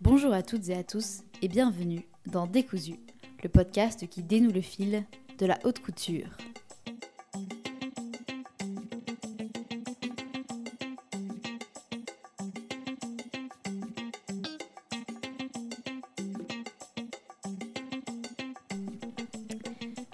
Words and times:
Bonjour 0.00 0.32
à 0.32 0.42
toutes 0.42 0.68
et 0.68 0.76
à 0.76 0.84
tous 0.84 1.22
et 1.42 1.48
bienvenue 1.48 2.06
dans 2.26 2.46
Décousu, 2.46 2.94
le 3.42 3.48
podcast 3.48 4.08
qui 4.08 4.22
dénoue 4.22 4.52
le 4.52 4.60
fil 4.60 5.04
de 5.38 5.46
la 5.46 5.58
haute 5.64 5.80
couture. 5.80 6.36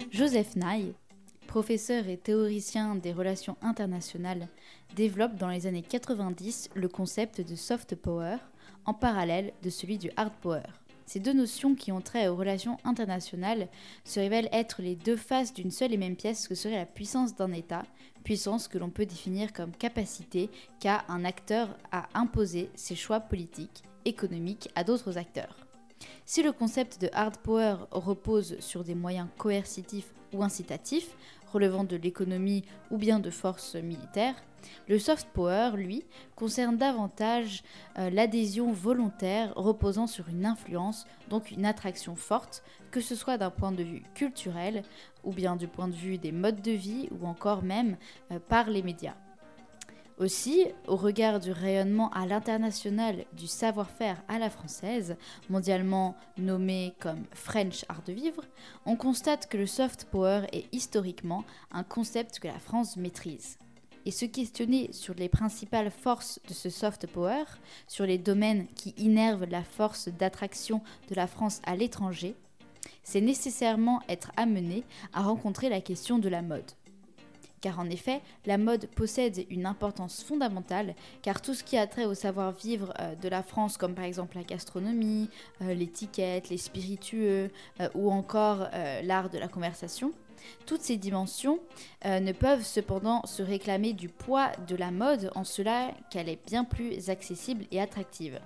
Joseph 0.09 0.55
Nye, 0.55 0.95
professeur 1.55 2.09
et 2.09 2.17
théoricien 2.17 2.95
des 2.95 3.13
relations 3.13 3.55
internationales, 3.61 4.49
développe 4.97 5.37
dans 5.37 5.47
les 5.47 5.67
années 5.67 5.85
90 5.87 6.71
le 6.75 6.89
concept 6.89 7.39
de 7.39 7.55
soft 7.55 7.95
power 7.95 8.35
en 8.83 8.93
parallèle 8.93 9.53
de 9.63 9.69
celui 9.69 9.97
du 9.97 10.11
hard 10.17 10.33
power. 10.41 10.67
Ces 11.05 11.21
deux 11.21 11.31
notions 11.31 11.73
qui 11.73 11.93
ont 11.93 12.01
trait 12.01 12.27
aux 12.27 12.35
relations 12.35 12.75
internationales 12.83 13.69
se 14.03 14.19
révèlent 14.19 14.49
être 14.51 14.81
les 14.81 14.97
deux 14.97 15.15
faces 15.15 15.53
d'une 15.53 15.71
seule 15.71 15.93
et 15.93 15.97
même 15.97 16.17
pièce 16.17 16.49
que 16.49 16.55
serait 16.55 16.75
la 16.75 16.85
puissance 16.85 17.37
d'un 17.37 17.53
État, 17.53 17.83
puissance 18.25 18.67
que 18.67 18.77
l'on 18.77 18.89
peut 18.89 19.05
définir 19.05 19.53
comme 19.53 19.71
capacité 19.71 20.49
qu'a 20.81 21.05
un 21.07 21.23
acteur 21.23 21.69
à 21.89 22.09
imposer 22.15 22.69
ses 22.75 22.97
choix 22.97 23.21
politiques, 23.21 23.83
économiques 24.03 24.67
à 24.75 24.83
d'autres 24.83 25.17
acteurs. 25.17 25.55
Si 26.25 26.43
le 26.43 26.51
concept 26.51 26.99
de 26.99 27.09
hard 27.13 27.37
power 27.37 27.77
repose 27.91 28.59
sur 28.59 28.83
des 28.83 28.95
moyens 28.95 29.29
coercitifs 29.37 30.11
ou 30.33 30.43
incitatifs, 30.43 31.15
relevant 31.55 31.85
de 31.85 31.95
l'économie 31.95 32.65
ou 32.91 32.97
bien 32.97 33.19
de 33.19 33.29
forces 33.29 33.75
militaires, 33.75 34.35
le 34.87 34.99
soft 34.99 35.27
power, 35.33 35.71
lui, 35.75 36.03
concerne 36.35 36.77
davantage 36.77 37.63
euh, 37.97 38.09
l'adhésion 38.09 38.71
volontaire 38.71 39.53
reposant 39.55 40.07
sur 40.07 40.27
une 40.29 40.45
influence, 40.45 41.05
donc 41.29 41.51
une 41.51 41.65
attraction 41.65 42.15
forte, 42.15 42.63
que 42.91 42.99
ce 42.99 43.15
soit 43.15 43.37
d'un 43.37 43.51
point 43.51 43.71
de 43.71 43.83
vue 43.83 44.03
culturel 44.15 44.83
ou 45.23 45.31
bien 45.31 45.55
du 45.55 45.67
point 45.67 45.87
de 45.87 45.93
vue 45.93 46.17
des 46.17 46.31
modes 46.31 46.61
de 46.61 46.71
vie 46.71 47.07
ou 47.11 47.25
encore 47.25 47.63
même 47.63 47.97
euh, 48.31 48.39
par 48.39 48.69
les 48.69 48.83
médias. 48.83 49.15
Aussi, 50.17 50.65
au 50.87 50.95
regard 50.95 51.41
du 51.41 51.51
rayonnement 51.51 52.09
à 52.11 52.25
l'international 52.25 53.25
du 53.33 53.47
savoir-faire 53.47 54.23
à 54.29 54.39
la 54.39 54.49
française, 54.49 55.17
mondialement 55.49 56.15
nommé 56.37 56.93
comme 57.01 57.25
French 57.33 57.83
art 57.89 58.01
de 58.03 58.13
vivre, 58.13 58.41
on 58.85 58.95
constate 58.95 59.47
que 59.49 59.57
le 59.57 59.67
soft 59.67 60.05
power 60.05 60.43
est 60.53 60.73
historiquement 60.73 61.43
un 61.69 61.83
concept 61.83 62.39
que 62.39 62.47
la 62.47 62.59
France 62.59 62.95
maîtrise. 62.95 63.57
Et 64.05 64.11
se 64.11 64.23
questionner 64.23 64.93
sur 64.93 65.15
les 65.15 65.27
principales 65.27 65.91
forces 65.91 66.39
de 66.47 66.53
ce 66.53 66.69
soft 66.69 67.07
power, 67.07 67.43
sur 67.85 68.05
les 68.05 68.17
domaines 68.17 68.67
qui 68.67 68.95
innervent 68.97 69.47
la 69.49 69.65
force 69.65 70.07
d'attraction 70.07 70.81
de 71.09 71.15
la 71.15 71.27
France 71.27 71.61
à 71.65 71.75
l'étranger, 71.75 72.35
c'est 73.03 73.19
nécessairement 73.19 74.01
être 74.07 74.31
amené 74.37 74.85
à 75.11 75.23
rencontrer 75.23 75.67
la 75.67 75.81
question 75.81 76.19
de 76.19 76.29
la 76.29 76.41
mode 76.41 76.71
car 77.61 77.79
en 77.79 77.89
effet, 77.89 78.21
la 78.45 78.57
mode 78.57 78.87
possède 78.87 79.45
une 79.49 79.65
importance 79.65 80.23
fondamentale, 80.23 80.95
car 81.21 81.41
tout 81.41 81.53
ce 81.53 81.63
qui 81.63 81.77
a 81.77 81.87
trait 81.87 82.05
au 82.05 82.13
savoir-vivre 82.13 82.93
euh, 82.99 83.15
de 83.15 83.27
la 83.27 83.43
France, 83.43 83.77
comme 83.77 83.95
par 83.95 84.05
exemple 84.05 84.37
la 84.37 84.43
gastronomie, 84.43 85.29
euh, 85.61 85.73
l'étiquette, 85.73 86.49
les 86.49 86.57
spiritueux, 86.57 87.51
euh, 87.79 87.89
ou 87.95 88.11
encore 88.11 88.67
l'art 89.03 89.29
de 89.29 89.37
la 89.37 89.47
conversation, 89.47 90.11
toutes 90.65 90.81
ces 90.81 90.97
dimensions 90.97 91.59
ne 92.03 92.31
peuvent 92.31 92.63
cependant 92.63 93.25
se 93.25 93.41
réclamer 93.41 93.93
du 93.93 94.09
poids 94.09 94.51
de 94.67 94.75
la 94.75 94.91
mode 94.91 95.31
en 95.35 95.43
cela 95.43 95.91
qu'elle 96.11 96.29
est 96.29 96.45
bien 96.45 96.63
plus 96.63 97.09
accessible 97.09 97.65
et 97.71 97.81
attractive. 97.81 98.39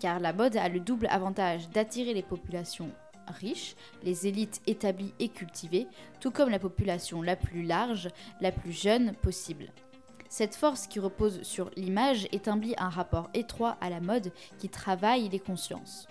Car 0.00 0.18
la 0.18 0.32
mode 0.32 0.56
a 0.56 0.68
le 0.68 0.80
double 0.80 1.06
avantage 1.10 1.68
d'attirer 1.70 2.14
les 2.14 2.22
populations 2.22 2.90
riches, 3.28 3.76
les 4.02 4.26
élites 4.26 4.60
établies 4.66 5.14
et 5.18 5.28
cultivées, 5.28 5.86
tout 6.20 6.30
comme 6.30 6.50
la 6.50 6.58
population 6.58 7.22
la 7.22 7.36
plus 7.36 7.62
large, 7.62 8.08
la 8.40 8.52
plus 8.52 8.72
jeune 8.72 9.14
possible. 9.14 9.72
Cette 10.28 10.56
force 10.56 10.86
qui 10.86 11.00
repose 11.00 11.42
sur 11.42 11.70
l'image 11.76 12.26
établit 12.32 12.74
un 12.78 12.88
rapport 12.88 13.30
étroit 13.32 13.76
à 13.80 13.90
la 13.90 14.00
mode 14.00 14.32
qui 14.58 14.68
travaille 14.68 15.28
les 15.28 15.38
consciences. 15.38 16.08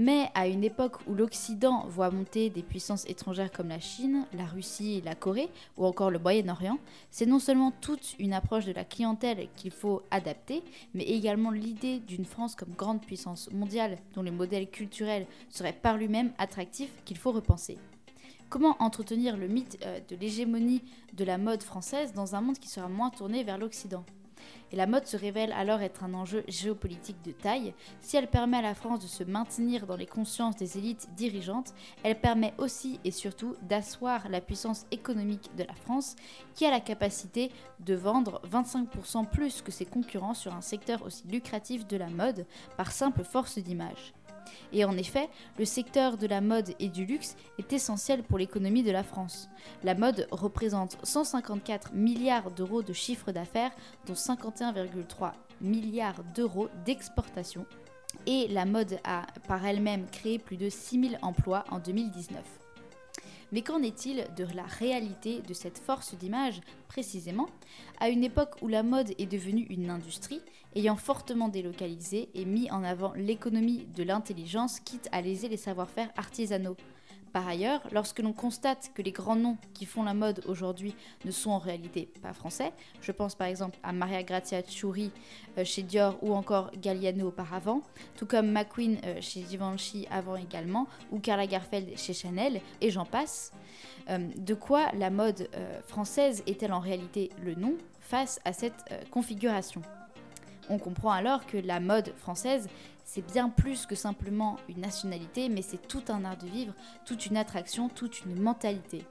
Mais 0.00 0.30
à 0.36 0.46
une 0.46 0.62
époque 0.62 0.98
où 1.08 1.14
l'Occident 1.16 1.84
voit 1.88 2.12
monter 2.12 2.50
des 2.50 2.62
puissances 2.62 3.04
étrangères 3.08 3.50
comme 3.50 3.70
la 3.70 3.80
Chine, 3.80 4.26
la 4.32 4.46
Russie, 4.46 5.02
la 5.04 5.16
Corée 5.16 5.48
ou 5.76 5.86
encore 5.86 6.12
le 6.12 6.20
Moyen-Orient, 6.20 6.78
c'est 7.10 7.26
non 7.26 7.40
seulement 7.40 7.72
toute 7.80 8.14
une 8.20 8.32
approche 8.32 8.64
de 8.64 8.72
la 8.72 8.84
clientèle 8.84 9.48
qu'il 9.56 9.72
faut 9.72 10.02
adapter, 10.12 10.62
mais 10.94 11.02
également 11.02 11.50
l'idée 11.50 11.98
d'une 11.98 12.24
France 12.24 12.54
comme 12.54 12.74
grande 12.76 13.00
puissance 13.00 13.50
mondiale 13.50 13.98
dont 14.14 14.22
le 14.22 14.30
modèle 14.30 14.70
culturel 14.70 15.26
serait 15.48 15.72
par 15.72 15.96
lui-même 15.96 16.30
attractif 16.38 16.90
qu'il 17.04 17.18
faut 17.18 17.32
repenser. 17.32 17.76
Comment 18.50 18.76
entretenir 18.78 19.36
le 19.36 19.48
mythe 19.48 19.78
euh, 19.84 19.98
de 20.08 20.14
l'hégémonie 20.14 20.80
de 21.14 21.24
la 21.24 21.38
mode 21.38 21.64
française 21.64 22.12
dans 22.12 22.36
un 22.36 22.40
monde 22.40 22.60
qui 22.60 22.68
sera 22.68 22.88
moins 22.88 23.10
tourné 23.10 23.42
vers 23.42 23.58
l'Occident? 23.58 24.04
Et 24.72 24.76
la 24.76 24.86
mode 24.86 25.06
se 25.06 25.16
révèle 25.16 25.52
alors 25.52 25.80
être 25.80 26.04
un 26.04 26.14
enjeu 26.14 26.44
géopolitique 26.48 27.22
de 27.24 27.32
taille. 27.32 27.74
Si 28.00 28.16
elle 28.16 28.28
permet 28.28 28.58
à 28.58 28.62
la 28.62 28.74
France 28.74 29.00
de 29.00 29.06
se 29.06 29.24
maintenir 29.24 29.86
dans 29.86 29.96
les 29.96 30.06
consciences 30.06 30.56
des 30.56 30.78
élites 30.78 31.08
dirigeantes, 31.16 31.74
elle 32.02 32.20
permet 32.20 32.54
aussi 32.58 33.00
et 33.04 33.10
surtout 33.10 33.54
d'asseoir 33.62 34.28
la 34.28 34.40
puissance 34.40 34.86
économique 34.90 35.50
de 35.56 35.64
la 35.64 35.74
France, 35.74 36.16
qui 36.54 36.66
a 36.66 36.70
la 36.70 36.80
capacité 36.80 37.50
de 37.80 37.94
vendre 37.94 38.40
25% 38.50 39.26
plus 39.28 39.62
que 39.62 39.72
ses 39.72 39.86
concurrents 39.86 40.34
sur 40.34 40.54
un 40.54 40.60
secteur 40.60 41.02
aussi 41.04 41.26
lucratif 41.28 41.86
de 41.86 41.96
la 41.96 42.08
mode 42.08 42.46
par 42.76 42.92
simple 42.92 43.24
force 43.24 43.58
d'image. 43.58 44.12
Et 44.72 44.84
en 44.84 44.96
effet, 44.96 45.28
le 45.58 45.64
secteur 45.64 46.16
de 46.16 46.26
la 46.26 46.40
mode 46.40 46.74
et 46.78 46.88
du 46.88 47.04
luxe 47.04 47.36
est 47.58 47.72
essentiel 47.72 48.22
pour 48.22 48.38
l'économie 48.38 48.82
de 48.82 48.90
la 48.90 49.02
France. 49.02 49.48
La 49.82 49.94
mode 49.94 50.26
représente 50.30 50.98
154 51.02 51.92
milliards 51.94 52.50
d'euros 52.50 52.82
de 52.82 52.92
chiffre 52.92 53.32
d'affaires, 53.32 53.72
dont 54.06 54.14
51,3 54.14 55.32
milliards 55.60 56.22
d'euros 56.34 56.68
d'exportation. 56.84 57.66
Et 58.26 58.48
la 58.48 58.64
mode 58.64 58.98
a 59.04 59.26
par 59.46 59.64
elle-même 59.64 60.06
créé 60.10 60.38
plus 60.38 60.56
de 60.56 60.68
6000 60.68 61.18
emplois 61.22 61.64
en 61.70 61.78
2019. 61.78 62.57
Mais 63.52 63.62
qu'en 63.62 63.82
est-il 63.82 64.26
de 64.36 64.44
la 64.54 64.64
réalité 64.64 65.40
de 65.40 65.54
cette 65.54 65.78
force 65.78 66.14
d'image 66.14 66.60
précisément? 66.86 67.48
À 67.98 68.08
une 68.10 68.24
époque 68.24 68.56
où 68.60 68.68
la 68.68 68.82
mode 68.82 69.14
est 69.18 69.30
devenue 69.30 69.66
une 69.70 69.90
industrie 69.90 70.42
ayant 70.74 70.96
fortement 70.96 71.48
délocalisé 71.48 72.28
et 72.34 72.44
mis 72.44 72.70
en 72.70 72.84
avant 72.84 73.14
l'économie 73.14 73.86
de 73.96 74.02
l'intelligence 74.02 74.80
quitte 74.80 75.08
à 75.12 75.22
léser 75.22 75.48
les 75.48 75.56
savoir-faire 75.56 76.10
artisanaux 76.16 76.76
par 77.32 77.46
ailleurs, 77.46 77.80
lorsque 77.92 78.20
l'on 78.20 78.32
constate 78.32 78.90
que 78.94 79.02
les 79.02 79.12
grands 79.12 79.36
noms 79.36 79.56
qui 79.74 79.86
font 79.86 80.02
la 80.02 80.14
mode 80.14 80.42
aujourd'hui 80.46 80.94
ne 81.24 81.30
sont 81.30 81.50
en 81.50 81.58
réalité 81.58 82.08
pas 82.22 82.32
français, 82.32 82.72
je 83.00 83.12
pense 83.12 83.34
par 83.34 83.46
exemple 83.46 83.78
à 83.82 83.92
Maria 83.92 84.22
Grazia 84.22 84.62
Chiuri 84.62 85.10
euh, 85.56 85.64
chez 85.64 85.82
Dior 85.82 86.16
ou 86.22 86.34
encore 86.34 86.70
Galliano 86.80 87.28
auparavant, 87.28 87.82
tout 88.16 88.26
comme 88.26 88.50
McQueen 88.50 88.98
euh, 89.04 89.20
chez 89.20 89.44
Givenchy 89.48 90.06
avant 90.10 90.36
également, 90.36 90.86
ou 91.10 91.18
Karla 91.18 91.46
Garfeld 91.46 91.96
chez 91.98 92.14
Chanel, 92.14 92.60
et 92.80 92.90
j'en 92.90 93.04
passe, 93.04 93.52
euh, 94.08 94.18
de 94.36 94.54
quoi 94.54 94.90
la 94.92 95.10
mode 95.10 95.48
française 95.86 96.42
est-elle 96.46 96.72
en 96.72 96.80
réalité 96.80 97.30
le 97.42 97.54
nom 97.54 97.74
face 98.00 98.40
à 98.44 98.52
cette 98.52 98.84
configuration? 99.10 99.82
On 100.70 100.78
comprend 100.78 101.10
alors 101.10 101.46
que 101.46 101.56
la 101.56 101.80
mode 101.80 102.12
française 102.16 102.68
c'est 103.10 103.26
bien 103.32 103.48
plus 103.48 103.86
que 103.86 103.94
simplement 103.94 104.58
une 104.68 104.82
nationalité, 104.82 105.48
mais 105.48 105.62
c'est 105.62 105.88
tout 105.88 106.02
un 106.08 106.26
art 106.26 106.36
de 106.36 106.46
vivre, 106.46 106.74
toute 107.06 107.24
une 107.24 107.38
attraction, 107.38 107.88
toute 107.88 108.26
une 108.26 108.38
mentalité. 108.38 109.02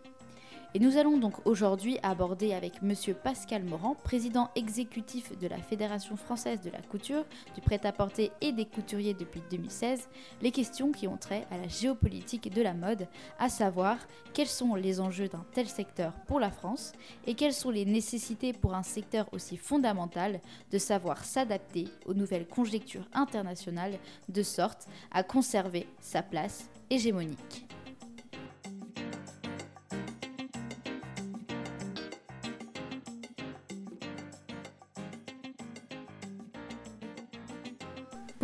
Et 0.74 0.80
nous 0.80 0.98
allons 0.98 1.18
donc 1.18 1.34
aujourd'hui 1.46 1.98
aborder 2.04 2.54
avec 2.54 2.82
Monsieur 2.82 3.14
Pascal 3.14 3.64
Morand, 3.64 3.96
président 3.96 4.50
exécutif 4.56 5.38
de 5.40 5.48
la 5.48 5.58
Fédération 5.58 6.18
française 6.18 6.62
de 6.62 6.70
la 6.70 6.82
couture, 6.82 7.24
du 7.56 7.62
prêt-à-porter 7.62 8.32
et 8.42 8.52
des 8.52 8.66
couturiers 8.66 9.14
depuis 9.14 9.42
2016, 9.50 10.10
les 10.42 10.52
questions 10.52 10.92
qui 10.92 11.08
ont 11.08 11.16
trait 11.16 11.48
à 11.52 11.58
la 11.58 11.70
géopolitique 11.70 12.54
de 12.54 12.62
la 12.62 12.74
mode, 12.74 13.08
à 13.40 13.48
savoir 13.48 13.98
quels 14.34 14.48
sont 14.48 14.76
les 14.76 15.00
enjeux 15.00 15.30
d'un 15.30 15.46
tel 15.54 15.68
secteur 15.68 16.12
pour 16.28 16.40
la 16.40 16.52
France 16.52 16.92
et 17.26 17.34
quelles 17.34 17.54
sont 17.54 17.72
les 17.72 17.86
nécessités 17.86 18.52
pour 18.52 18.76
un 18.76 18.84
secteur 18.84 19.28
aussi 19.32 19.56
fondamental 19.56 20.42
de 20.72 20.78
savoir 20.78 21.24
s'adapter 21.24 21.86
aux 22.06 22.14
nouvelles 22.14 22.48
conjectures 22.48 23.08
internationales 23.14 23.98
de 24.28 24.44
sorte 24.44 24.88
à 25.12 25.24
conserver 25.24 25.88
sa 26.02 26.22
place 26.22 26.70
hégémonique. 26.90 27.68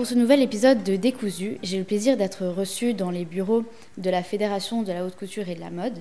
Pour 0.03 0.09
ce 0.09 0.15
nouvel 0.15 0.41
épisode 0.41 0.83
de 0.83 0.97
Décousu, 0.97 1.59
j'ai 1.63 1.77
le 1.77 1.85
plaisir 1.85 2.17
d'être 2.17 2.45
reçu 2.45 2.94
dans 2.94 3.09
les 3.09 3.23
bureaux 3.23 3.63
de 3.97 4.09
la 4.09 4.21
Fédération 4.21 4.83
de 4.83 4.91
la 4.91 5.05
haute 5.05 5.15
couture 5.15 5.47
et 5.47 5.55
de 5.55 5.61
la 5.61 5.69
mode 5.69 5.94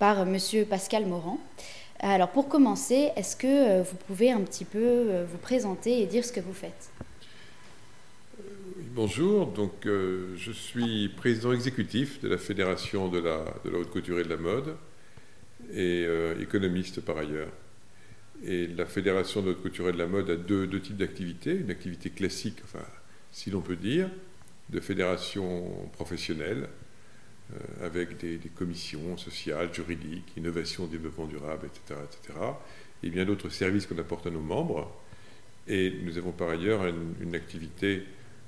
par 0.00 0.26
monsieur 0.26 0.64
Pascal 0.64 1.06
Morand. 1.06 1.38
Alors 2.00 2.30
pour 2.30 2.48
commencer, 2.48 3.10
est-ce 3.14 3.36
que 3.36 3.46
euh, 3.46 3.82
vous 3.84 3.96
pouvez 4.08 4.32
un 4.32 4.40
petit 4.40 4.64
peu 4.64 4.80
euh, 4.80 5.24
vous 5.30 5.38
présenter 5.38 6.02
et 6.02 6.06
dire 6.06 6.24
ce 6.24 6.32
que 6.32 6.40
vous 6.40 6.52
faites? 6.52 6.90
Bonjour, 8.92 9.46
donc 9.46 9.86
euh, 9.86 10.34
je 10.36 10.50
suis 10.50 11.10
président 11.10 11.52
exécutif 11.52 12.20
de 12.22 12.26
la 12.26 12.38
Fédération 12.38 13.06
de 13.06 13.20
la, 13.20 13.44
haute 13.72 13.90
couture 13.90 14.18
et 14.18 14.24
de 14.24 14.30
la 14.30 14.36
mode 14.36 14.74
et 15.72 16.08
économiste 16.40 17.02
par 17.02 17.18
ailleurs. 17.18 17.52
Et 18.44 18.66
la 18.66 18.84
Fédération 18.84 19.42
de 19.42 19.46
la 19.46 19.52
haute 19.52 19.62
couture 19.62 19.90
et 19.90 19.92
de 19.92 19.98
la 19.98 20.08
mode 20.08 20.28
a 20.28 20.34
deux, 20.34 20.66
deux 20.66 20.80
types 20.80 20.96
d'activités, 20.96 21.54
une 21.54 21.70
activité 21.70 22.10
classique, 22.10 22.56
enfin 22.64 22.84
si 23.34 23.50
l'on 23.50 23.60
peut 23.60 23.74
dire, 23.74 24.08
de 24.70 24.78
fédération 24.78 25.68
professionnelle, 25.92 26.68
euh, 27.52 27.86
avec 27.86 28.16
des, 28.16 28.38
commissions 28.54 29.16
sociales, 29.16 29.74
juridiques, 29.74 30.32
innovation, 30.36 30.86
développement 30.86 31.26
durable, 31.26 31.66
etc., 31.66 32.00
etc., 32.04 32.38
et 33.02 33.10
bien 33.10 33.24
d'autres 33.24 33.48
services 33.48 33.86
qu'on 33.86 33.98
apporte 33.98 34.28
à 34.28 34.30
nos 34.30 34.40
membres. 34.40 34.88
Et 35.66 35.92
nous 36.04 36.16
avons 36.16 36.30
par 36.30 36.48
ailleurs 36.48 36.86
une, 36.86 37.34
activité 37.34 38.04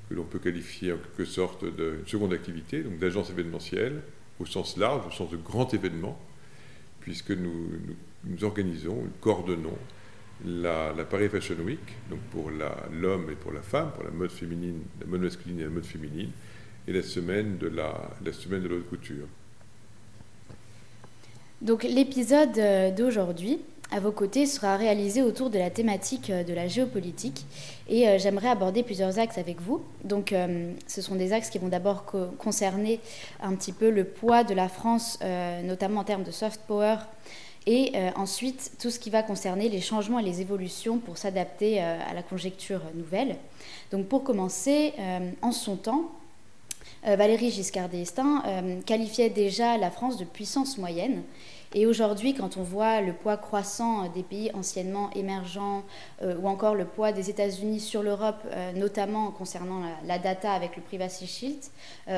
que 0.08 0.14
l'on 0.14 0.22
peut 0.22 0.38
qualifier 0.38 0.92
en 0.92 0.98
quelque 0.98 1.24
sorte 1.24 1.64
d'une 1.64 2.06
seconde 2.06 2.32
activité, 2.32 2.84
donc 2.84 2.98
d'agence 2.98 3.28
événementielle, 3.30 4.02
au 4.38 4.46
sens 4.46 4.76
large, 4.76 5.04
au 5.04 5.10
sens 5.10 5.30
de 5.32 5.36
grand 5.36 5.74
événement, 5.74 6.16
puisque 7.00 7.32
nous, 7.32 7.72
nous, 8.24 8.44
organisons, 8.44 9.02
nous 9.02 9.12
coordonnons 9.20 9.76
la, 10.44 10.92
Paris 11.04 11.28
Fashion 11.28 11.56
Week, 11.64 11.80
donc 12.10 12.20
pour 12.30 12.50
l'homme 12.50 13.30
et 13.30 13.34
pour 13.34 13.52
la 13.52 13.62
femme, 13.62 13.90
pour 13.94 14.04
la 14.04 14.10
mode 14.10 14.30
féminine, 14.30 14.80
la 15.00 15.06
mode 15.06 15.22
masculine 15.22 15.60
et 15.60 15.64
la 15.64 15.70
mode 15.70 15.86
féminine, 15.86 16.30
et 16.86 16.92
la 16.92 17.02
semaine 17.02 17.58
de 17.58 17.68
la, 17.68 18.32
semaine 18.32 18.62
de 18.62 18.68
l'haute 18.68 18.88
couture. 18.88 19.26
Donc 21.62 21.84
l'épisode 21.84 22.58
euh, 22.58 22.90
d'aujourd'hui, 22.90 23.60
à 23.90 23.98
vos 23.98 24.12
côtés, 24.12 24.46
sera 24.46 24.76
réalisé 24.76 25.22
autour 25.22 25.48
de 25.48 25.58
la 25.58 25.70
thématique 25.70 26.28
euh, 26.28 26.44
de 26.44 26.52
la 26.52 26.68
géopolitique 26.68 27.46
et 27.88 28.06
euh, 28.06 28.18
j'aimerais 28.18 28.48
aborder 28.48 28.82
plusieurs 28.82 29.18
axes 29.18 29.38
avec 29.38 29.60
vous. 29.62 29.82
Donc 30.04 30.34
ce 30.86 31.02
sont 31.02 31.14
des 31.14 31.32
axes 31.32 31.48
qui 31.48 31.58
vont 31.58 31.68
d'abord 31.68 32.04
concerner 32.04 33.00
un 33.40 33.54
petit 33.54 33.72
peu 33.72 33.90
le 33.90 34.04
poids 34.04 34.44
de 34.44 34.54
la 34.54 34.68
France, 34.68 35.18
notamment 35.64 36.00
en 36.00 36.04
termes 36.04 36.24
de 36.24 36.30
soft 36.30 36.60
power, 36.66 36.96
et 37.66 37.92
ensuite 38.14 38.72
tout 38.80 38.90
ce 38.90 38.98
qui 38.98 39.10
va 39.10 39.22
concerner 39.22 39.68
les 39.68 39.80
changements 39.80 40.18
et 40.20 40.22
les 40.22 40.40
évolutions 40.40 40.98
pour 40.98 41.18
s'adapter 41.18 41.80
à 41.80 42.14
la 42.14 42.22
conjecture 42.22 42.80
nouvelle. 42.94 43.36
Donc 43.90 44.06
pour 44.06 44.22
commencer, 44.22 44.92
en 45.42 45.50
son 45.50 45.76
temps, 45.76 46.12
euh, 47.06 47.14
Valérie 47.14 47.50
Giscard 47.50 47.88
d'Estaing 47.88 48.42
euh, 48.46 48.80
qualifiait 48.84 49.30
déjà 49.30 49.78
la 49.78 49.90
France 49.90 50.16
de 50.16 50.24
puissance 50.24 50.76
moyenne. 50.76 51.22
Et 51.74 51.86
aujourd'hui, 51.86 52.34
quand 52.34 52.56
on 52.56 52.62
voit 52.62 53.00
le 53.00 53.12
poids 53.12 53.36
croissant 53.36 54.08
des 54.08 54.22
pays 54.22 54.50
anciennement 54.54 55.10
émergents 55.14 55.84
euh, 56.22 56.36
ou 56.38 56.48
encore 56.48 56.74
le 56.74 56.84
poids 56.84 57.12
des 57.12 57.30
États-Unis 57.30 57.80
sur 57.80 58.02
l'Europe, 58.02 58.42
notamment 58.74 59.30
concernant 59.30 59.82
la, 60.04 60.18
data 60.18 60.52
avec 60.52 60.76
le 60.76 60.82
Privacy 60.82 61.26
Shield, 61.26 61.58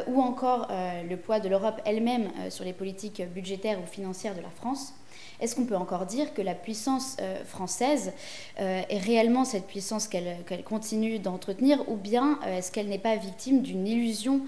ou 0.07 0.21
encore 0.21 0.69
le 0.71 1.17
poids 1.17 1.41
de 1.41 1.49
l'Europe 1.49 1.81
elle-même 1.85 2.31
sur 2.51 2.65
les 2.65 2.73
politiques 2.73 3.23
budgétaires 3.35 3.81
ou 3.83 3.87
financières 3.87 4.37
de 4.37 4.43
la 4.43 4.51
France, 4.51 4.95
est-ce 5.41 5.55
qu'on 5.55 5.67
peut 5.67 5.77
encore 5.77 6.07
dire 6.07 6.35
que 6.35 6.43
la 6.43 6.55
puissance 6.55 7.17
euh, 7.21 7.45
française 7.45 8.13
euh, 8.59 8.83
est 8.89 8.99
réellement 8.99 9.45
cette 9.45 9.67
puissance 9.67 10.09
qu'elle 10.09 10.65
continue 10.65 11.19
d'entretenir, 11.21 11.89
ou 11.89 11.97
bien 11.97 12.41
euh, 12.45 12.59
est-ce 12.59 12.73
qu'elle 12.73 12.89
n'est 12.89 12.99
pas 12.99 13.17
victime 13.17 13.63
d'une 13.63 13.87
illusion 13.87 14.43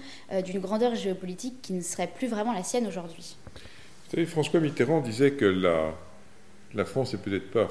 d'une 0.45 0.59
grandeur 0.59 0.95
géopolitique 0.95 1.61
qui 1.61 1.73
ne 1.73 1.81
serait 1.81 2.07
plus 2.07 2.27
vraiment 2.27 2.53
la 2.53 2.63
sienne 2.63 2.87
aujourd'hui? 2.87 3.37
Vous 3.55 4.11
savez, 4.11 4.25
François 4.25 4.59
Mitterrand 4.59 5.01
disait 5.01 5.31
que 5.31 5.45
la, 5.45 6.85
France 6.85 7.13
n'est 7.13 7.19
peut-être 7.19 7.51
pas, 7.51 7.69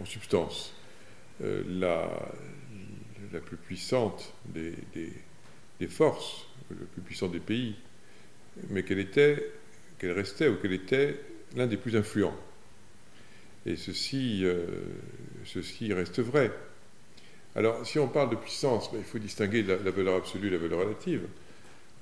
en 0.00 0.04
substance, 0.04 0.72
la, 1.40 2.08
plus 3.44 3.56
puissante 3.56 4.32
des, 4.46 4.74
des, 4.94 5.86
forces, 5.86 6.46
la 6.70 6.76
plus 6.92 7.02
puissante 7.02 7.32
des 7.32 7.40
pays, 7.40 7.76
mais 8.70 8.82
qu'elle 8.82 8.98
était, 8.98 9.52
qu'elle 9.98 10.12
restait 10.12 10.48
ou 10.48 10.56
qu'elle 10.56 10.72
était 10.72 11.16
l'un 11.56 11.66
des 11.66 11.76
plus 11.76 11.96
influents. 11.96 12.36
Et 13.66 13.76
ceci, 13.76 14.44
euh, 14.44 14.66
ceci 15.44 15.92
reste 15.92 16.20
vrai. 16.20 16.52
Alors, 17.54 17.84
si 17.86 17.98
on 17.98 18.08
parle 18.08 18.30
de 18.30 18.36
puissance, 18.36 18.90
ben, 18.92 18.98
il 18.98 19.04
faut 19.04 19.18
distinguer 19.18 19.62
la, 19.62 19.90
valeur 19.90 20.16
absolue 20.16 20.48
et 20.48 20.50
la 20.50 20.58
valeur 20.58 20.80
relative. 20.80 21.26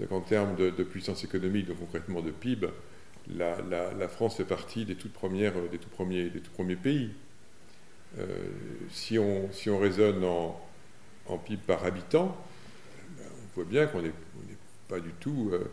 Donc, 0.01 0.13
en 0.13 0.21
termes 0.21 0.55
de, 0.57 0.71
puissance 0.85 1.25
économique, 1.25 1.67
donc 1.67 1.79
concrètement 1.79 2.21
de 2.21 2.31
PIB, 2.31 2.69
la, 3.35 4.09
France 4.09 4.37
fait 4.37 4.45
partie 4.45 4.85
des, 4.85 4.95
tout 4.95 5.09
premiers, 5.09 5.51
des 5.51 5.79
tout 5.79 5.89
premiers 5.89 6.77
pays. 6.77 7.11
Euh, 8.19 8.27
si, 8.91 9.19
on, 9.19 9.79
raisonne 9.79 10.25
en, 10.25 10.61
en 11.27 11.39
PIB 11.39 11.63
par 11.67 11.85
habitant, 11.85 12.37
ben, 13.17 13.25
on 13.27 13.55
voit 13.55 13.65
bien 13.65 13.87
qu'on 13.87 14.03
n'est 14.03 14.13
pas 14.89 15.01
du 15.01 15.11
tout 15.21 15.51
euh, 15.53 15.65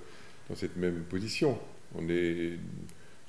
dans 0.49 0.55
cette 0.55 0.77
même 0.77 1.03
position. 1.03 1.59
On 1.95 2.07
est 2.09 2.57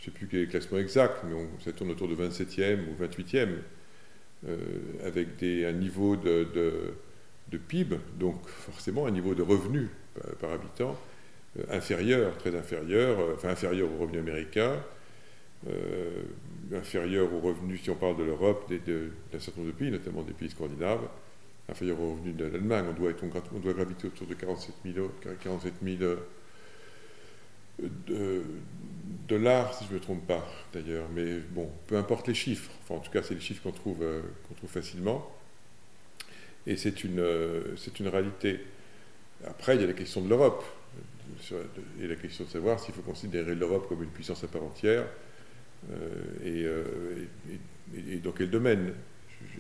je 0.05 0.11
ne 0.11 0.12
sais 0.12 0.19
plus 0.19 0.29
quel 0.29 0.41
est 0.41 0.45
le 0.45 0.51
classement 0.51 0.79
exact, 0.79 1.23
mais 1.27 1.35
on, 1.35 1.49
ça 1.65 1.73
tourne 1.73 1.91
autour 1.91 2.09
de 2.09 2.15
27e 2.15 2.81
ou 2.81 3.03
28e, 3.03 3.49
euh, 4.47 4.56
avec 5.06 5.29
un 5.43 5.73
niveau 5.73 6.17
de, 6.17 6.93
PIB, 7.69 7.97
donc 8.19 8.47
forcément 8.47 9.06
un 9.06 9.11
niveau 9.11 9.35
de 9.35 9.43
revenu 9.43 9.89
par, 10.41 10.51
habitant 10.51 10.99
euh, 11.59 11.62
inférieur, 11.71 12.37
très 12.37 12.55
inférieur, 12.55 13.19
euh, 13.19 13.35
enfin 13.37 13.49
inférieur 13.49 13.89
au 13.91 14.03
revenu 14.03 14.19
américain, 14.19 14.77
inférieur 16.75 17.33
au 17.33 17.41
revenu, 17.41 17.79
si 17.79 17.89
on 17.89 17.95
parle 17.95 18.19
de 18.19 18.25
l'Europe, 18.25 18.71
d'un 18.71 19.41
certain 19.41 19.62
nombre 19.62 19.73
de 19.73 19.79
pays, 19.79 19.91
notamment 19.91 20.23
des 20.23 20.35
pays 20.35 20.50
scandinaves, 20.50 21.09
inférieur 21.71 21.99
au 21.99 22.12
revenu 22.12 22.33
de 22.33 22.45
l'Allemagne. 22.45 22.85
On 22.91 22.93
doit, 22.93 23.11
être, 23.11 23.25
on 23.55 23.59
doit 23.59 23.73
graviter 23.73 24.09
autour 24.09 24.27
de 24.27 24.35
47 24.35 24.75
000, 24.85 25.11
47 25.43 25.73
000 25.83 26.17
de, 27.81 28.43
dollars, 29.29 29.75
si 29.75 29.85
je 29.85 29.91
ne 29.91 29.94
me 29.94 30.00
trompe 30.00 30.26
pas 30.26 30.47
d'ailleurs, 30.73 31.06
mais 31.15 31.38
bon, 31.50 31.69
peu 31.87 31.97
importe 31.97 32.29
les 32.29 32.35
chiffres, 32.35 32.71
enfin 32.82 32.97
en 32.97 33.00
tout 33.00 33.11
cas 33.11 33.23
c'est 33.23 33.35
les 33.35 33.41
chiffres 33.41 33.62
qu'on 33.62 33.73
trouve, 33.73 34.03
euh, 34.03 34.23
qu'on 34.49 34.55
trouve 34.55 34.71
facilement, 34.71 35.31
et 36.67 36.76
c'est 36.76 37.05
une, 37.05 37.21
euh, 37.21 37.76
une 38.00 38.09
réalité. 38.09 38.61
Après, 39.47 39.76
il 39.76 39.81
y 39.81 39.85
a 39.85 39.87
la 39.87 39.93
question 39.93 40.23
de 40.23 40.29
l'Europe, 40.29 40.65
et 42.00 42.06
la 42.06 42.17
question 42.17 42.44
de 42.44 42.50
savoir 42.50 42.81
s'il 42.81 42.94
faut 42.94 43.03
considérer 43.03 43.55
l'Europe 43.55 43.88
comme 43.88 44.03
une 44.03 44.11
puissance 44.11 44.44
à 44.44 44.49
part 44.49 44.62
entière, 44.62 45.06
euh, 45.91 47.26
et, 47.95 48.09
et, 48.12 48.16
dans 48.16 48.33
quel 48.33 48.50
domaine, 48.50 48.95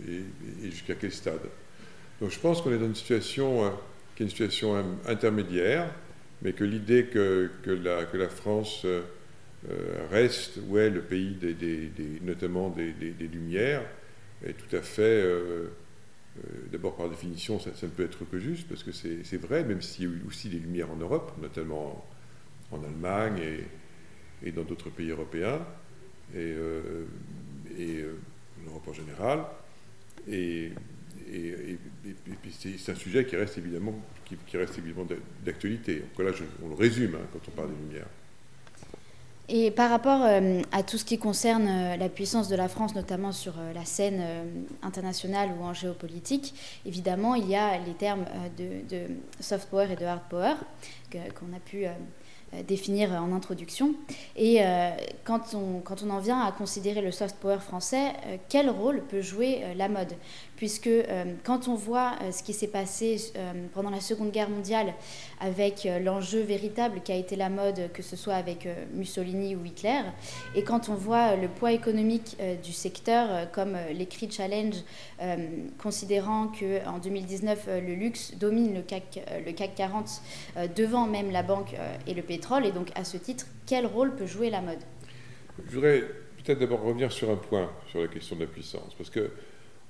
et, 0.08 0.70
jusqu'à 0.70 0.94
quel 0.94 1.12
stade. 1.12 1.42
Donc 2.20 2.30
je 2.30 2.38
pense 2.38 2.62
qu'on 2.62 2.72
est 2.72 2.78
dans 2.78 2.86
une 2.86 2.94
situation 2.94 3.72
qui 4.14 4.22
est 4.22 4.26
une 4.26 4.30
situation 4.30 4.82
intermédiaire, 5.06 5.90
mais 6.44 6.52
que 6.52 6.62
l'idée 6.62 7.06
que, 7.06 7.50
la, 7.66 8.28
France 8.28 8.84
euh, 8.84 9.02
reste, 10.10 10.58
ouais, 10.68 10.90
le 10.90 11.00
pays 11.00 11.34
des, 11.34 11.90
notamment 12.22 12.68
des, 12.68 12.92
Lumières, 13.18 13.82
est 14.44 14.52
tout 14.52 14.76
à 14.76 14.82
fait, 14.82 15.02
euh, 15.02 15.68
euh, 16.36 16.48
d'abord 16.70 16.96
par 16.96 17.08
définition, 17.08 17.58
ça, 17.58 17.70
ne 17.82 17.88
peut 17.88 18.04
être 18.04 18.28
que 18.30 18.38
juste, 18.38 18.68
parce 18.68 18.82
que 18.82 18.92
c'est 18.92 19.36
vrai, 19.38 19.64
même 19.64 19.80
s'il 19.80 20.04
y 20.04 20.06
a 20.06 20.10
eu 20.10 20.22
aussi 20.28 20.50
des 20.50 20.58
Lumières 20.58 20.90
en 20.90 20.96
Europe, 20.96 21.32
notamment 21.40 22.06
en, 22.70 22.84
Allemagne 22.84 23.40
et, 24.44 24.52
dans 24.52 24.64
d'autres 24.64 24.90
pays 24.90 25.10
européens, 25.10 25.66
et, 26.34 26.54
et 27.78 28.04
en 28.60 28.70
Europe 28.70 28.88
en 28.88 28.92
général. 28.92 29.44
Et, 30.28 30.72
et, 31.32 31.78
c'est 32.58 32.92
un 32.92 32.94
sujet 32.94 33.24
qui 33.24 33.36
reste 33.36 33.58
évidemment, 33.58 33.94
qui, 34.24 34.56
reste 34.56 34.78
évidemment 34.78 35.06
d'actualité. 35.44 36.02
Là, 36.18 36.30
on 36.62 36.68
le 36.68 36.74
résume 36.74 37.14
hein, 37.14 37.26
quand 37.32 37.40
on 37.48 37.50
parle 37.50 37.68
des 37.68 37.86
Lumières. 37.88 38.08
Et 39.48 39.70
par 39.70 39.90
rapport 39.90 40.22
euh, 40.22 40.62
à 40.72 40.82
tout 40.82 40.96
ce 40.96 41.04
qui 41.04 41.18
concerne 41.18 41.68
euh, 41.68 41.96
la 41.96 42.08
puissance 42.08 42.48
de 42.48 42.56
la 42.56 42.68
France, 42.68 42.94
notamment 42.94 43.30
sur 43.30 43.52
euh, 43.58 43.74
la 43.74 43.84
scène 43.84 44.22
internationale 44.82 45.50
ou 45.58 45.64
en 45.64 45.74
géopolitique, 45.74 46.54
évidemment, 46.86 47.34
il 47.34 47.48
y 47.48 47.56
a 47.56 47.78
les 47.78 47.92
termes 47.92 48.24
de, 48.56 49.06
soft 49.40 49.68
power 49.68 49.88
et 49.92 49.96
de 49.96 50.04
hard 50.04 50.22
power 50.30 50.54
qu'on 51.12 51.54
a 51.54 51.60
pu 51.60 51.84
définir 52.66 53.10
en 53.12 53.32
introduction. 53.32 53.94
Et 54.36 54.60
quand, 55.24 55.54
on, 55.54 55.80
quand 55.80 56.02
on 56.02 56.10
en 56.10 56.18
vient 56.18 56.40
à 56.40 56.52
considérer 56.52 57.00
le 57.00 57.12
soft 57.12 57.36
power 57.36 57.58
français, 57.58 58.12
quel 58.48 58.70
rôle 58.70 59.02
peut 59.08 59.20
jouer 59.22 59.62
la 59.76 59.88
mode? 59.88 60.12
Puisque 60.56 60.86
euh, 60.86 61.24
quand 61.44 61.68
on 61.68 61.74
voit 61.74 62.12
euh, 62.22 62.30
ce 62.30 62.42
qui 62.42 62.52
s'est 62.52 62.68
passé 62.68 63.32
euh, 63.36 63.52
pendant 63.72 63.90
la 63.90 64.00
Seconde 64.00 64.30
Guerre 64.30 64.50
mondiale 64.50 64.94
avec 65.40 65.86
l'enjeu 66.02 66.40
véritable 66.40 67.00
qui 67.02 67.12
a 67.12 67.16
été 67.16 67.36
la 67.36 67.48
mode, 67.48 67.90
que 67.92 68.02
ce 68.02 68.16
soit 68.16 68.34
avec 68.34 68.66
Mussolini 68.94 69.56
ou 69.56 69.64
Hitler, 69.64 70.00
et 70.54 70.62
quand 70.62 70.88
on 70.88 70.94
voit 70.94 71.36
le 71.36 71.48
poids 71.48 71.72
économique 71.72 72.38
du 72.62 72.72
secteur, 72.72 73.50
comme 73.50 73.76
l'écrit 73.92 74.30
Challenge, 74.30 74.76
considérant 75.76 76.48
qu'en 76.48 76.98
2019, 76.98 77.68
le 77.84 77.94
luxe 77.94 78.34
domine 78.36 78.74
le 78.74 78.80
CAC, 78.80 79.20
le 79.44 79.52
CAC 79.52 79.74
40 79.74 80.22
devant 80.74 81.06
même 81.06 81.30
la 81.30 81.42
banque 81.42 81.74
et 82.06 82.14
le 82.14 82.22
pétrole, 82.22 82.64
et 82.64 82.72
donc 82.72 82.90
à 82.94 83.04
ce 83.04 83.18
titre, 83.18 83.46
quel 83.66 83.84
rôle 83.84 84.14
peut 84.14 84.26
jouer 84.26 84.48
la 84.48 84.62
mode? 84.62 84.80
Je 85.68 85.74
voudrais 85.74 86.04
peut-être 86.42 86.60
d'abord 86.60 86.80
revenir 86.80 87.12
sur 87.12 87.28
un 87.28 87.36
point, 87.36 87.70
sur 87.90 88.00
la 88.00 88.08
question 88.08 88.36
de 88.36 88.42
la 88.42 88.46
puissance, 88.46 88.94
parce 88.96 89.10
que 89.10 89.30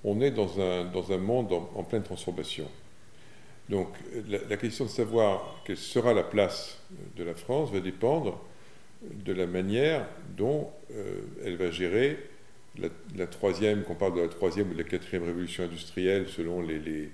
on 0.04 0.20
est 0.20 0.30
dans 0.30 0.60
un, 0.60 0.84
dans 0.84 1.12
un 1.12 1.18
monde 1.18 1.52
en, 1.52 1.82
pleine 1.82 2.02
transformation. 2.02 2.68
Donc 3.70 3.88
la, 4.28 4.56
question 4.58 4.84
de 4.84 4.90
savoir 4.90 5.62
quelle 5.64 5.78
sera 5.78 6.12
la 6.12 6.22
place 6.22 6.78
de 7.16 7.24
la 7.24 7.34
France 7.34 7.72
va 7.72 7.80
dépendre 7.80 8.38
de 9.02 9.32
la 9.32 9.46
manière 9.46 10.06
dont 10.36 10.70
euh, 10.92 11.20
elle 11.44 11.56
va 11.56 11.70
gérer 11.70 12.18
la, 13.16 13.26
troisième, 13.26 13.82
qu'on 13.82 13.94
parle 13.94 14.16
de 14.16 14.20
la 14.20 14.28
troisième 14.28 14.70
ou 14.70 14.72
de 14.74 14.78
la 14.78 14.84
quatrième 14.84 15.24
révolution 15.24 15.64
industrielle 15.64 16.28
selon 16.28 16.60
les, 16.60 17.10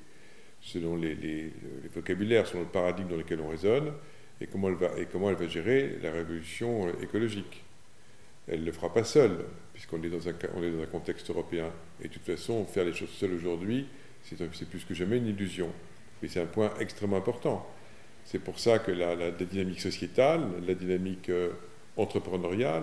selon 0.60 0.96
les, 0.96 1.14
les, 1.14 1.52
vocabulaires, 1.94 2.46
selon 2.46 2.62
le 2.62 2.68
paradigme 2.68 3.08
dans 3.08 3.16
lequel 3.16 3.40
on 3.40 3.48
raisonne, 3.48 3.92
et 4.40 4.46
comment 4.46 4.68
elle 4.68 4.74
va, 4.74 4.90
et 4.98 5.06
comment 5.06 5.30
elle 5.30 5.36
va 5.36 5.46
gérer 5.46 5.98
la 6.02 6.10
révolution 6.10 6.88
euh, 6.88 6.92
écologique. 7.02 7.62
Elle 8.48 8.60
ne 8.60 8.66
le 8.66 8.72
fera 8.72 8.92
pas 8.92 9.04
seule, 9.04 9.44
puisqu'on 9.80 10.02
est, 10.02 10.10
dans 10.10 10.28
un, 10.28 10.32
est 10.32 10.70
dans 10.70 10.82
un 10.82 10.86
contexte 10.86 11.30
européen. 11.30 11.70
Et 12.02 12.08
de 12.08 12.12
toute 12.12 12.24
façon, 12.24 12.66
faire 12.66 12.84
les 12.84 12.92
choses 12.92 13.08
seules 13.08 13.32
aujourd'hui, 13.32 13.86
c'est 14.22 14.36
plus 14.68 14.84
que 14.84 14.92
jamais 14.92 15.16
une 15.16 15.28
illusion. 15.28 15.70
Et 16.22 16.28
c'est 16.28 16.40
un 16.40 16.46
point 16.46 16.70
extrêmement 16.80 17.16
important. 17.16 17.66
C'est 18.26 18.40
pour 18.40 18.58
ça 18.58 18.78
que 18.78 18.92
la, 18.92 19.30
dynamique 19.30 19.80
sociétale, 19.80 20.42
la 20.66 20.74
dynamique 20.74 21.30
euh, 21.30 21.52
entrepreneuriale, 21.96 22.82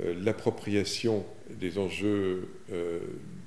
euh, 0.00 0.14
l'appropriation 0.22 1.26
des 1.50 1.76
enjeux, 1.76 2.48
euh, 2.72 3.00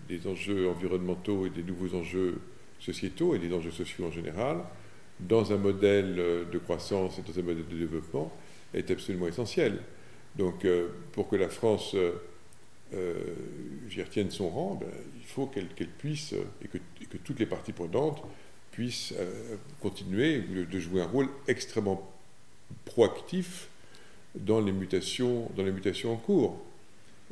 des 0.09 0.27
enjeux 0.27 0.67
environnementaux 0.67 1.45
et 1.45 1.49
des 1.49 1.63
nouveaux 1.63 1.97
enjeux 1.97 2.41
sociétaux 2.81 3.35
et 3.35 3.39
des 3.39 3.53
enjeux 3.53 3.71
sociaux 3.71 4.07
en 4.07 4.11
général, 4.11 4.57
dans 5.21 5.53
un 5.53 5.57
modèle 5.57 6.15
de 6.51 6.57
croissance 6.57 7.19
et 7.19 7.21
dans 7.21 7.39
un 7.39 7.43
modèle 7.43 7.67
de 7.69 7.77
développement, 7.77 8.35
est 8.73 8.91
absolument 8.91 9.27
essentiel. 9.27 9.77
Donc, 10.35 10.65
pour 11.13 11.29
que 11.29 11.35
la 11.35 11.49
France 11.49 11.95
j'y 13.89 14.01
retienne 14.01 14.31
son 14.31 14.49
rang, 14.49 14.75
ben, 14.75 14.89
il 15.17 15.25
faut 15.25 15.47
qu'elle 15.47 15.67
puisse, 15.67 16.33
et 16.63 16.67
que, 16.67 16.77
et 17.01 17.05
que, 17.05 17.17
toutes 17.17 17.39
les 17.39 17.45
parties 17.45 17.73
prenantes 17.73 18.21
puisse 18.71 19.13
euh, 19.19 19.55
continuer 19.81 20.39
de 20.39 20.79
jouer 20.79 21.01
un 21.01 21.07
rôle 21.07 21.27
extrêmement 21.47 22.09
proactif 22.85 23.67
dans 24.35 24.61
les 24.61 24.71
mutations, 24.71 25.49
en 26.05 26.15
cours. 26.15 26.61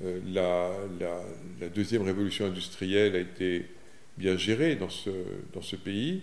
Euh, 0.04 0.20
la, 0.28 1.70
deuxième 1.70 2.04
révolution 2.04 2.46
industrielle 2.46 3.16
a 3.16 3.20
été 3.20 3.66
bien 4.18 4.38
gérée 4.38 4.75
dans 4.75 4.89
ce, 4.89 5.75
pays. 5.75 6.22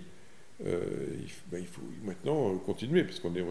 Euh, 0.64 0.80
ben, 1.50 1.58
il, 1.60 1.66
faut 1.66 1.82
maintenant 2.04 2.56
continuer, 2.58 3.04
parce 3.04 3.20
qu'on 3.20 3.34
est, 3.34 3.44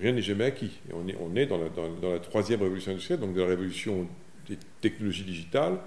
rien 0.00 0.12
n'est 0.12 0.22
jamais 0.22 0.44
acquis. 0.44 0.72
on 0.92 1.36
est, 1.36 1.46
dans, 1.46 1.58
la, 1.58 1.68
dans, 1.68 2.12
la 2.12 2.18
troisième 2.18 2.62
révolution 2.62 2.92
industrielle, 2.92 3.20
donc 3.20 3.34
de 3.34 3.40
la 3.42 3.48
révolution 3.48 4.08
technologies 4.80 5.24
digitales, 5.24 5.78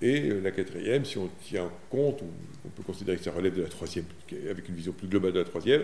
et 0.00 0.30
euh, 0.30 0.40
la 0.40 0.50
quatrième, 0.50 1.04
si 1.04 1.18
on 1.18 1.28
tient 1.42 1.70
compte, 1.90 2.22
on 2.64 2.68
peut 2.68 2.82
considérer 2.82 3.16
que 3.16 3.24
ça 3.24 3.32
relève 3.32 3.56
de 3.56 3.62
la 3.62 3.68
troisième, 3.68 4.04
avec 4.48 4.68
une 4.68 4.74
vision 4.74 4.92
plus 4.92 5.08
globale 5.08 5.32
de 5.32 5.40
la 5.40 5.44
troisième, 5.44 5.82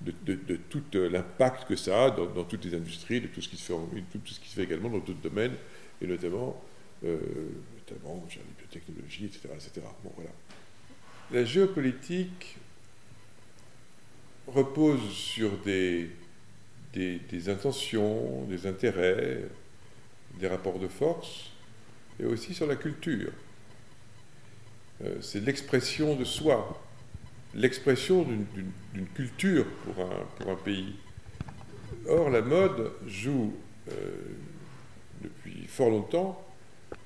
de, 0.00 0.56
tout 0.68 0.82
euh, 0.96 1.08
l'impact 1.08 1.66
que 1.66 1.76
ça 1.76 2.04
a 2.04 2.10
dans, 2.10 2.44
toutes 2.44 2.64
les 2.64 2.74
industries, 2.74 3.20
de 3.22 3.28
tout 3.28 3.40
ce 3.40 3.48
qui 3.48 3.56
se 3.56 3.72
fait, 3.72 3.78
tout, 4.12 4.20
ce 4.26 4.40
qui 4.40 4.48
se 4.48 4.54
fait 4.54 4.64
également 4.64 4.90
dans 4.90 4.98
d'autres 4.98 5.22
domaines, 5.22 5.54
et 6.02 6.06
notamment, 6.06 6.62
euh, 7.04 7.18
notamment 7.74 8.26
les 8.28 8.42
biotechnologies, 8.58 9.26
etc. 9.26 9.48
etc. 9.54 9.86
Bon, 10.02 10.12
voilà. 10.16 10.30
La 11.32 11.44
géopolitique 11.44 12.58
repose 14.46 15.10
sur 15.10 15.50
des 15.64 16.10
intentions, 17.48 18.44
des 18.44 18.66
intérêts, 18.66 19.40
des 20.38 20.48
rapports 20.48 20.78
de 20.78 20.88
force, 20.88 21.53
et 22.20 22.24
aussi 22.24 22.54
sur 22.54 22.66
la 22.66 22.76
culture. 22.76 23.30
Euh, 25.04 25.16
c'est 25.20 25.40
l'expression 25.40 26.14
de 26.16 26.24
soi, 26.24 26.80
l'expression 27.54 28.24
d'une 28.92 29.06
culture 29.14 29.66
pour 29.84 30.50
un, 30.50 30.56
pays. 30.56 30.94
Or, 32.08 32.30
la 32.30 32.42
mode 32.42 32.92
joue 33.06 33.54
euh, 33.88 33.92
depuis 35.22 35.66
fort 35.66 35.90
longtemps 35.90 36.40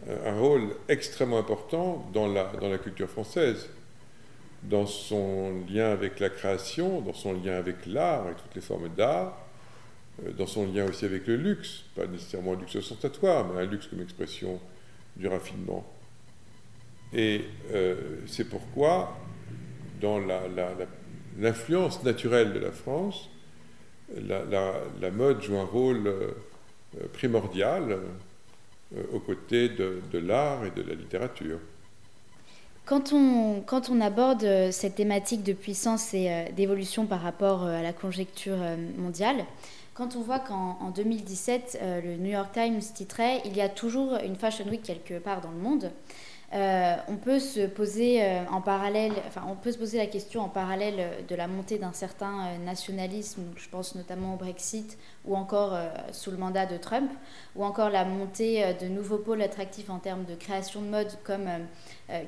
un 0.07 0.39
rôle 0.39 0.75
extrêmement 0.89 1.39
important 1.39 2.09
dans 2.13 2.29
la, 2.29 2.45
dans 2.61 2.69
la 2.69 2.79
culture 2.79 3.09
française, 3.09 3.69
dans 4.63 4.87
son 4.87 5.63
lien 5.69 5.91
avec 5.91 6.21
la 6.21 6.31
création, 6.31 7.01
dans 7.01 7.13
son 7.13 7.33
lien 7.33 7.55
avec 7.55 7.87
l'art 7.87 8.29
et 8.29 8.35
toutes 8.35 8.55
les 8.55 8.61
formes 8.61 8.89
d'art, 8.89 9.37
euh, 10.25 10.33
dans 10.33 10.47
son 10.47 10.67
lien 10.67 10.87
aussi 10.87 11.05
avec 11.05 11.27
le 11.27 11.37
luxe, 11.37 11.85
pas 11.95 12.07
nécessairement 12.07 12.53
un 12.53 12.57
luxe 12.57 12.77
ostentatoire, 12.77 13.47
mais 13.47 13.63
un 13.63 13.67
luxe 13.67 13.87
comme 13.87 14.01
expression 14.01 14.61
du 15.19 15.29
raffinement. 15.29 15.85
Et 17.13 17.45
euh, 17.73 17.97
c'est 18.27 18.45
pourquoi, 18.45 19.17
dans 20.01 20.21
l'influence 21.39 22.03
naturelle 22.05 22.53
de 22.53 22.59
la 22.59 22.73
France, 22.73 23.31
la, 24.17 25.11
mode 25.11 25.43
joue 25.43 25.57
un 25.57 25.65
rôle 25.65 26.07
euh, 26.07 26.31
primordial 27.13 27.99
euh, 28.95 29.03
aux 29.13 29.21
côtés 29.21 29.69
de, 29.69 30.19
l'art 30.19 30.65
et 30.65 30.71
de 30.71 30.83
la 30.83 30.95
littérature. 30.95 31.59
Quand 32.85 33.13
on, 33.13 33.61
quand 33.67 33.91
on, 33.91 34.01
aborde 34.01 34.71
cette 34.71 34.95
thématique 34.95 35.43
de 35.43 35.53
puissance 35.53 36.15
et 36.15 36.47
d'évolution 36.57 37.05
par 37.05 37.21
rapport 37.21 37.65
à 37.65 37.83
la 37.83 37.93
conjecture 37.93 38.57
mondiale, 38.97 39.45
quand 39.99 40.15
on 40.15 40.21
voit 40.21 40.39
qu'en 40.39 40.93
2017, 40.95 41.81
le 42.05 42.17
New 42.19 42.31
York 42.31 42.53
Times 42.53 42.81
titrait 42.95 43.43
Il 43.45 43.57
y 43.57 43.61
a 43.61 43.69
toujours 43.69 44.17
une 44.25 44.37
Fashion 44.37 44.65
Week 44.69 44.81
quelque 44.81 45.19
part 45.19 45.41
dans 45.41 45.51
le 45.51 45.59
monde, 45.59 45.91
euh, 46.55 46.97
on 47.09 47.17
peut 47.17 47.41
se 47.41 47.67
poser 47.67 48.23
euh, 48.23 48.47
en 48.51 48.63
parallèle, 48.63 49.13
enfin, 49.27 49.43
on 49.47 49.55
peut 49.55 49.71
se 49.71 49.77
poser 49.77 49.99
la 49.99 50.07
question 50.07 50.41
en 50.41 50.49
parallèle 50.49 51.27
de 51.29 51.35
la 51.35 51.47
montée 51.47 51.79
d'un 51.79 51.93
certain 51.93 52.47
euh, 52.47 52.59
nationalisme, 52.65 53.43
je 53.57 53.69
pense 53.69 53.95
notamment 53.95 54.33
au 54.33 54.37
Brexit 54.39 54.97
ou 55.27 55.37
encore 55.37 55.79
sous 56.11 56.31
le 56.31 56.39
mandat 56.39 56.65
de 56.65 56.79
Trump, 56.79 57.11
ou 57.55 57.65
encore 57.65 57.91
la 57.91 58.07
montée 58.07 58.65
de 58.81 58.87
nouveaux 58.87 59.19
pôles 59.19 59.43
attractifs 59.43 59.91
en 59.91 59.99
termes 59.99 60.25
de 60.25 60.35
création 60.35 60.81
de 60.81 60.87
mode 60.87 61.11
comme 61.23 61.47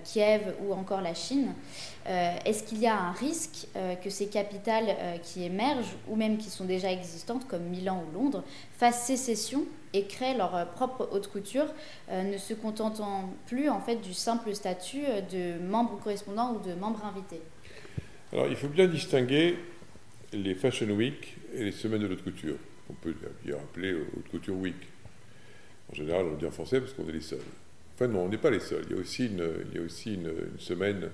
Kiev 0.04 0.54
ou 0.62 0.74
encore 0.74 1.00
la 1.00 1.14
Chine. 1.14 1.54
Est-ce 2.04 2.62
qu'il 2.62 2.78
y 2.78 2.86
a 2.86 2.94
un 2.94 3.12
risque 3.12 3.68
que 4.04 4.10
ces 4.10 4.26
capitales 4.26 4.94
qui 5.22 5.44
émergent 5.44 5.96
ou 6.08 6.16
même 6.16 6.36
qui 6.36 6.50
sont 6.50 6.66
déjà 6.66 6.92
existantes 6.92 7.46
comme 7.48 7.62
Milan 7.62 8.04
ou 8.06 8.14
Londres 8.14 8.44
fassent 8.76 9.06
sécession 9.06 9.64
et 9.92 10.04
créent 10.04 10.36
leur 10.36 10.54
euh, 10.54 10.64
propre 10.64 11.08
haute 11.12 11.28
couture, 11.28 11.66
euh, 12.10 12.22
ne 12.22 12.38
se 12.38 12.54
contentant 12.54 13.32
plus 13.46 13.68
en 13.68 13.80
fait 13.80 13.96
du 13.96 14.14
simple 14.14 14.54
statut 14.54 15.04
euh, 15.06 15.20
de 15.20 15.62
membre 15.62 15.98
correspondant 15.98 16.54
ou 16.54 16.68
de 16.68 16.74
membre 16.74 17.04
invité. 17.04 17.40
Alors 18.32 18.46
il 18.46 18.56
faut 18.56 18.68
bien 18.68 18.86
distinguer 18.86 19.56
les 20.32 20.54
Fashion 20.54 20.90
Week 20.90 21.36
et 21.54 21.64
les 21.64 21.72
semaines 21.72 22.02
de 22.02 22.12
haute 22.12 22.22
couture. 22.22 22.56
On 22.88 22.92
peut 22.94 23.14
bien 23.44 23.56
appeler 23.56 23.94
haute 23.94 24.28
couture 24.30 24.56
week. 24.56 24.76
En 25.90 25.94
général, 25.94 26.26
on 26.26 26.30
le 26.32 26.36
dit 26.36 26.46
en 26.46 26.50
français 26.52 26.80
parce 26.80 26.92
qu'on 26.92 27.08
est 27.08 27.12
les 27.12 27.20
seuls. 27.20 27.40
Enfin 27.94 28.06
non, 28.06 28.20
on 28.20 28.28
n'est 28.28 28.38
pas 28.38 28.50
les 28.50 28.60
seuls. 28.60 28.84
Il 28.88 28.96
y 28.96 28.98
a 28.98 29.00
aussi 29.00 29.26
une, 29.26 29.44
il 29.70 29.76
y 29.76 29.82
a 29.82 29.84
aussi 29.84 30.14
une, 30.14 30.32
semaine, 30.58 31.10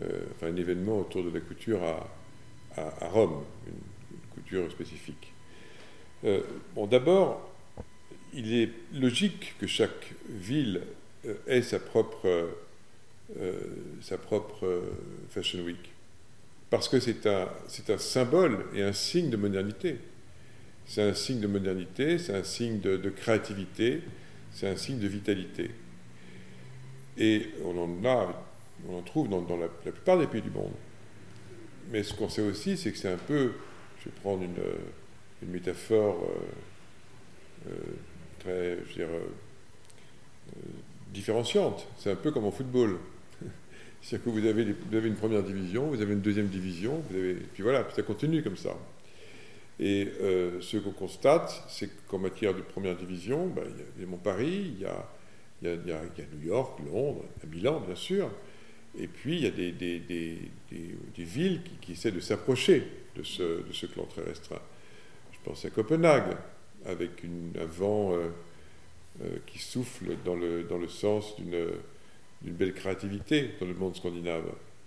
enfin 0.00 0.46
un 0.46 0.56
événement 0.56 1.00
autour 1.00 1.22
de 1.22 1.30
la 1.30 1.40
couture 1.40 1.80
à, 1.84 3.08
Rome, 3.08 3.44
une, 3.66 4.18
couture 4.34 4.70
spécifique. 4.70 5.32
bon, 6.74 6.86
d'abord, 6.86 7.49
il 8.32 8.54
est 8.54 8.70
logique 8.94 9.54
que 9.58 9.66
chaque 9.66 10.12
ville 10.28 10.82
euh, 11.26 11.34
ait 11.46 11.62
sa 11.62 11.78
propre, 11.78 12.50
euh, 13.38 13.62
sa 14.00 14.18
propre 14.18 14.66
euh, 14.66 14.92
Fashion 15.30 15.60
Week. 15.60 15.92
Parce 16.70 16.88
que 16.88 17.00
c'est 17.00 17.26
un, 17.26 17.48
un 17.88 17.98
symbole 17.98 18.66
et 18.74 18.82
un 18.82 18.92
signe 18.92 19.30
de 19.30 19.36
modernité. 19.36 19.98
C'est 20.86 21.02
un 21.02 21.14
signe 21.14 21.40
de 21.40 21.46
modernité, 21.46 22.18
c'est 22.18 22.34
un 22.34 22.44
signe 22.44 22.80
de, 22.80 23.10
créativité, 23.10 24.02
c'est 24.52 24.68
un 24.68 24.76
signe 24.76 24.98
de 24.98 25.06
vitalité. 25.06 25.70
Et 27.16 27.50
on 27.64 27.76
en 27.76 28.04
a, 28.08 28.44
on 28.88 28.98
en 28.98 29.02
trouve 29.02 29.28
dans, 29.28 29.44
la, 29.56 29.68
plupart 29.68 30.18
des 30.18 30.26
pays 30.26 30.42
du 30.42 30.50
monde. 30.50 30.72
Mais 31.92 32.02
ce 32.02 32.14
qu'on 32.14 32.28
sait 32.28 32.42
aussi, 32.42 32.76
c'est 32.76 32.92
que 32.92 32.98
c'est 32.98 33.12
un 33.12 33.18
peu, 33.18 33.52
je 34.00 34.06
vais 34.06 34.16
prendre 34.20 34.42
une, 34.42 34.56
une 35.42 35.50
métaphore 35.50 36.28
très, 38.40 38.50
euh, 38.50 38.76
euh, 38.98 39.20
différenciante. 41.12 41.86
C'est 41.98 42.10
un 42.10 42.16
peu 42.16 42.32
comme 42.32 42.44
en 42.44 42.50
football. 42.50 42.98
C'est-à-dire 44.02 44.24
que 44.24 44.30
vous 44.30 44.46
avez, 44.46 45.08
une 45.08 45.16
première 45.16 45.42
division, 45.42 45.88
vous 45.88 46.00
avez 46.00 46.12
une 46.14 46.20
deuxième 46.20 46.48
division, 46.48 47.02
avez, 47.10 47.34
puis 47.52 47.62
voilà, 47.62 47.84
puis 47.84 47.94
ça 47.94 48.02
continue 48.02 48.42
comme 48.42 48.56
ça. 48.56 48.76
Et 49.78 50.08
euh, 50.20 50.60
ce 50.60 50.76
qu'on 50.76 50.90
constate, 50.90 51.64
c'est 51.68 51.88
qu'en 52.06 52.18
matière 52.18 52.54
de 52.54 52.60
première 52.60 52.96
division, 52.96 53.46
ben, 53.46 53.64
il 53.96 54.02
y 54.02 54.04
a 54.04 54.08
mon 54.08 54.18
Paris, 54.18 54.74
il 54.76 54.80
y 54.80 54.84
a, 54.84 55.06
il, 55.62 55.68
y 55.68 55.92
a, 55.92 56.02
New 56.34 56.46
York, 56.46 56.80
Londres, 56.84 57.24
Milan, 57.50 57.80
bien 57.80 57.94
sûr, 57.94 58.30
et 58.98 59.06
puis 59.06 59.36
il 59.36 59.42
y 59.42 59.46
a 59.46 59.50
des, 59.50 60.38
villes 61.16 61.62
qui, 61.62 61.70
qui, 61.80 61.92
essaient 61.92 62.12
de 62.12 62.20
s'approcher 62.20 62.82
de 63.16 63.22
ce, 63.22 63.66
de 63.66 63.72
ce 63.72 63.86
clan 63.86 64.04
très 64.04 64.22
restreint. 64.22 64.60
Je 65.32 65.38
pense 65.44 65.64
à 65.64 65.70
Copenhague, 65.70 66.36
avec 66.86 67.10
un 67.24 67.64
vent 67.64 68.12
euh, 68.12 68.28
euh, 69.22 69.36
qui 69.46 69.58
souffle 69.58 70.16
dans 70.24 70.34
le, 70.34 70.64
dans 70.64 70.78
le 70.78 70.88
sens 70.88 71.36
d'une 71.36 72.52
belle 72.52 72.72
créativité 72.72 73.50
dans 73.60 73.66
le 73.66 73.74
monde 73.74 73.96
scandinave. 73.96 74.44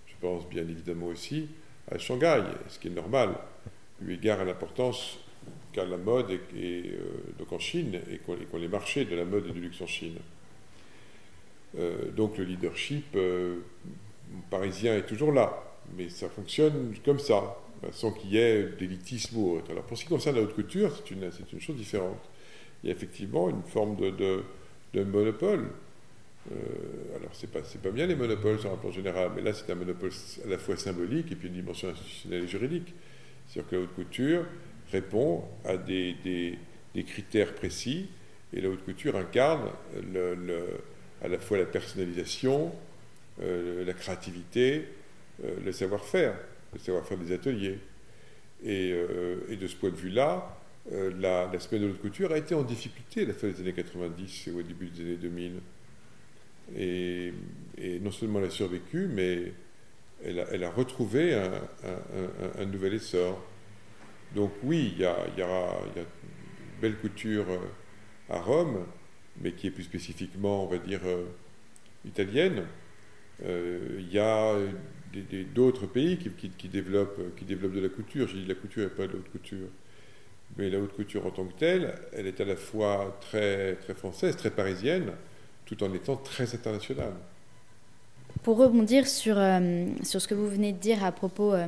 Je 0.07 0.13
pense 0.21 0.47
bien 0.47 0.63
évidemment 0.63 1.07
aussi 1.07 1.47
à 1.91 1.97
Shanghai, 1.97 2.43
ce 2.69 2.79
qui 2.79 2.87
est 2.87 2.91
normal, 2.91 3.35
eu 4.01 4.13
égard 4.13 4.39
à 4.39 4.45
l'importance 4.45 5.19
qu'a 5.73 5.85
la 5.85 5.97
mode 5.97 6.31
et, 6.55 6.93
donc 7.37 7.51
en 7.51 7.59
Chine 7.59 7.99
et 8.09 8.19
qu'ont 8.19 8.57
les 8.57 8.67
marchés 8.67 9.05
de 9.05 9.15
la 9.15 9.25
mode 9.25 9.47
et 9.47 9.51
du 9.51 9.59
luxe 9.59 9.81
en 9.81 9.87
Chine. 9.87 10.17
donc 12.15 12.37
le 12.37 12.45
leadership 12.45 13.17
parisien 14.49 14.95
est 14.95 15.05
toujours 15.05 15.31
là, 15.31 15.61
mais 15.97 16.09
ça 16.09 16.29
fonctionne 16.29 16.95
comme 17.03 17.19
ça, 17.19 17.57
sans 17.91 18.11
qu'il 18.11 18.31
y 18.31 18.37
ait 18.37 18.63
d'élitisme 18.79 19.37
ou 19.37 19.57
autre. 19.57 19.71
Alors 19.71 19.83
pour 19.83 19.97
ce 19.97 20.03
qui 20.03 20.09
concerne 20.09 20.35
la 20.35 20.41
haute 20.41 20.53
couture, 20.53 20.95
c'est 20.95 21.11
une, 21.11 21.29
une, 21.51 21.59
chose 21.59 21.75
différente. 21.75 22.21
Il 22.83 22.89
y 22.89 22.91
a 22.91 22.95
effectivement 22.95 23.49
une 23.49 23.63
forme 23.63 23.95
de, 23.95 24.43
de, 24.93 25.03
monopole. 25.03 25.69
Euh, 26.51 26.55
alors 27.15 27.29
c'est 27.33 27.49
pas, 27.49 27.61
pas 27.61 27.91
bien 27.91 28.05
les 28.05 28.15
monopoles 28.15 28.59
sur 28.59 28.71
un 28.71 28.77
plan 28.77 28.91
général, 28.91 29.31
mais 29.35 29.41
là 29.41 29.53
c'est 29.53 29.71
un 29.71 29.75
monopole 29.75 30.11
à 30.45 30.49
la 30.49 30.57
fois 30.57 30.75
symbolique 30.75 31.31
et 31.31 31.35
puis 31.35 31.47
une 31.47 31.53
dimension 31.53 31.89
institutionnelle 31.89 32.43
et 32.43 32.47
juridique. 32.47 32.93
C'est-à-dire 33.47 33.69
que 33.69 33.75
la 33.75 33.81
haute 33.83 33.93
couture 33.95 34.45
répond 34.91 35.43
à 35.65 35.77
des, 35.77 36.15
des, 36.23 37.03
critères 37.03 37.55
précis 37.55 38.07
et 38.53 38.61
la 38.61 38.69
haute 38.69 38.83
couture 38.83 39.15
incarne 39.15 39.69
le, 40.13 40.35
à 41.23 41.27
la 41.27 41.39
fois 41.39 41.57
la 41.57 41.65
personnalisation, 41.65 42.71
euh, 43.41 43.85
la 43.85 43.93
créativité, 43.93 44.85
euh, 45.43 45.55
le 45.65 45.71
savoir-faire, 45.71 46.35
le 46.73 46.79
savoir-faire 46.79 47.17
des 47.17 47.31
ateliers. 47.33 47.79
Et, 48.63 48.91
euh, 48.93 49.45
et, 49.49 49.57
de 49.57 49.67
ce 49.67 49.75
point 49.75 49.89
de 49.89 49.95
vue-là, 49.95 50.57
la, 50.91 51.49
la, 51.51 51.59
semaine 51.59 51.83
de 51.83 51.87
haute 51.89 52.01
couture 52.01 52.31
a 52.31 52.37
été 52.37 52.55
en 52.55 52.63
difficulté 52.63 53.23
à 53.23 53.25
la 53.25 53.33
fin 53.33 53.47
des 53.47 53.59
années 53.61 53.73
90 53.73 54.47
et 54.47 54.51
au 54.51 54.61
début 54.61 54.87
des 54.87 55.01
années 55.01 55.15
2000. 55.15 55.53
Et, 56.77 57.33
non 58.01 58.11
seulement 58.11 58.39
elle 58.39 58.45
a 58.45 58.49
survécu, 58.49 59.07
mais 59.07 59.53
elle 60.23 60.63
a, 60.63 60.69
retrouvé 60.69 61.33
un, 61.33 62.65
nouvel 62.65 62.93
essor. 62.95 63.41
Donc 64.35 64.51
oui, 64.63 64.93
il 64.95 65.01
y, 65.01 65.05
a, 65.05 65.17
il, 65.35 65.39
y 65.39 65.43
a 65.43 65.75
une 65.97 66.05
belle 66.81 66.97
couture 66.97 67.45
à 68.29 68.39
Rome, 68.39 68.85
mais 69.41 69.51
qui 69.51 69.67
est 69.67 69.71
plus 69.71 69.83
spécifiquement, 69.83 70.63
on 70.63 70.67
va 70.67 70.77
dire, 70.77 71.01
italienne. 72.05 72.65
Euh, 73.45 73.97
il 73.99 74.11
y 74.11 74.19
a 74.19 74.55
d'autres 75.53 75.85
pays 75.85 76.17
qui, 76.17 76.67
développent, 76.69 77.35
qui 77.35 77.45
développent 77.45 77.73
de 77.73 77.81
la 77.81 77.89
couture. 77.89 78.27
J'ai 78.27 78.39
dit 78.39 78.45
la 78.45 78.55
couture 78.55 78.83
et 78.83 78.89
pas 78.89 79.07
de 79.07 79.13
la 79.13 79.19
haute 79.19 79.31
couture. 79.31 79.67
Mais 80.57 80.69
la 80.69 80.79
haute 80.79 80.93
couture 80.93 81.25
en 81.25 81.31
tant 81.31 81.45
que 81.45 81.53
telle, 81.53 81.95
elle 82.13 82.27
est 82.27 82.39
à 82.39 82.45
la 82.45 82.55
fois 82.55 83.17
très, 83.21 83.75
très 83.75 83.93
française, 83.93 84.35
très 84.35 84.51
parisienne, 84.51 85.11
tout 85.65 85.83
en 85.83 85.93
étant 85.93 86.15
très 86.15 86.53
internationale. 86.53 87.13
Pour 88.43 88.57
rebondir 88.57 89.07
sur, 89.07 89.37
euh, 89.37 89.85
sur 90.03 90.21
ce 90.21 90.27
que 90.27 90.35
vous 90.35 90.49
venez 90.49 90.73
de 90.73 90.77
dire 90.77 91.03
à 91.03 91.11
propos 91.11 91.53
euh, 91.53 91.67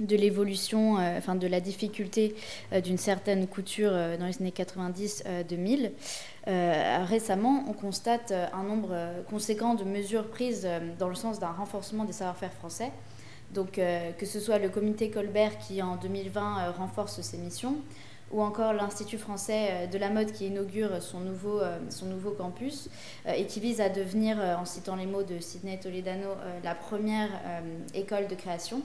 de 0.00 0.16
l'évolution, 0.16 0.98
euh, 0.98 1.18
enfin 1.18 1.34
de 1.34 1.46
la 1.46 1.60
difficulté 1.60 2.34
euh, 2.72 2.80
d'une 2.80 2.98
certaine 2.98 3.46
couture 3.46 3.90
euh, 3.92 4.16
dans 4.16 4.26
les 4.26 4.36
années 4.40 4.54
90-2000. 4.56 5.90
récemment, 7.06 7.64
on 7.68 7.72
constate 7.72 8.32
un 8.32 8.62
nombre 8.62 8.96
conséquent 9.28 9.74
de 9.74 9.84
mesures 9.84 10.26
prises 10.26 10.66
dans 10.98 11.08
le 11.08 11.14
sens 11.14 11.38
d'un 11.38 11.52
renforcement 11.52 12.04
des 12.04 12.12
savoir-faire 12.12 12.52
français. 12.52 12.90
Donc, 13.52 13.80
que 14.18 14.26
ce 14.26 14.40
soit 14.40 14.58
le 14.58 14.68
comité 14.68 15.10
Colbert 15.10 15.58
qui, 15.58 15.82
en 15.82 15.96
2020, 15.96 16.70
renforce 16.72 17.20
ses 17.20 17.36
missions, 17.36 17.76
ou 18.30 18.42
encore 18.42 18.72
l'Institut 18.72 19.18
français 19.18 19.88
de 19.90 19.98
la 19.98 20.10
mode 20.10 20.32
qui 20.32 20.46
inaugure 20.46 21.02
son 21.02 21.20
nouveau, 21.20 21.60
nouveau 22.04 22.30
campus 22.30 22.88
et 23.26 23.46
qui 23.46 23.60
vise 23.60 23.80
à 23.80 23.88
devenir, 23.88 24.38
en 24.38 24.64
citant 24.64 24.94
les 24.94 25.06
mots 25.06 25.22
de 25.22 25.40
Sidney 25.40 25.78
Toledano, 25.80 26.28
la 26.62 26.74
première 26.74 27.30
école 27.94 28.28
de 28.28 28.34
création. 28.36 28.82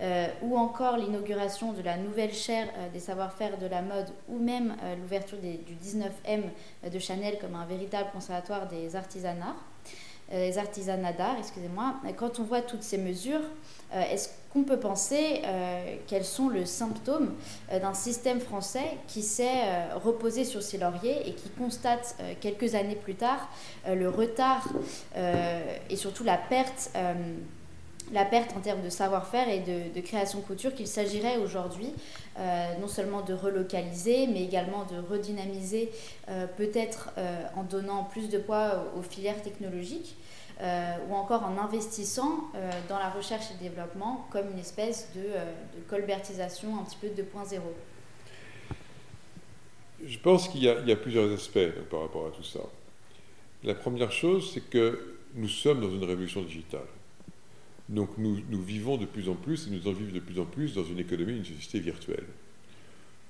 Euh, 0.00 0.26
ou 0.42 0.58
encore 0.58 0.96
l'inauguration 0.96 1.72
de 1.72 1.80
la 1.80 1.96
nouvelle 1.96 2.34
chaire 2.34 2.68
euh, 2.78 2.88
des 2.90 2.98
savoir-faire 2.98 3.58
de 3.58 3.66
la 3.66 3.80
mode, 3.80 4.08
ou 4.28 4.38
même 4.38 4.74
euh, 4.82 4.96
l'ouverture 4.96 5.38
du 5.38 5.76
19M 5.76 6.42
de 6.90 6.98
Chanel 6.98 7.38
comme 7.40 7.54
un 7.54 7.64
véritable 7.64 8.10
conservatoire 8.12 8.66
des 8.66 8.96
artisanats, 8.96 9.54
les 10.32 10.58
artisanats 10.58 11.12
d'art, 11.12 11.36
excusez-moi. 11.38 11.94
Quand 12.16 12.40
on 12.40 12.44
voit 12.44 12.62
toutes 12.62 12.82
ces 12.82 12.98
mesures, 12.98 13.42
est-ce 13.92 14.30
qu'on 14.52 14.64
peut 14.64 14.78
penser 14.78 15.42
qu'elles 16.06 16.24
sont 16.24 16.48
le 16.48 16.64
symptôme 16.64 17.34
d'un 17.70 17.94
système 17.94 18.40
français 18.40 18.98
qui 19.06 19.22
s'est 19.22 19.92
reposé 19.94 20.44
sur 20.44 20.62
ses 20.62 20.78
lauriers 20.78 21.28
et 21.28 21.34
qui 21.34 21.50
constate 21.50 22.16
quelques 22.40 22.74
années 22.74 22.96
plus 22.96 23.14
tard 23.14 23.48
le 23.86 24.08
retard 24.08 24.66
et 25.16 25.96
surtout 25.96 26.24
la 26.24 26.38
perte 26.38 26.90
la 28.12 28.24
perte 28.24 28.54
en 28.56 28.60
termes 28.60 28.82
de 28.82 28.88
savoir-faire 28.88 29.48
et 29.48 29.60
de, 29.60 30.00
création 30.00 30.40
couture 30.40 30.74
qu'il 30.74 30.86
s'agirait 30.86 31.38
aujourd'hui 31.38 31.92
euh, 32.38 32.74
non 32.80 32.88
seulement 32.88 33.22
de 33.22 33.32
relocaliser, 33.32 34.26
mais 34.26 34.42
également 34.42 34.84
de 34.84 34.96
redynamiser, 34.98 35.90
euh, 36.28 36.46
peut-être 36.46 37.10
euh, 37.16 37.42
en 37.54 37.62
donnant 37.62 38.04
plus 38.04 38.28
de 38.28 38.38
poids 38.38 38.92
aux, 38.96 39.02
filières 39.02 39.40
technologiques, 39.42 40.16
ou 41.10 41.14
encore 41.14 41.42
en 41.42 41.58
investissant 41.58 42.44
dans 42.88 42.98
la 42.98 43.10
recherche 43.10 43.46
et 43.50 43.54
le 43.54 43.68
développement 43.70 44.28
comme 44.30 44.52
une 44.52 44.58
espèce 44.60 45.08
de, 45.16 45.24
colbertisation 45.90 46.78
un 46.78 46.84
petit 46.84 46.96
peu 46.96 47.08
2.0. 47.08 47.58
Je 50.06 50.18
pense 50.20 50.48
qu'il 50.48 50.62
y, 50.62 50.68
a 50.68 50.96
plusieurs 50.96 51.32
aspects 51.32 51.70
par 51.90 52.02
rapport 52.02 52.28
à 52.28 52.30
tout 52.30 52.44
ça. 52.44 52.60
La 53.64 53.74
première 53.74 54.12
chose, 54.12 54.52
c'est 54.54 54.70
que 54.70 55.16
nous 55.34 55.48
sommes 55.48 55.80
dans 55.80 55.90
une 55.90 56.04
révolution 56.04 56.42
digitale. 56.42 56.86
Donc 57.88 58.16
nous, 58.16 58.62
vivons 58.62 58.96
de 58.96 59.04
plus 59.04 59.28
en 59.28 59.34
plus, 59.34 59.66
et 59.66 59.70
nous 59.70 59.86
en 59.88 59.92
vivons 59.92 60.12
de 60.12 60.20
plus 60.20 60.38
en 60.40 60.46
plus 60.46 60.74
dans 60.74 60.84
une 60.84 60.98
économie, 60.98 61.36
une 61.36 61.44
société 61.44 61.80
virtuelle. 61.80 62.24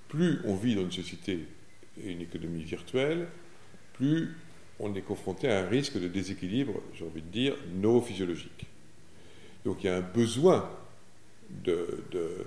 Plus 0.08 0.38
on 0.44 0.54
vit 0.54 0.76
dans 0.76 0.82
une 0.82 0.92
société 0.92 1.40
et 2.02 2.12
une 2.12 2.20
économie 2.20 2.62
virtuelle, 2.62 3.26
plus 3.94 4.36
on 4.78 4.94
est 4.94 5.02
confronté 5.02 5.48
à 5.48 5.64
un 5.64 5.68
risque 5.68 6.00
de 6.00 6.08
déséquilibre, 6.08 6.74
j'ai 6.94 7.04
envie 7.04 7.22
de 7.22 7.28
dire, 7.28 7.56
neurophysiologique. 7.74 8.66
Donc 9.64 9.82
il 9.82 9.86
y 9.86 9.90
a 9.90 9.96
un 9.96 10.02
besoin 10.02 10.70
de, 11.64 12.04
de, 12.12 12.46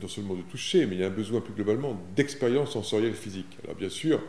non 0.00 0.08
seulement 0.08 0.34
de 0.34 0.42
toucher, 0.42 0.86
mais 0.86 0.96
il 0.96 1.00
y 1.00 1.04
a 1.04 1.08
un 1.08 1.10
besoin 1.10 1.40
plus 1.40 1.54
globalement 1.54 2.00
d'expérience 2.16 2.72
sensorielle 2.72 3.14
physique. 3.14 3.58
Alors 3.64 3.76
bien 3.76 3.88
sûr, 3.88 4.20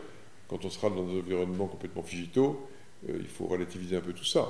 quand 0.48 0.64
on 0.66 0.70
sera 0.70 0.90
dans 0.90 1.08
un 1.08 1.20
environnement 1.20 1.68
complètement 1.68 2.04
digitaux, 2.04 2.68
euh, 3.10 3.18
il 3.20 3.28
faut 3.28 3.46
relativiser 3.46 3.96
un 3.96 4.02
peu 4.02 4.14
tout 4.14 4.26
ça. 4.26 4.48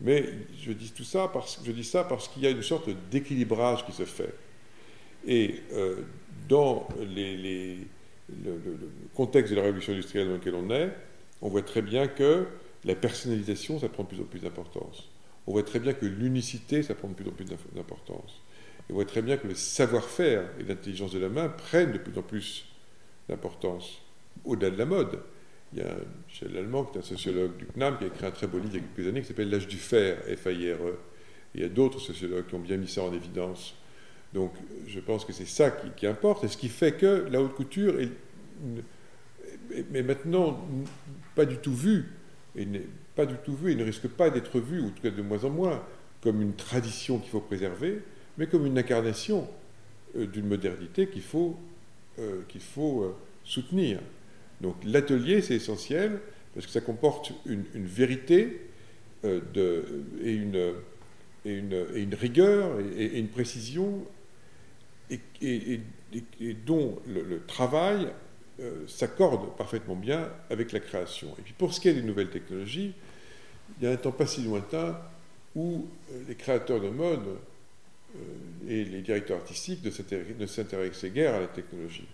Mais 0.00 0.24
je 0.58 0.72
dis 0.72 0.90
tout 0.92 1.04
ça 1.04 1.28
parce, 1.28 1.60
je 1.64 1.72
dis 1.72 1.84
ça 1.84 2.04
parce 2.04 2.28
qu'il 2.28 2.42
y 2.42 2.46
a 2.46 2.50
une 2.50 2.62
sorte 2.62 2.88
d'équilibrage 3.10 3.84
qui 3.84 3.92
se 3.92 4.04
fait. 4.04 4.34
Et 5.26 5.56
euh, 5.72 6.02
dans 6.48 6.88
le, 6.98 7.76
contexte 9.14 9.50
de 9.50 9.56
la 9.56 9.62
révolution 9.62 9.92
industrielle 9.92 10.28
dans 10.28 10.34
lequel 10.34 10.54
on 10.54 10.70
est, 10.70 10.90
on 11.42 11.48
voit 11.48 11.62
très 11.62 11.82
bien 11.82 12.08
que 12.08 12.46
la 12.84 12.94
personnalisation, 12.94 13.78
ça 13.78 13.88
prend 13.88 14.04
de 14.04 14.08
plus 14.08 14.20
en 14.20 14.24
plus 14.24 14.40
d'importance. 14.40 15.08
On 15.46 15.52
voit 15.52 15.62
très 15.62 15.80
bien 15.80 15.92
que 15.92 16.06
l'unicité, 16.06 16.82
ça 16.82 16.94
prend 16.94 17.08
de 17.08 17.14
plus 17.14 17.28
en 17.28 17.32
plus 17.32 17.44
d'importance. 17.44 18.40
On 18.88 18.94
voit 18.94 19.04
très 19.04 19.22
bien 19.22 19.36
que 19.36 19.46
le 19.46 19.54
savoir-faire 19.54 20.48
et 20.58 20.62
l'intelligence 20.62 21.12
de 21.12 21.18
la 21.18 21.28
main 21.28 21.48
prennent 21.48 21.92
de 21.92 21.98
plus 21.98 22.16
en 22.18 22.22
plus 22.22 22.66
d'importance, 23.28 24.00
au-delà 24.44 24.70
de 24.70 24.76
la 24.76 24.86
mode. 24.86 25.20
Il 25.72 25.78
y 25.78 25.82
a 25.82 25.94
Michel 26.28 26.52
Lallemand, 26.52 26.84
qui 26.84 26.98
est 26.98 27.00
un 27.00 27.04
sociologue 27.04 27.56
du 27.56 27.66
CNAM, 27.66 27.98
qui 27.98 28.04
a 28.04 28.06
écrit 28.08 28.26
un 28.26 28.30
très 28.30 28.46
beau 28.46 28.58
livre 28.58 28.72
il 28.74 28.80
y 28.80 28.84
a 28.84 28.86
quelques 28.94 29.08
années 29.08 29.20
qui 29.20 29.28
s'appelle 29.28 29.50
L'âge 29.50 29.68
du 29.68 29.76
fer, 29.76 30.18
F-A-I-R-E. 30.36 30.98
Il 31.54 31.60
y 31.60 31.64
a 31.64 31.68
d'autres 31.68 32.00
sociologues 32.00 32.46
qui 32.46 32.54
ont 32.54 32.60
bien 32.60 32.76
mis 32.76 32.88
ça 32.88 33.02
en 33.02 33.12
évidence. 33.12 33.74
Donc 34.32 34.52
je 34.86 35.00
pense 35.00 35.24
que 35.24 35.32
c'est 35.32 35.46
ça 35.46 35.70
qui, 35.70 36.06
importe, 36.06 36.44
et 36.44 36.48
ce 36.48 36.56
qui 36.56 36.68
fait 36.68 36.92
que 36.92 37.26
la 37.30 37.40
haute 37.42 37.54
couture 37.54 37.98
est, 38.00 38.10
mais 39.90 40.02
maintenant 40.02 40.60
pas 41.34 41.44
du 41.44 41.56
tout 41.56 41.74
vue, 41.74 42.06
et 42.56 42.66
pas 43.16 43.26
du 43.26 43.34
tout 43.44 43.54
vue, 43.54 43.72
et 43.72 43.74
ne 43.74 43.84
risque 43.84 44.08
pas 44.08 44.30
d'être 44.30 44.60
vue, 44.60 44.80
ou 44.80 44.86
en 44.86 44.90
tout 44.90 45.02
cas 45.02 45.10
de 45.10 45.22
moins 45.22 45.44
en 45.44 45.50
moins, 45.50 45.82
comme 46.22 46.40
une 46.42 46.54
tradition 46.54 47.18
qu'il 47.18 47.30
faut 47.30 47.40
préserver, 47.40 48.02
mais 48.38 48.46
comme 48.46 48.66
une 48.66 48.78
incarnation 48.78 49.48
euh, 50.16 50.26
d'une 50.26 50.46
modernité 50.46 51.08
qu'il 51.08 51.22
faut, 51.22 51.56
euh, 52.18 52.42
qu'il 52.48 52.60
faut 52.60 53.02
euh, 53.02 53.16
soutenir. 53.44 54.00
Donc 54.60 54.76
l'atelier, 54.84 55.40
c'est 55.40 55.54
essentiel, 55.54 56.20
parce 56.54 56.66
que 56.66 56.72
ça 56.72 56.80
comporte 56.80 57.32
une, 57.46 57.64
vérité 57.74 58.60
euh, 59.24 59.40
et, 60.22 60.32
une, 60.34 62.14
rigueur 62.14 62.78
et, 62.96 63.18
une 63.18 63.28
précision, 63.28 64.04
et, 65.10 65.80
dont 66.66 66.98
le, 67.06 67.42
travail 67.46 68.08
euh, 68.60 68.86
s'accorde 68.86 69.56
parfaitement 69.56 69.96
bien 69.96 70.30
avec 70.50 70.72
la 70.72 70.80
création. 70.80 71.28
Et 71.38 71.42
puis 71.42 71.54
pour 71.56 71.72
ce 71.72 71.80
qui 71.80 71.88
est 71.88 71.94
des 71.94 72.02
nouvelles 72.02 72.30
technologies, 72.30 72.92
il 73.78 73.84
y 73.84 73.86
a 73.86 73.92
un 73.92 73.96
temps 73.96 74.12
pas 74.12 74.26
si 74.26 74.42
lointain 74.42 75.00
où 75.54 75.86
euh, 76.12 76.22
les 76.28 76.34
créateurs 76.34 76.80
de 76.80 76.88
mode 76.88 77.36
et 78.68 78.84
les 78.84 79.02
directeurs 79.02 79.38
artistiques 79.38 79.84
ne 79.84 80.46
s'intéressaient 80.46 81.10
guère 81.10 81.36
à 81.36 81.40
la 81.40 81.46
technologie. 81.46 82.08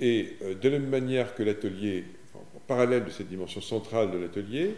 Et 0.00 0.36
euh, 0.42 0.54
de 0.54 0.68
la 0.68 0.78
même 0.78 0.88
manière 0.88 1.34
que 1.34 1.42
l'atelier, 1.42 2.04
en 2.34 2.60
parallèle 2.66 3.04
de 3.04 3.10
cette 3.10 3.28
dimension 3.28 3.60
centrale 3.60 4.10
de 4.10 4.18
l'atelier, 4.18 4.74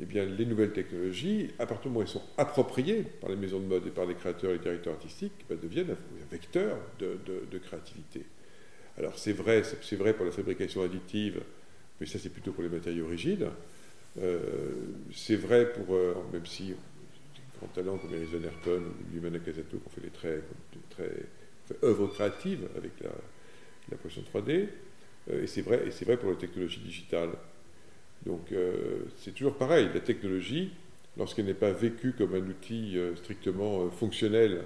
eh 0.00 0.04
bien, 0.04 0.24
les 0.24 0.46
nouvelles 0.46 0.72
technologies, 0.72 1.50
à 1.58 1.66
partir 1.66 1.84
du 1.84 1.88
moment 1.88 2.00
où 2.00 2.02
elles 2.02 2.08
sont 2.08 2.22
appropriées 2.36 3.02
par 3.20 3.30
les 3.30 3.36
maisons 3.36 3.58
de 3.58 3.64
mode 3.64 3.86
et 3.86 3.90
par 3.90 4.06
les 4.06 4.14
créateurs 4.14 4.50
et 4.50 4.54
les 4.54 4.60
directeurs 4.60 4.94
artistiques, 4.94 5.32
bah, 5.48 5.56
deviennent 5.60 5.90
un 5.90 6.30
vecteur 6.30 6.78
de, 7.00 7.58
créativité. 7.58 8.24
Alors 8.96 9.18
c'est 9.18 9.32
vrai, 9.32 9.62
c'est 9.64 9.96
vrai 9.96 10.12
pour 10.12 10.24
la 10.24 10.32
fabrication 10.32 10.82
additive, 10.82 11.40
mais 12.00 12.06
ça 12.06 12.18
c'est 12.18 12.28
plutôt 12.28 12.52
pour 12.52 12.62
les 12.62 12.68
matériaux 12.68 13.06
rigides. 13.06 13.48
Euh, 14.20 14.38
c'est 15.14 15.36
vrai 15.36 15.72
pour, 15.72 15.94
euh, 15.94 16.14
même 16.32 16.46
si 16.46 16.74
grands 17.58 17.68
talents 17.68 17.98
comme 17.98 18.10
Van 18.10 18.44
Herpen 18.44 18.82
ou 18.82 19.14
Yumana 19.14 19.38
Kazato 19.38 19.78
qui 19.78 19.86
ont 19.86 19.90
fait 19.90 20.00
des 20.00 21.08
des 21.68 21.76
œuvres 21.82 22.06
créatives 22.08 22.68
avec 22.76 22.92
la, 23.02 23.10
la 23.90 23.96
3D, 23.96 24.68
euh, 25.30 25.42
et 25.42 25.46
c'est 25.46 25.62
vrai, 25.62 25.84
vrai 26.02 26.16
pour 26.16 26.30
la 26.30 26.36
technologie 26.36 26.80
digitale. 26.80 27.30
Donc 28.26 28.52
euh, 28.52 29.04
c'est 29.16 29.34
toujours 29.34 29.56
pareil, 29.56 29.88
la 29.94 30.00
technologie, 30.00 30.72
lorsqu'elle 31.16 31.46
n'est 31.46 31.54
pas 31.54 31.72
vécue 31.72 32.12
comme 32.12 32.34
un 32.34 32.46
outil 32.46 32.96
euh, 32.96 33.14
strictement 33.16 33.90
fonctionnel, 33.90 34.64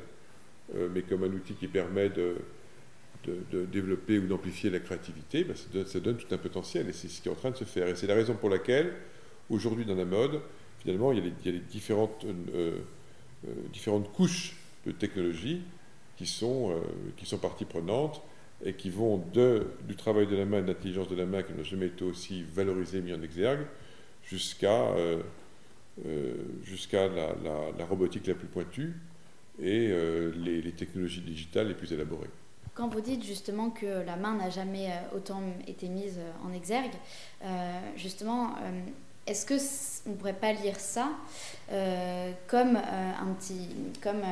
mais 0.94 1.02
comme 1.02 1.22
un 1.24 1.32
outil 1.32 1.52
qui 1.52 1.68
permet 1.68 2.08
de, 2.08 2.36
de, 3.26 3.66
développer 3.66 4.18
ou 4.18 4.26
d'amplifier 4.26 4.70
la 4.70 4.78
créativité, 4.78 5.44
ben, 5.44 5.54
ça, 5.54 6.00
donne, 6.00 6.16
tout 6.16 6.34
un 6.34 6.38
potentiel 6.38 6.88
et 6.88 6.92
c'est 6.92 7.08
ce 7.08 7.20
qui 7.20 7.28
est 7.28 7.30
en 7.30 7.34
train 7.34 7.50
de 7.50 7.56
se 7.56 7.64
faire. 7.64 7.88
Et 7.88 7.94
c'est 7.94 8.06
la 8.06 8.14
raison 8.14 8.32
pour 8.32 8.48
laquelle, 8.48 8.94
aujourd'hui 9.50 9.84
dans 9.84 9.96
la 9.96 10.06
mode, 10.06 10.40
finalement, 10.78 11.12
il 11.12 11.18
y 11.18 11.20
a 11.20 11.52
les, 11.52 11.58
différentes, 11.58 12.24
différentes 13.70 14.10
couches 14.12 14.56
de 14.86 14.92
technologie 14.92 15.60
qui 16.16 16.26
sont, 16.26 16.80
qui 17.18 17.26
sont 17.26 17.38
partie 17.38 17.66
prenante 17.66 18.22
et 18.64 18.74
qui 18.74 18.90
vont 18.90 19.22
du 19.34 19.96
travail 19.96 20.26
de 20.26 20.36
la 20.36 20.44
main, 20.44 20.62
de 20.62 20.68
l'intelligence 20.68 21.08
de 21.08 21.16
la 21.16 21.26
main 21.26 21.42
qui 21.42 21.52
n'a 21.52 21.62
jamais 21.62 21.86
été 21.86 22.04
aussi 22.04 22.44
valorisé, 22.44 23.00
mis 23.00 23.12
en 23.12 23.22
exergue, 23.22 23.66
jusqu'à 24.24 24.82
euh, 24.82 25.22
euh, 26.06 26.34
jusqu'à 26.64 27.08
la, 27.08 27.84
robotique 27.84 28.26
la 28.26 28.34
plus 28.34 28.46
pointue 28.46 28.94
et 29.60 29.88
euh, 29.90 30.32
les, 30.36 30.72
technologies 30.72 31.20
digitales 31.20 31.68
les 31.68 31.74
plus 31.74 31.92
élaborées. 31.92 32.30
Quand 32.74 32.88
vous 32.88 33.02
dites 33.02 33.22
justement 33.24 33.68
que 33.68 34.02
la 34.06 34.16
main 34.16 34.36
n'a 34.36 34.48
jamais 34.48 34.90
autant 35.14 35.42
été 35.66 35.88
mise 35.88 36.18
en 36.42 36.54
exergue, 36.54 36.94
justement, 37.96 38.54
est-ce 39.26 39.44
que 39.44 39.54
on 40.06 40.12
ne 40.12 40.16
pourrait 40.16 40.32
pas 40.32 40.54
lire 40.54 40.80
ça 40.80 41.10
comme 42.46 42.76
un 42.76 43.34
petit, 43.34 43.68
comme 44.02 44.22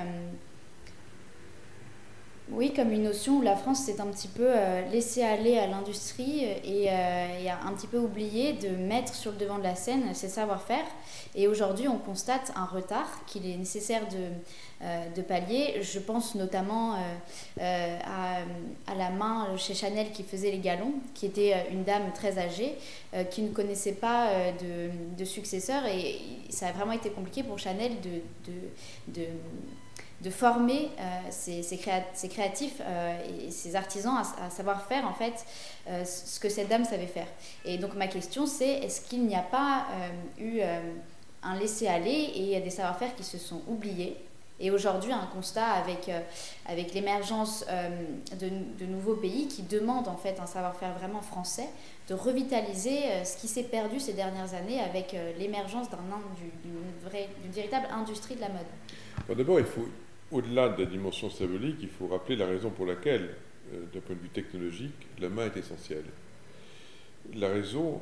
oui, 2.53 2.73
comme 2.75 2.91
une 2.91 3.05
notion 3.05 3.39
où 3.39 3.43
la 3.43 3.55
France 3.55 3.85
s'est 3.85 4.01
un 4.01 4.07
petit 4.07 4.27
peu 4.27 4.47
euh, 4.47 4.83
laissée 4.91 5.23
aller 5.23 5.57
à 5.57 5.69
l'industrie 5.69 6.45
et, 6.45 6.91
euh, 6.91 7.49
a 7.49 7.67
un 7.67 7.73
petit 7.75 7.87
peu 7.87 7.99
oublié 7.99 8.55
de 8.55 8.71
mettre 8.71 9.15
sur 9.15 9.31
le 9.33 9.39
devant 9.39 9.59
de 9.59 9.63
la 9.63 9.77
scène 9.77 10.15
ses 10.15 10.29
savoir-faire. 10.29 10.85
Et 11.35 11.47
aujourd'hui, 11.47 11.87
on 11.87 11.99
constate 11.99 12.53
un 12.57 12.65
retard 12.65 13.25
qu'il 13.27 13.49
est 13.49 13.57
nécessaire 13.57 14.03
de, 14.09 14.85
euh, 14.85 15.23
pallier. 15.29 15.81
Je 15.83 16.01
pense 16.01 16.35
notamment 16.35 16.97
à, 17.61 18.95
la 18.97 19.11
main 19.11 19.57
chez 19.57 19.75
Chanel 19.75 20.11
qui 20.11 20.25
faisait 20.25 20.51
les 20.51 20.59
galons, 20.59 20.95
qui 21.15 21.27
était 21.27 21.55
une 21.71 21.85
dame 21.85 22.13
très 22.15 22.39
âgée, 22.39 22.75
qui 23.31 23.43
ne 23.43 23.49
connaissait 23.51 23.93
pas 23.93 24.29
de, 25.17 25.25
successeur. 25.25 25.85
Et 25.87 26.19
ça 26.49 26.69
a 26.69 26.73
vraiment 26.73 26.93
été 26.93 27.11
compliqué 27.11 27.43
pour 27.43 27.59
Chanel 27.59 27.93
de 28.01 29.23
former 30.29 30.91
ces, 31.31 31.63
euh, 31.63 32.29
créatifs 32.29 32.81
euh, 32.83 33.47
et 33.47 33.51
ces 33.51 33.75
artisans 33.75 34.23
à, 34.43 34.51
savoir 34.51 34.83
faire 34.87 35.07
en 35.07 35.15
fait 35.15 35.47
euh, 35.89 36.05
ce 36.05 36.39
que 36.39 36.51
cette 36.51 36.69
dame 36.69 36.85
savait 36.85 37.07
faire. 37.07 37.27
Et 37.65 37.79
donc 37.79 37.95
ma 37.95 38.07
question 38.07 38.45
c'est 38.45 38.69
est-ce 38.69 39.01
qu'il 39.01 39.25
n'y 39.27 39.37
a 39.37 39.43
pas 39.43 39.87
eu 40.39 40.61
un 41.43 41.59
laisser-aller 41.59 42.33
et 42.35 42.61
des 42.61 42.71
savoir-faire 42.71 43.15
qui 43.15 43.25
se 43.25 43.39
sont 43.39 43.63
oubliés? 43.67 44.17
Et 44.63 44.71
aujourd'hui, 44.71 45.11
un 45.11 45.25
constat 45.33 45.65
avec, 45.65 46.11
avec 46.67 46.93
l'émergence 46.93 47.65
de, 48.39 48.51
de, 48.79 48.85
nouveaux 48.85 49.15
pays 49.15 49.49
qui 49.49 49.63
demandent 49.63 50.09
en 50.09 50.19
fait 50.19 50.39
un 50.39 50.45
savoir-faire 50.45 50.93
vraiment 50.99 51.23
français, 51.23 51.67
de 52.09 52.15
revitaliser 52.15 53.25
ce 53.25 53.39
qui 53.39 53.49
s'est 53.49 53.63
perdu 53.63 53.99
ces 54.01 54.13
dernières 54.13 54.53
années 54.53 54.79
avec 54.79 55.17
l'émergence 55.39 55.89
d'une 55.89 57.51
véritable 57.53 57.89
industrie 57.91 58.35
de 58.35 58.43
la 58.43 58.51
mode. 58.51 59.37
D'abord, 59.39 59.61
il 59.61 59.67
faut, 59.67 59.87
au-delà 60.33 60.69
de 60.69 60.85
la 60.85 60.91
dimension 60.91 61.31
symbolique, 61.31 61.79
il 61.81 61.89
faut 61.89 62.07
rappeler 62.07 62.37
la 62.37 62.47
raison 62.47 62.71
pour 62.71 62.87
laquelle, 62.87 63.35
euh, 63.73 63.85
d'un 63.93 64.01
point 64.01 64.15
de 64.15 64.21
vue 64.21 64.29
technologique, 64.29 65.07
la 65.21 65.29
main 65.29 65.47
est 65.47 65.57
essentielle. 65.57 66.05
La 67.35 67.49
raison 67.49 68.01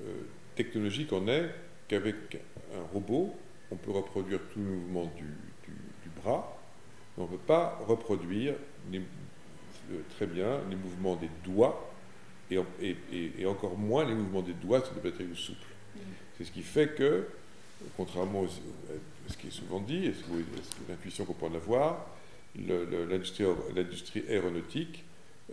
euh, 0.00 0.22
technologique 0.54 1.12
en 1.12 1.28
est 1.28 1.50
qu'avec 1.88 2.38
un 2.74 2.82
robot, 2.92 3.34
on 3.70 3.76
peut 3.76 3.90
reproduire 3.90 4.40
tout 4.52 4.58
le 4.58 4.64
mouvement 4.64 5.12
du, 5.16 5.24
bras, 6.22 6.56
mais 7.16 7.24
on 7.24 7.26
ne 7.26 7.32
peut 7.32 7.44
pas 7.46 7.78
reproduire 7.86 8.54
euh, 8.94 9.00
très 10.16 10.26
bien 10.26 10.60
les 10.70 10.76
mouvements 10.76 11.16
des 11.16 11.28
doigts 11.44 11.92
et, 12.50 12.58
et, 13.12 13.44
encore 13.44 13.76
moins 13.76 14.04
les 14.04 14.14
mouvements 14.14 14.40
des 14.40 14.54
doigts 14.54 14.80
sur 14.80 14.94
des 14.94 15.00
batteries 15.00 15.34
souples. 15.34 15.66
C'est 16.38 16.44
ce 16.44 16.52
qui 16.52 16.62
fait 16.62 16.94
que, 16.94 17.26
contrairement 17.96 18.42
aux, 18.42 18.48
ce 19.28 19.36
qui 19.36 19.48
est 19.48 19.50
souvent 19.50 19.80
dit, 19.80 20.06
et 20.06 20.14
c'est 20.14 20.88
l'intuition 20.88 21.24
qu'on 21.24 21.34
peut 21.34 21.46
en 21.46 21.54
avoir, 21.54 22.06
l'industrie 22.58 24.24
aéronautique 24.28 25.04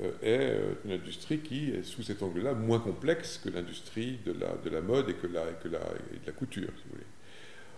euh, 0.02 0.12
est 0.24 0.56
euh, 0.56 0.74
une 0.86 0.92
industrie 0.94 1.40
qui 1.40 1.70
est 1.70 1.84
sous 1.84 2.02
cet 2.02 2.24
angle-là 2.24 2.54
moins 2.54 2.80
complexe 2.80 3.40
que 3.44 3.50
l'industrie 3.50 4.18
de 4.26 4.32
la, 4.32 4.56
de 4.56 4.70
la 4.72 4.82
mode 4.82 5.10
et 5.10 5.14
que, 5.14 5.28
de 5.28 5.34
la 5.34 6.32
couture, 6.32 6.70
si 6.78 6.84
vous 6.86 6.92
voulez. 6.94 7.06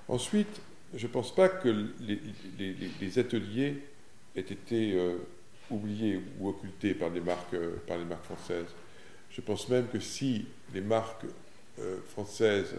Ensuite, 0.07 0.61
je 0.93 1.07
ne 1.07 1.11
pense 1.11 1.35
pas 1.35 1.49
que 1.49 1.89
les, 1.99 3.19
ateliers 3.19 3.81
aient 4.35 4.39
été 4.39 4.93
euh, 4.93 5.17
oubliés 5.69 6.21
ou 6.39 6.47
occultés 6.47 6.93
par 6.93 7.09
les 7.09 7.19
marques 7.19 7.55
françaises. 8.23 8.73
Je 9.29 9.41
pense 9.41 9.67
même 9.67 9.87
que 9.87 9.99
si 9.99 10.45
les 10.73 10.81
marques 10.81 11.25
françaises 12.07 12.75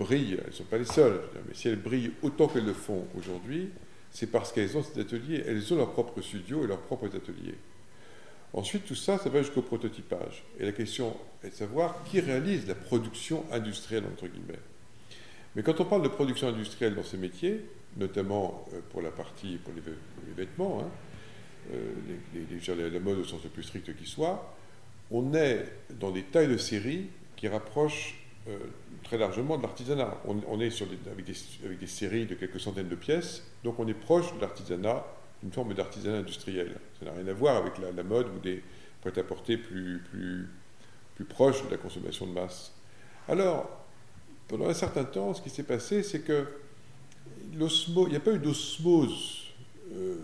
brillent, 0.00 0.38
elles 0.40 0.50
ne 0.50 0.52
sont 0.52 0.64
pas 0.64 0.78
les 0.78 0.84
seules, 0.84 1.20
mais 1.46 1.54
si 1.54 1.68
elles 1.68 1.80
brillent 1.80 2.12
autant 2.22 2.48
qu'elles 2.48 2.66
le 2.66 2.72
font 2.72 3.06
aujourd'hui, 3.16 3.68
c'est 4.10 4.26
parce 4.26 4.52
qu'elles 4.52 4.76
ont 4.76 4.82
cet 4.82 4.98
atelier, 4.98 5.44
elles 5.46 5.72
ont 5.72 5.76
leur 5.76 5.92
propre 5.92 6.20
studio 6.20 6.64
et 6.64 6.66
leurs 6.66 6.80
propres 6.80 7.14
ateliers. 7.14 7.56
Ensuite, 8.52 8.84
tout 8.84 8.96
ça, 8.96 9.18
ça 9.18 9.28
va 9.28 9.42
jusqu'au 9.42 9.62
prototypage. 9.62 10.42
Et 10.58 10.64
la 10.64 10.72
question 10.72 11.16
est 11.44 11.50
de 11.50 11.54
savoir 11.54 12.02
qui 12.04 12.18
réalise 12.18 12.66
la 12.66 12.74
production 12.74 13.44
industrielle, 13.52 14.04
entre 14.10 14.26
guillemets. 14.26 14.58
Mais 15.54 15.62
quand 15.62 15.80
on 15.80 15.84
parle 15.84 16.02
de 16.02 16.08
production 16.08 16.48
industrielle 16.48 16.94
dans 16.94 17.04
ces 17.04 17.16
métiers, 17.16 17.64
notamment 17.96 18.64
euh, 18.72 18.80
pour 18.90 19.02
la 19.02 19.10
partie, 19.10 19.58
pour 19.58 19.72
les, 19.74 19.82
vêtements, 20.36 20.80
hein, 20.80 20.90
euh, 21.72 21.92
les, 22.34 22.90
la 22.90 23.00
mode 23.00 23.18
au 23.18 23.24
sens 23.24 23.42
le 23.44 23.50
plus 23.50 23.62
strict 23.62 23.96
qui 23.96 24.06
soit, 24.06 24.56
on 25.12 25.34
est 25.34 25.64
dans 25.98 26.10
des 26.10 26.22
tailles 26.22 26.48
de 26.48 26.56
série 26.56 27.06
qui 27.36 27.48
rapprochent 27.48 28.16
euh, 28.48 28.56
très 29.04 29.18
largement 29.18 29.58
de 29.58 29.62
l'artisanat. 29.62 30.16
On, 30.24 30.60
est 30.60 30.82
avec, 30.82 31.24
des, 31.78 31.86
séries 31.86 32.24
de 32.24 32.34
quelques 32.34 32.58
centaines 32.58 32.88
de 32.88 32.94
pièces, 32.94 33.42
donc 33.64 33.78
on 33.78 33.86
est 33.86 33.94
proche 33.94 34.34
de 34.34 34.40
l'artisanat, 34.40 35.04
une 35.42 35.52
forme 35.52 35.74
d'artisanat 35.74 36.18
industriel. 36.18 36.76
Ça 36.98 37.06
n'a 37.06 37.12
rien 37.12 37.26
à 37.26 37.32
voir 37.34 37.56
avec 37.56 37.74
la, 37.78 38.02
mode 38.02 38.28
ou 38.28 38.38
des 38.38 38.62
prêt-à-porter 39.02 39.58
plus, 39.58 40.48
proches 41.28 41.64
de 41.66 41.70
la 41.70 41.76
consommation 41.76 42.26
de 42.26 42.32
masse. 42.32 42.72
Alors, 43.28 43.68
pendant 44.48 44.68
un 44.68 44.74
certain 44.74 45.04
temps, 45.04 45.34
ce 45.34 45.42
qui 45.42 45.50
s'est 45.50 45.64
passé, 45.64 46.02
c'est 46.02 46.20
que 46.20 46.46
il 47.52 47.58
n'y 47.58 48.16
a 48.16 48.20
pas 48.20 48.32
eu 48.32 48.38
d'osmose, 48.38 49.52
euh, 49.92 50.16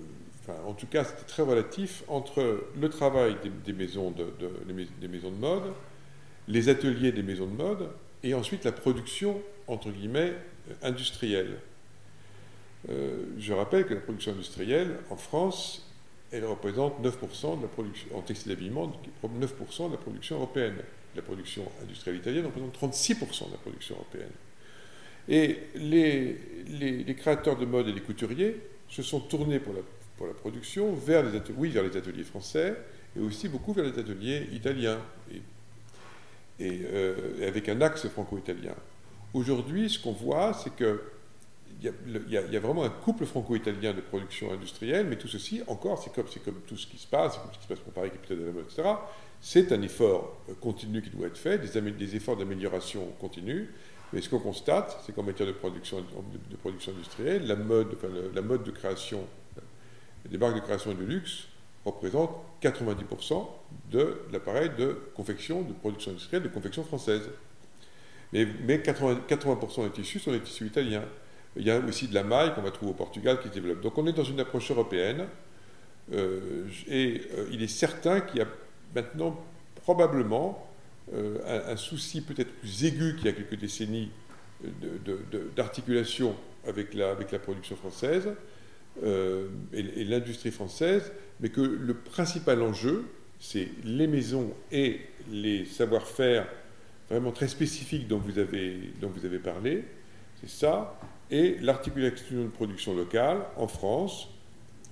en 0.65 0.73
tout 0.73 0.87
cas, 0.87 1.05
c'était 1.05 1.25
très 1.25 1.43
relatif 1.43 2.03
entre 2.09 2.65
le 2.81 2.89
travail 2.89 3.37
des 3.65 3.73
maisons 3.75 4.11
de 4.11 5.39
mode, 5.39 5.73
les 6.49 6.69
ateliers 6.69 7.13
des 7.13 7.23
maisons 7.23 7.47
de 7.47 7.57
mode 7.57 7.89
et 8.27 8.35
ensuite 8.35 8.65
la 8.65 8.73
production, 8.73 9.41
entre 9.69 9.91
guillemets, 9.91 10.35
industrielle. 10.83 11.59
Euh, 12.89 13.25
je 13.39 13.53
rappelle 13.53 13.87
que 13.87 13.95
la 13.95 14.01
production 14.01 14.33
industrielle, 14.33 14.99
en 15.11 15.17
France, 15.17 15.89
elle 16.33 16.45
représente 16.45 17.01
9% 17.05 17.59
de 17.59 17.63
la 17.63 17.69
production, 17.69 18.17
en 18.17 18.23
textile 18.23 18.53
d'habillement, 18.53 18.93
9% 19.25 19.87
de 19.87 19.93
la 19.93 19.99
production 19.99 20.37
européenne. 20.37 20.75
La 21.15 21.23
production 21.23 21.63
industrielle 21.83 22.19
italienne 22.19 22.47
représente 22.47 22.77
36% 22.77 23.47
de 23.47 23.53
la 23.53 23.59
production 23.59 23.95
européenne. 23.95 24.33
Et 25.29 25.59
les, 25.77 27.15
créateurs 27.17 27.57
de 27.57 27.65
mode 27.65 27.89
et 27.89 27.93
les 27.93 28.01
couturiers 28.01 28.61
se 28.89 29.03
sont 29.03 29.21
tournés 29.21 29.61
pour 29.61 29.73
la, 29.73 30.35
production 30.35 30.95
vers 30.95 31.23
les, 31.23 31.37
ateliers, 31.37 31.59
oui, 31.59 31.71
vers 31.71 31.85
les 31.85 31.97
ateliers 31.97 32.25
français 32.25 32.75
et 33.17 33.21
aussi 33.21 33.49
beaucoup 33.49 33.73
vers 33.73 33.85
les 33.85 33.99
ateliers 33.99 34.49
italiens 34.53 34.99
et, 36.59 36.81
euh, 36.85 37.47
avec 37.47 37.69
un 37.69 37.81
axe 37.81 38.09
franco-italien. 38.09 38.75
Aujourd'hui, 39.35 39.91
ce 39.91 39.99
qu'on 39.99 40.13
voit, 40.13 40.55
c'est 40.55 40.75
qu'il 40.75 40.99
y, 41.83 41.89
a, 41.89 42.41
y 42.41 42.57
a 42.57 42.61
vraiment 42.61 42.85
un 42.85 42.91
couple 42.91 43.27
franco-italien 43.27 43.93
de 43.93 44.01
production 44.01 44.53
industrielle, 44.53 45.07
mais 45.09 45.17
tout 45.17 45.29
ceci, 45.29 45.63
encore, 45.67 46.03
c'est 46.03 46.13
comme, 46.13 46.61
tout 46.67 46.77
ce 46.77 46.87
qui 46.87 46.99
se 46.99 47.07
passe, 47.07 47.37
comme 47.39 47.53
ce 47.53 47.59
qui 47.59 47.65
se 47.65 47.69
passe 47.69 47.81
pour 47.81 47.93
Paris, 47.93 48.11
capitale 48.11 48.39
de 48.39 48.45
la 48.47 48.53
mode, 48.53 48.65
etc. 48.65 48.89
C'est 49.41 49.73
un 49.73 49.83
effort 49.83 50.41
euh, 50.49 50.55
continu 50.61 51.03
qui 51.03 51.11
doit 51.11 51.27
être 51.27 51.37
fait, 51.37 51.59
des, 51.59 52.17
efforts 52.17 52.37
d'amélioration 52.37 53.07
continue, 53.21 53.71
Mais 54.13 54.23
ce 54.23 54.31
qu'on 54.31 54.39
constate, 54.39 54.99
c'est 55.05 55.15
qu'en 55.15 55.23
matière 55.23 55.49
de 55.49 55.53
production, 55.53 56.03
industrielle, 56.89 57.47
la 57.47 57.57
mode, 57.57 57.97
la 58.35 58.43
mode 58.43 58.63
de 58.65 58.71
création, 58.71 59.25
des 60.25 60.39
marques 60.39 60.55
de 60.55 60.61
création 60.61 60.93
et 60.93 60.95
de 60.95 61.05
luxe 61.05 61.49
représente 61.87 62.31
90% 62.63 63.47
de 63.91 64.23
l'appareil 64.33 64.71
de 64.77 64.99
confection, 65.15 65.63
de 65.63 65.73
production 65.73 66.11
industrielle, 66.11 66.43
de 66.43 66.49
confection 66.49 66.85
française. 66.85 67.31
Mais, 68.33 68.45
80%, 68.45 69.27
80 69.27 69.85
des 69.85 69.91
tissus 69.91 70.19
sont 70.19 70.33
des 70.33 70.41
tissus 70.41 70.67
italiens. 70.67 71.05
Il 71.57 71.65
y 71.65 71.71
a 71.71 71.79
aussi 71.79 72.09
de 72.09 72.15
la 72.15 72.23
maille 72.23 72.55
qu'on 72.55 72.63
va 72.63 72.71
trouver 72.71 72.91
au 72.91 72.95
Portugal 72.95 73.41
qui 73.41 73.49
se 73.49 73.55
développe. 73.55 73.81
Donc 73.81 73.97
on 73.97 74.07
est 74.07 74.13
dans 74.13 74.25
une 74.25 74.41
approche 74.41 74.71
européenne 74.71 75.27
euh, 76.13 76.67
et 76.87 77.23
euh, 77.35 77.47
il 77.51 77.63
est 77.63 77.69
certain 77.69 78.21
qu'il 78.21 78.39
y 78.39 78.43
a 78.43 78.47
maintenant 78.95 79.43
probablement 79.77 80.69
euh, 81.15 81.73
un, 81.73 81.77
souci 81.77 82.21
peut-être 82.21 82.53
plus 82.61 82.85
aigu 82.85 83.17
qu'il 83.17 83.27
y 83.27 83.29
a 83.29 83.33
quelques 83.33 83.59
décennies 83.59 84.11
d'articulation 85.55 86.35
avec, 86.67 86.95
la, 86.95 87.11
avec 87.11 87.31
la 87.31 87.39
production 87.39 87.77
française 87.77 88.31
et 89.05 90.05
l'industrie 90.05 90.51
française, 90.51 91.13
mais 91.41 91.49
que 91.49 91.61
le 91.61 91.95
principal 91.95 92.63
enjeu, 92.63 93.05
c'est 93.39 93.69
les 93.85 94.07
maisons 94.07 94.53
et 94.73 95.01
les 95.31 95.65
savoir-faire 95.67 96.47
vraiment 97.11 97.33
très 97.33 97.49
spécifiques 97.49 98.09
dont 98.09 98.19
vous 98.19 98.39
avez, 98.39 98.79
dont 99.01 99.09
vous 99.09 99.25
avez 99.25 99.39
parlé, 99.39 99.85
c'est 100.41 100.51
ça, 100.51 100.99
et 101.31 101.57
l'articulation 101.61 102.45
de 102.45 102.49
production 102.49 102.95
locale 102.95 103.39
en 103.57 103.69
France, 103.69 104.29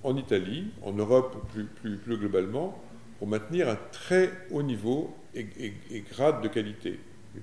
en 0.03 0.15
Italie, 0.17 0.67
en 0.81 0.93
Europe 0.93 1.47
plus, 1.51 1.97
plus 1.97 2.17
globalement, 2.17 2.81
pour 3.19 3.27
maintenir 3.27 3.69
un 3.69 3.77
très 3.91 4.31
haut 4.51 4.63
niveau 4.63 5.15
et, 5.33 5.45
grade 6.11 6.41
de 6.41 6.47
qualité. 6.47 6.99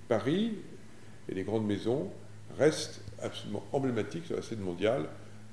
Paris 0.09 0.55
et 1.29 1.35
les 1.35 1.43
grandes 1.43 1.67
maisons 1.67 2.11
restent 2.59 3.03
absolument 3.23 3.65
emblématiques 3.73 4.27
sur 4.27 4.37
la 4.37 4.43
scène 4.43 4.61
mondiale 4.61 5.09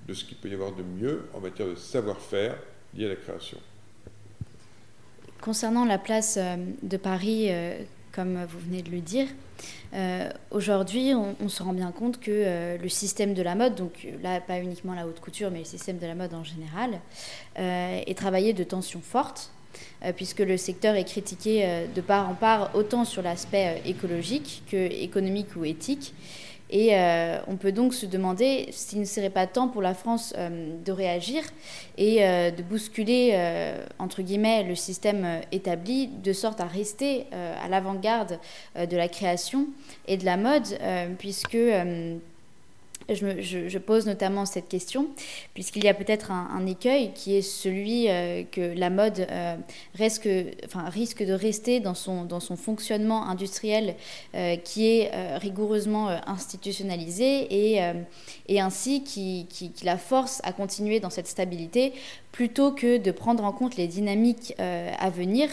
de 0.10 0.14
ce 0.16 0.26
qu'il 0.26 0.38
peut 0.38 0.50
y 0.50 0.54
avoir 0.56 0.72
de 0.72 0.82
mieux 0.82 1.30
en 1.36 1.40
matière 1.40 1.68
de 1.68 1.76
savoir-faire 1.76 2.56
lié 2.96 3.06
à 3.06 3.10
la 3.10 3.16
création. 3.16 3.60
Concernant 5.40 5.86
la 5.86 6.00
place 6.00 6.38
euh, 6.38 6.58
de 6.82 6.98
Paris, 6.98 7.48
euh, 7.50 7.78
comme 8.12 8.44
vous 8.46 8.60
venez 8.60 8.82
de 8.82 8.90
le 8.90 9.02
dire, 9.02 9.28
euh, 9.94 10.30
aujourd'hui, 10.50 11.14
on, 11.14 11.48
se 11.48 11.62
rend 11.62 11.74
bien 11.74 11.92
compte 11.92 12.20
que 12.20 12.78
le 12.82 12.90
système 12.90 13.34
de 13.34 13.42
la 13.42 13.56
mode, 13.56 13.76
donc 13.76 14.08
là, 14.24 14.42
pas 14.42 14.60
uniquement 14.60 14.96
la 14.96 15.06
haute 15.06 15.20
couture, 15.20 15.52
mais 15.52 15.60
le 15.60 15.66
système 15.66 16.00
de 16.00 16.08
la 16.08 16.16
mode 16.16 16.34
en 16.34 16.44
général, 16.44 17.00
est 17.56 18.18
travaillé 18.18 18.54
de 18.54 18.64
tensions 18.64 19.02
fortes, 19.02 19.52
puisque 20.16 20.40
le 20.40 20.56
secteur 20.58 20.96
est 20.96 21.04
critiqué 21.04 21.88
de 21.94 22.02
part 22.02 22.30
en 22.30 22.36
part, 22.36 22.72
autant 22.74 23.04
sur 23.04 23.22
l'aspect 23.22 23.82
écologique 23.86 24.64
que 24.72 24.78
économique 24.78 25.56
ou 25.58 25.66
éthique. 25.66 26.14
Et 26.70 26.90
euh, 26.92 27.40
on 27.48 27.56
peut 27.56 27.72
donc 27.72 27.94
se 27.94 28.06
demander 28.06 28.68
s'il 28.72 29.00
ne 29.00 29.06
serait 29.06 29.32
pas 29.32 29.48
temps 29.48 29.68
pour 29.68 29.82
la 29.82 29.96
France 29.96 30.34
euh, 30.38 30.76
de 30.86 30.92
réagir 30.92 31.42
et 31.98 32.24
euh, 32.24 32.52
de 32.52 32.62
bousculer, 32.62 33.38
entre 33.98 34.22
guillemets, 34.22 34.64
le 34.64 34.76
système 34.76 35.42
établi, 35.52 36.08
de 36.08 36.34
sorte 36.34 36.62
à 36.62 36.66
rester 36.66 37.26
à 37.32 37.68
l'avant-garde 37.68 38.40
de 38.76 38.98
la 38.98 39.08
création 39.08 39.68
et 40.08 40.18
de 40.18 40.26
la 40.26 40.38
mode, 40.38 40.68
puisque 41.18 41.58
je, 43.14 43.78
pose 43.78 44.06
notamment 44.06 44.46
cette 44.46 44.68
question, 44.68 45.08
puisqu'il 45.54 45.84
y 45.84 45.88
a 45.88 45.94
peut-être 45.94 46.32
un, 46.32 46.66
écueil 46.66 47.12
qui 47.14 47.36
est 47.36 47.42
celui 47.42 48.10
euh, 48.10 48.44
que 48.44 48.78
la 48.78 48.90
mode 48.90 49.26
euh, 49.32 49.56
risque, 49.96 50.28
de 50.28 51.34
rester 51.34 51.80
dans 51.80 51.94
son, 51.94 52.28
fonctionnement 52.56 53.28
industriel 53.28 53.96
euh, 54.36 54.56
qui 54.58 54.88
est 54.88 55.38
rigoureusement 55.38 56.10
institutionnalisé 56.28 57.76
et, 58.48 58.60
ainsi 58.60 59.04
qui, 59.04 59.48
la 59.84 59.98
force 59.98 60.42
à 60.44 60.52
continuer 60.52 61.00
dans 61.00 61.10
cette 61.10 61.28
stabilité 61.28 61.94
plutôt 62.32 62.72
que 62.72 62.98
de 62.98 63.12
prendre 63.12 63.44
en 63.44 63.52
compte 63.52 63.76
les 63.76 63.88
dynamiques 63.88 64.54
euh, 64.60 64.92
à 65.00 65.10
venir 65.10 65.50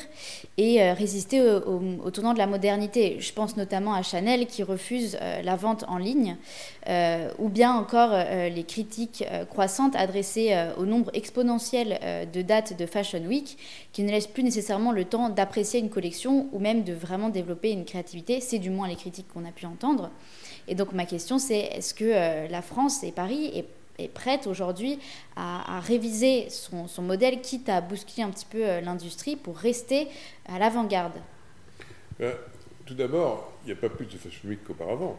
et 0.58 0.82
euh, 0.82 0.92
résister 0.92 1.40
au, 1.40 2.10
tournant 2.10 2.34
de 2.34 2.38
la 2.38 2.46
modernité. 2.46 3.16
Je 3.18 3.32
pense 3.32 3.56
notamment 3.56 3.94
à 3.94 4.02
Chanel 4.02 4.46
qui 4.46 4.62
refuse 4.62 5.16
euh, 5.20 5.42
la 5.42 5.56
vente 5.56 5.84
en 5.88 5.98
ligne, 5.98 6.36
ou 7.40 7.48
bien 7.48 7.74
encore 7.74 8.10
les 8.10 8.62
critiques 8.62 9.24
croissantes 9.50 9.96
adressées 9.96 10.56
au 10.78 10.86
nombre 10.86 11.10
exponentiel 11.14 11.98
de 12.32 12.42
dates 12.42 12.76
de 12.76 12.86
Fashion 12.86 13.24
Week, 13.26 13.58
qui 13.92 14.04
ne 14.04 14.10
laissent 14.12 14.28
plus 14.28 14.44
nécessairement 14.44 14.92
le 14.92 15.04
temps 15.04 15.28
d'apprécier 15.28 15.80
une 15.80 15.90
collection 15.90 16.46
ou 16.52 16.60
même 16.60 16.84
de 16.84 16.92
vraiment 16.92 17.28
développer 17.28 17.72
une 17.72 17.84
créativité. 17.84 18.40
C'est 18.40 18.60
du 18.60 18.70
moins 18.70 18.86
les 18.86 18.94
critiques 18.94 19.26
qu'on 19.34 19.44
a 19.44 19.50
pu 19.50 19.66
entendre. 19.66 20.12
Et 20.68 20.76
donc 20.76 20.92
ma 20.92 21.06
question 21.06 21.40
c'est, 21.40 21.58
est-ce 21.58 21.92
que 21.92 22.48
la 22.48 22.62
France 22.62 23.02
et 23.02 23.10
Paris 23.10 23.64
est 23.98 24.08
prête 24.08 24.46
aujourd'hui 24.46 24.98
à, 25.36 25.80
réviser 25.80 26.48
son, 26.50 27.02
modèle, 27.02 27.40
quitte 27.40 27.68
à 27.68 27.80
bousculer 27.80 28.22
un 28.22 28.30
petit 28.30 28.46
peu 28.46 28.66
euh, 28.66 28.80
l'industrie 28.80 29.36
pour 29.36 29.56
rester 29.56 30.08
à 30.46 30.58
l'avant-garde 30.58 31.14
ben, 32.18 32.34
Tout 32.84 32.94
d'abord, 32.94 33.52
il 33.64 33.66
n'y 33.66 33.72
a 33.72 33.76
pas 33.76 33.88
plus 33.88 34.06
de 34.06 34.16
Fashion 34.16 34.48
Week 34.48 34.64
qu'auparavant. 34.64 35.18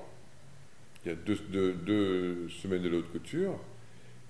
Il 1.06 1.10
y 1.10 1.12
a 1.12 1.16
deux, 1.16 1.74
deux, 1.74 2.50
semaines 2.50 2.82
de 2.82 2.90
l'autre 2.90 3.12
couture, 3.12 3.54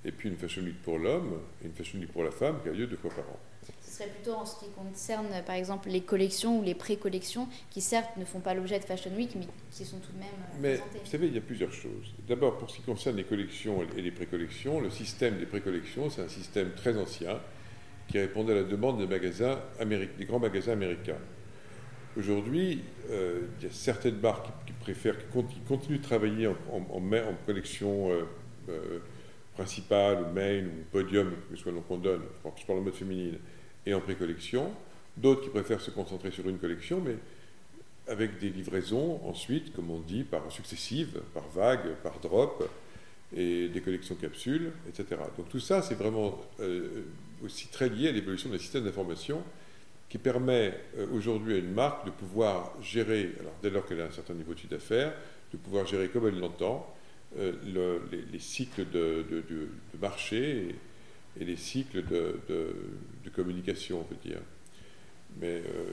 et 0.05 0.11
puis 0.11 0.29
une 0.29 0.37
Fashion 0.37 0.61
Week 0.63 0.81
pour 0.83 0.99
l'homme 0.99 1.39
et 1.63 1.67
une 1.67 1.73
Fashion 1.73 1.99
Week 1.99 2.11
pour 2.11 2.23
la 2.23 2.31
femme 2.31 2.59
qui 2.61 2.69
a 2.69 2.71
lieu 2.71 2.87
deux 2.87 2.97
fois 2.97 3.11
par 3.11 3.25
an 3.25 3.39
serait 3.97 4.09
plutôt 4.09 4.33
en 4.33 4.45
ce 4.45 4.59
qui 4.59 4.69
concerne, 4.71 5.27
par 5.45 5.55
exemple, 5.55 5.89
les 5.89 6.01
collections 6.01 6.59
ou 6.59 6.63
les 6.63 6.75
pré-collections, 6.75 7.47
qui 7.71 7.81
certes 7.81 8.15
ne 8.17 8.25
font 8.25 8.39
pas 8.39 8.53
l'objet 8.53 8.79
de 8.79 8.85
Fashion 8.85 9.11
Week, 9.15 9.31
mais 9.35 9.47
qui 9.71 9.85
sont 9.85 9.97
tout 9.97 10.11
de 10.11 10.19
même 10.19 10.27
euh, 10.29 10.77
mais, 10.93 10.99
Vous 10.99 11.09
savez, 11.09 11.27
il 11.27 11.33
y 11.33 11.37
a 11.37 11.41
plusieurs 11.41 11.71
choses. 11.71 12.13
D'abord, 12.27 12.57
pour 12.57 12.69
ce 12.69 12.77
qui 12.77 12.83
concerne 12.83 13.15
les 13.17 13.23
collections 13.23 13.79
et 13.95 14.01
les 14.01 14.11
pré-collections, 14.11 14.79
le 14.79 14.89
système 14.89 15.37
des 15.37 15.45
pré-collections, 15.45 16.09
c'est 16.09 16.21
un 16.21 16.29
système 16.29 16.71
très 16.75 16.97
ancien 16.97 17.39
qui 18.07 18.19
répondait 18.19 18.53
à 18.53 18.57
la 18.57 18.63
demande 18.63 18.99
des, 18.99 19.07
magasins 19.07 19.59
des 19.83 20.25
grands 20.25 20.39
magasins 20.39 20.73
américains. 20.73 21.17
Aujourd'hui, 22.17 22.83
euh, 23.11 23.41
il 23.59 23.67
y 23.67 23.69
a 23.69 23.73
certaines 23.73 24.19
marques 24.19 24.47
qui, 24.65 24.73
préfèrent, 24.73 25.17
qui 25.17 25.59
continuent 25.67 25.97
de 25.97 26.03
travailler 26.03 26.47
en, 26.47 26.55
en, 26.71 27.13
en 27.13 27.35
collection 27.45 28.11
euh, 28.11 28.99
principale, 29.53 30.23
ou 30.23 30.33
main, 30.33 30.65
ou 30.65 30.83
podium, 30.91 31.31
que 31.49 31.55
ce 31.55 31.63
soit 31.63 31.71
le 31.71 31.77
nom 31.77 31.83
qu'on 31.83 31.97
donne, 31.97 32.21
je 32.55 32.65
parle 32.65 32.79
en 32.79 32.83
mode 32.83 32.93
féminine, 32.93 33.39
et 33.87 33.93
en 33.93 34.01
pré-collection, 34.01 34.71
d'autres 35.15 35.43
qui 35.43 35.49
préfèrent 35.49 35.81
se 35.81 35.91
concentrer 35.91 36.29
sur 36.31 36.47
une 36.49 36.59
collection, 36.59 37.01
mais 37.03 37.15
avec 38.07 38.37
des 38.37 38.49
livraisons 38.49 39.21
ensuite, 39.25 39.73
comme 39.73 39.89
on 39.89 39.99
dit, 39.99 40.23
par 40.23 40.51
successives, 40.51 41.21
par 41.33 41.47
vagues, 41.47 41.95
par 42.03 42.19
drop, 42.19 42.69
et 43.35 43.69
des 43.69 43.81
collections 43.81 44.15
capsules, 44.15 44.71
etc. 44.87 45.21
Donc 45.37 45.49
tout 45.49 45.59
ça, 45.59 45.81
c'est 45.81 45.95
vraiment 45.95 46.39
euh, 46.59 47.03
aussi 47.43 47.67
très 47.67 47.89
lié 47.89 48.09
à 48.09 48.11
l'évolution 48.11 48.49
des 48.49 48.59
systèmes 48.59 48.85
d'information 48.85 49.41
qui 50.09 50.17
permet 50.17 50.73
euh, 50.97 51.07
aujourd'hui 51.13 51.55
à 51.55 51.57
une 51.57 51.73
marque 51.73 52.05
de 52.05 52.11
pouvoir 52.11 52.73
gérer, 52.81 53.35
alors 53.39 53.53
dès 53.61 53.69
lors 53.69 53.85
qu'elle 53.85 54.01
a 54.01 54.05
un 54.05 54.11
certain 54.11 54.33
niveau 54.33 54.53
de 54.53 54.59
chiffre 54.59 54.71
d'affaires, 54.71 55.13
de 55.51 55.57
pouvoir 55.57 55.85
gérer 55.85 56.07
comme 56.09 56.27
elle 56.27 56.39
l'entend 56.39 56.93
euh, 57.37 57.99
les, 58.31 58.39
cycles 58.39 58.89
de, 58.89 59.25
de 59.29 59.99
marché 59.99 60.75
et 61.39 61.45
les 61.45 61.55
cycles 61.55 62.03
de, 62.03 62.39
communication, 63.35 64.01
on 64.01 64.03
peut 64.03 64.15
dire. 64.23 64.39
Mais 65.39 65.61
euh, 65.65 65.85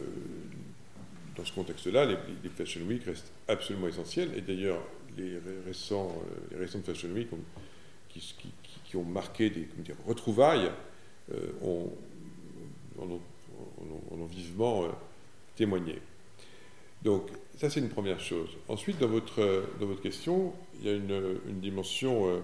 dans 1.36 1.44
ce 1.44 1.52
contexte-là, 1.52 2.06
les, 2.06 2.48
Fashion 2.48 2.80
Week 2.82 3.04
restent 3.04 3.32
absolument 3.48 3.88
essentiels. 3.88 4.30
Et 4.36 4.40
d'ailleurs, 4.40 4.80
les, 5.18 5.38
récents, 5.66 6.08
euh, 6.08 6.36
les 6.52 6.56
récentes 6.56 6.86
Fashion 6.86 7.10
Week 7.10 7.28
qui, 8.08 8.96
ont 8.96 9.04
marqué 9.04 9.50
des 9.50 9.68
dire, 9.78 9.96
retrouvailles 10.06 10.70
euh, 11.32 11.48
ont, 11.62 11.92
ont, 12.98 13.20
ont, 14.12 14.24
vivement 14.26 14.88
témoigné. 15.56 16.00
Donc, 17.02 17.28
ça, 17.58 17.68
c'est 17.68 17.80
une 17.80 17.88
première 17.88 18.20
chose. 18.20 18.50
Ensuite, 18.68 18.98
dans 18.98 19.08
votre, 19.08 19.66
dans 19.80 19.86
votre 19.86 20.00
question, 20.00 20.54
il 20.80 20.86
y 20.86 20.90
a 20.90 20.94
une 20.94 21.60
dimension 21.60 22.40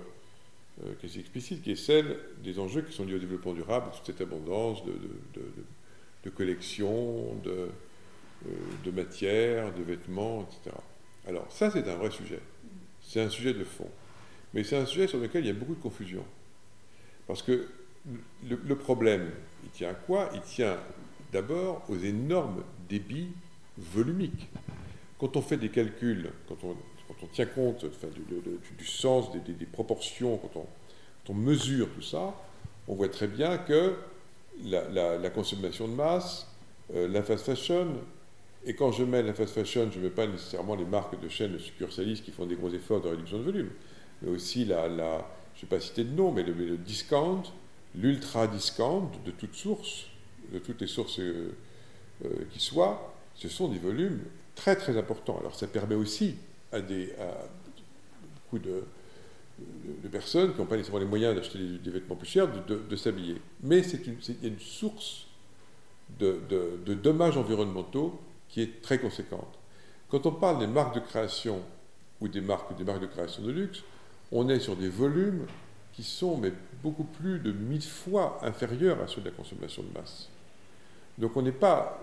euh, 0.84 0.94
qui 1.00 1.06
est 1.06 1.20
explicite, 1.20 1.62
qui 1.62 1.72
est 1.72 1.76
celle 1.76 2.18
des 2.42 2.58
enjeux 2.58 2.82
qui 2.82 2.92
sont 2.92 3.04
liés 3.04 3.16
au 3.16 3.18
développement 3.18 3.52
durable, 3.52 3.90
toute 3.92 4.06
cette 4.06 4.20
abondance 4.20 4.82
de, 4.84 6.30
collections, 6.30 7.36
euh, 7.46 7.68
de 8.84 8.90
matières, 8.90 9.74
de 9.74 9.82
vêtements, 9.82 10.42
etc. 10.42 10.76
Alors 11.26 11.50
ça, 11.50 11.70
c'est 11.70 11.88
un 11.88 11.96
vrai 11.96 12.10
sujet. 12.10 12.40
C'est 13.02 13.20
un 13.20 13.28
sujet 13.28 13.52
de 13.52 13.64
fond. 13.64 13.90
Mais 14.54 14.64
c'est 14.64 14.76
un 14.76 14.86
sujet 14.86 15.06
sur 15.06 15.18
lequel 15.18 15.44
il 15.44 15.48
y 15.48 15.50
a 15.50 15.54
beaucoup 15.54 15.74
de 15.74 15.80
confusion. 15.80 16.24
Parce 17.26 17.42
que 17.42 17.68
le, 18.48 18.76
problème, 18.76 19.30
il 19.64 19.70
tient 19.70 19.90
à 19.90 19.94
quoi? 19.94 20.30
Il 20.34 20.40
tient 20.40 20.78
d'abord 21.32 21.84
aux 21.88 21.98
énormes 21.98 22.64
débits 22.88 23.28
volumiques. 23.76 24.48
Quand 25.18 25.36
on 25.36 25.42
fait 25.42 25.56
des 25.56 25.68
calculs, 25.68 26.30
quand 26.48 26.64
on 26.64 26.76
quand 27.10 27.26
on 27.26 27.28
tient 27.28 27.46
compte 27.46 27.84
du, 28.78 28.86
sens 28.86 29.30
des, 29.32 29.66
proportions, 29.66 30.38
quand 30.38 30.66
on, 31.28 31.34
mesure 31.34 31.88
tout 31.94 32.02
ça, 32.02 32.34
on 32.88 32.94
voit 32.94 33.08
très 33.08 33.28
bien 33.28 33.58
que 33.58 33.94
la, 34.64 35.30
consommation 35.30 35.86
de 35.86 35.94
masse, 35.94 36.46
euh, 36.94 37.08
la 37.08 37.22
fast 37.22 37.44
fashion, 37.44 37.86
Et 38.64 38.74
quand 38.74 38.92
je 38.92 39.04
mets 39.04 39.22
la 39.22 39.32
fast 39.32 39.54
fashion, 39.54 39.90
je 39.92 39.98
ne 39.98 40.04
mets 40.04 40.10
pas 40.10 40.26
nécessairement 40.26 40.74
les 40.74 40.84
marques 40.84 41.20
de 41.20 41.28
chaînes 41.28 41.58
succursalistes 41.58 42.24
qui 42.24 42.32
font 42.32 42.46
des 42.46 42.56
gros 42.56 42.70
efforts 42.70 43.00
de 43.00 43.08
réduction 43.08 43.38
de 43.38 43.44
volume, 43.44 43.70
mais 44.22 44.30
aussi 44.30 44.64
la, 44.64 44.88
la 44.88 45.26
je 45.54 45.66
ne 45.66 45.70
vais 45.70 45.76
pas 45.76 45.80
citer 45.80 46.04
de 46.04 46.14
nom, 46.14 46.32
mais 46.32 46.42
le, 46.42 46.76
discount, 46.78 47.42
l'ultra 47.94 48.46
discount 48.46 49.10
de 49.26 49.30
toutes 49.30 49.54
sources, 49.54 50.06
de 50.52 50.58
toutes 50.58 50.80
les 50.80 50.86
sources 50.86 51.20
euh, 51.20 51.52
euh, 52.24 52.28
qui 52.50 52.60
soient, 52.60 53.14
ce 53.34 53.48
sont 53.48 53.68
des 53.68 53.78
volumes 53.78 54.20
très 54.54 54.74
très 54.74 54.96
importants. 54.96 55.38
Alors 55.38 55.54
ça 55.54 55.66
permet 55.66 55.94
aussi 55.94 56.36
à, 56.72 56.80
des, 56.80 57.12
beaucoup 58.35 58.59
de, 58.59 58.85
de, 60.02 60.09
personnes 60.09 60.52
qui 60.52 60.59
n'ont 60.59 60.66
pas 60.66 60.76
nécessairement 60.76 61.00
les 61.00 61.09
moyens 61.09 61.35
d'acheter 61.35 61.59
des, 61.59 61.90
vêtements 61.90 62.16
plus 62.16 62.28
chers 62.28 62.48
de, 62.48 62.96
s'habiller. 62.96 63.40
Mais 63.62 63.83
c'est 63.83 64.06
une, 64.06 64.16
il 64.28 64.42
y 64.42 64.46
a 64.46 64.48
une 64.48 64.61
source 64.61 65.26
de, 66.18 66.94
dommages 66.94 67.37
environnementaux 67.37 68.20
qui 68.48 68.62
est 68.62 68.83
très 68.83 68.98
conséquente. 68.98 69.59
Quand 70.09 70.26
on 70.26 70.33
parle 70.33 70.59
des 70.59 70.66
marques 70.66 70.94
de 70.94 71.00
création 71.00 71.61
ou 72.20 72.28
des 72.28 72.40
marques, 72.40 72.76
des 72.76 72.85
marques 72.85 73.00
de 73.00 73.06
création 73.06 73.42
de 73.42 73.52
luxe, 73.52 73.83
on 74.33 74.48
est 74.48 74.61
sur 74.61 74.76
des 74.76 74.88
volumes 74.88 75.46
qui 75.92 76.02
sont 76.02 76.37
mais 76.37 76.52
beaucoup 76.83 77.04
plus 77.04 77.38
de 77.38 77.52
mille 77.52 77.83
fois 77.83 78.38
inférieurs 78.42 79.00
à 79.00 79.06
ceux 79.06 79.20
de 79.20 79.26
la 79.26 79.35
consommation 79.35 79.83
de 79.83 79.98
masse. 79.98 80.28
Donc 81.18 81.37
on 81.37 81.42
n'est 81.42 81.52
pas 81.52 82.00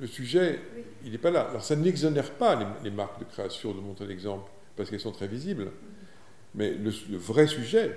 le 0.00 0.06
sujet, 0.06 0.60
il 1.04 1.12
n'est 1.12 1.18
pas 1.18 1.30
là. 1.30 1.42
Alors 1.42 1.64
ça 1.64 1.76
n'exonère 1.76 2.30
pas 2.32 2.78
les, 2.82 2.90
marques 2.90 3.18
de 3.20 3.24
création 3.24 3.72
de 3.72 3.80
montrer 3.80 4.06
l'exemple 4.06 4.50
parce 4.76 4.90
qu'elles 4.90 5.00
sont 5.00 5.12
très 5.12 5.28
visibles, 5.28 5.70
mais 6.54 6.72
le, 6.72 6.90
vrai 7.16 7.46
sujet, 7.46 7.96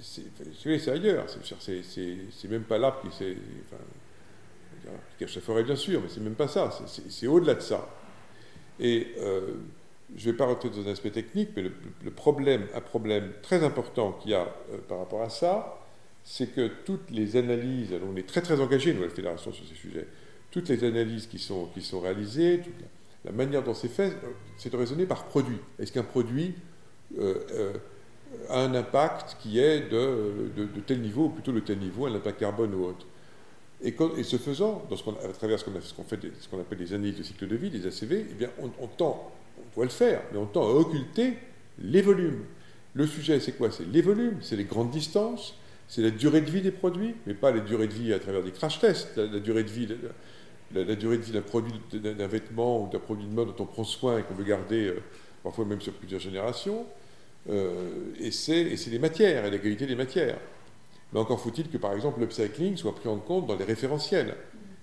c'est 0.00 0.88
ailleurs. 0.88 1.26
C'est 1.60 2.48
même 2.48 2.64
pas 2.64 2.78
l'arbre 2.78 3.00
qui, 3.00 3.08
enfin, 3.08 3.82
qui 4.82 5.24
cache 5.24 5.34
la 5.36 5.40
forêt 5.40 5.64
bien 5.64 5.76
sûr, 5.76 6.00
mais 6.02 6.08
c'est 6.08 6.20
même 6.20 6.34
pas 6.34 6.48
ça. 6.48 6.70
C'est 7.08 7.26
au-delà 7.26 7.54
de 7.54 7.60
ça. 7.60 7.88
Et 8.80 9.14
euh, 9.18 9.54
je 10.16 10.26
ne 10.26 10.32
vais 10.32 10.36
pas 10.36 10.46
rentrer 10.46 10.70
dans 10.70 10.86
un 10.86 10.92
aspect 10.92 11.10
technique, 11.10 11.50
mais 11.56 11.62
le, 11.62 12.10
problème, 12.10 12.66
un 12.74 12.80
problème 12.80 13.32
très 13.42 13.62
important 13.64 14.12
qu'il 14.12 14.32
y 14.32 14.34
a 14.34 14.42
euh, 14.72 14.78
par 14.88 14.98
rapport 14.98 15.22
à 15.22 15.30
ça, 15.30 15.80
c'est 16.24 16.52
que 16.54 16.68
toutes 16.84 17.10
les 17.10 17.36
analyses, 17.36 17.92
alors 17.92 18.08
on 18.12 18.16
est 18.16 18.26
très 18.26 18.40
très 18.40 18.60
engagé, 18.60 18.94
nous, 18.94 19.02
à 19.02 19.06
la 19.06 19.10
Fédération, 19.10 19.52
sur 19.52 19.64
ces 19.66 19.74
sujets, 19.74 20.06
toutes 20.54 20.68
les 20.68 20.84
analyses 20.84 21.26
qui 21.26 21.40
sont, 21.40 21.66
qui 21.74 21.82
sont 21.82 21.98
réalisées, 21.98 22.60
la, 23.24 23.32
manière 23.32 23.64
dont 23.64 23.74
c'est 23.74 23.88
fait, 23.88 24.12
euh, 24.12 24.30
c'est 24.56 24.70
de 24.70 24.76
raisonner 24.76 25.04
par 25.04 25.24
produit. 25.24 25.58
Est-ce 25.80 25.90
qu'un 25.90 26.04
produit 26.04 26.54
euh, 27.18 27.72
a 28.48 28.60
un 28.60 28.72
impact 28.72 29.36
qui 29.40 29.58
est 29.58 29.90
de, 29.90 30.52
de, 30.56 30.80
tel 30.86 31.00
niveau, 31.00 31.24
ou 31.24 31.28
plutôt 31.30 31.50
de 31.50 31.58
tel 31.58 31.78
niveau, 31.78 32.06
un 32.06 32.14
impact 32.14 32.38
carbone 32.38 32.72
ou 32.72 32.84
autre? 32.84 33.04
Et, 33.82 33.92
ce 34.22 34.36
faisant, 34.36 34.86
à 35.24 35.28
travers 35.32 35.58
ce 35.58 35.64
qu'on 35.64 36.04
fait, 36.04 36.20
ce 36.38 36.48
qu'on 36.48 36.60
appelle 36.60 36.78
des 36.78 36.94
analyses 36.94 37.18
de 37.18 37.24
cycle 37.24 37.48
de 37.48 37.56
vie, 37.56 37.70
des 37.70 37.86
ACV, 37.88 38.26
eh 38.30 38.34
bien, 38.34 38.50
on, 38.62 38.70
on 38.80 38.86
tend 38.86 39.32
on 39.58 39.74
doit 39.74 39.84
le 39.84 39.90
faire, 39.90 40.22
mais 40.32 40.38
on 40.38 40.46
tend 40.46 40.62
à 40.62 40.70
occulter 40.70 41.34
les 41.82 42.00
volumes. 42.02 42.44
Le 42.94 43.06
sujet, 43.06 43.40
c'est 43.40 43.52
quoi? 43.52 43.70
C'est 43.72 43.86
les 43.86 44.02
volumes, 44.02 44.38
c'est 44.40 44.56
les 44.56 44.64
grandes 44.64 44.90
distances, 44.90 45.56
c'est 45.88 46.02
la 46.02 46.10
durée 46.10 46.40
de 46.40 46.50
vie 46.50 46.62
des 46.62 46.70
produits, 46.70 47.14
mais 47.26 47.34
pas 47.34 47.50
la 47.50 47.60
durée 47.60 47.88
de 47.88 47.92
vie 47.92 48.12
à 48.12 48.18
travers 48.18 48.42
des 48.42 48.52
crash 48.52 48.78
tests, 48.80 49.16
la, 49.16 49.40
durée 49.40 49.64
de 49.64 49.70
vie. 49.70 49.88
Durée 50.72 51.18
de 51.18 51.22
vie 51.22 51.32
d'un 51.32 51.42
produit, 51.42 51.72
d'un 51.92 52.26
vêtement 52.26 52.82
ou 52.82 52.90
d'un 52.90 52.98
produit 52.98 53.26
de 53.26 53.32
mode 53.32 53.48
dont 53.48 53.64
on 53.64 53.66
prend 53.66 53.84
soin 53.84 54.18
et 54.18 54.22
qu'on 54.22 54.34
veut 54.34 54.44
garder 54.44 54.88
euh, 54.88 55.02
parfois 55.42 55.64
même 55.64 55.80
sur 55.80 55.92
plusieurs 55.92 56.20
générations, 56.20 56.86
euh, 57.50 58.12
et 58.18 58.30
c'est 58.30 58.64
les 58.64 58.98
matières 58.98 59.44
et 59.44 59.50
la 59.50 59.58
qualité 59.58 59.86
des 59.86 59.94
matières. 59.94 60.38
Mais 61.12 61.20
encore 61.20 61.40
faut-il 61.40 61.68
que, 61.68 61.76
par 61.76 61.92
exemple, 61.92 62.20
l'upcycling 62.20 62.76
soit 62.76 62.94
pris 62.94 63.08
en 63.08 63.18
compte 63.18 63.46
dans 63.46 63.56
les 63.56 63.64
référentiels. 63.64 64.34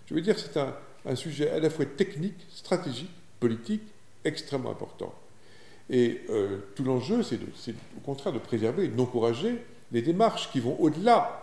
Je 0.05 0.13
veux 0.13 0.21
dire, 0.21 0.37
c'est 0.39 0.57
un, 0.57 0.73
un, 1.05 1.15
sujet 1.15 1.49
à 1.49 1.59
la 1.59 1.69
fois 1.69 1.85
technique, 1.85 2.45
stratégique, 2.49 3.11
politique 3.39 3.81
extrêmement 4.23 4.71
important. 4.71 5.13
Et 5.89 6.21
euh, 6.29 6.59
tout 6.75 6.83
l'enjeu, 6.83 7.23
c'est 7.23 7.39
au 7.97 7.99
contraire 8.05 8.33
de 8.33 8.39
préserver 8.39 8.85
et 8.85 8.87
d'encourager 8.87 9.57
les 9.91 10.01
démarches 10.01 10.49
qui 10.51 10.59
vont 10.59 10.79
au-delà 10.79 11.40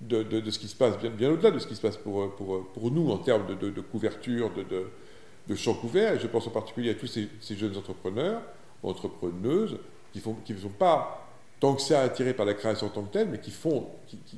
de, 0.00 0.50
ce 0.50 0.58
qui 0.58 0.68
se 0.68 0.76
passe, 0.76 0.98
bien, 0.98 1.30
au-delà 1.30 1.50
de 1.50 1.58
ce 1.58 1.66
qui 1.66 1.76
se 1.76 1.80
passe 1.80 1.96
pour, 1.96 2.90
nous 2.90 3.10
en 3.10 3.18
termes 3.18 3.56
de, 3.56 3.80
couverture, 3.80 4.50
de, 4.50 5.54
champs 5.54 5.74
couverts. 5.74 6.14
Et 6.14 6.18
je 6.18 6.26
pense 6.26 6.46
en 6.46 6.50
particulier 6.50 6.90
à 6.90 6.94
tous 6.94 7.06
ces, 7.06 7.56
jeunes 7.56 7.76
entrepreneurs, 7.76 8.42
entrepreneuses, 8.82 9.78
qui 10.12 10.52
ne 10.52 10.58
sont 10.58 10.68
pas 10.70 11.26
tant 11.60 11.74
que 11.74 11.82
ça 11.82 12.00
attirés 12.02 12.32
par 12.32 12.46
la 12.46 12.54
création 12.54 12.86
en 12.86 12.90
tant 12.90 13.02
que 13.02 13.12
telle, 13.12 13.28
mais 13.28 13.38
qui, 13.38 13.50
font, 13.50 13.86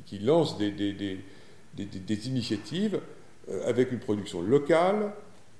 qui, 0.07 0.18
lancent 0.18 0.59
des, 0.59 0.72
des, 0.72 0.92
des, 0.92 1.85
des, 1.85 2.29
initiatives 2.29 3.01
euh, 3.48 3.68
avec 3.68 3.92
une 3.92 4.01
production 4.01 4.42
locale, 4.42 5.12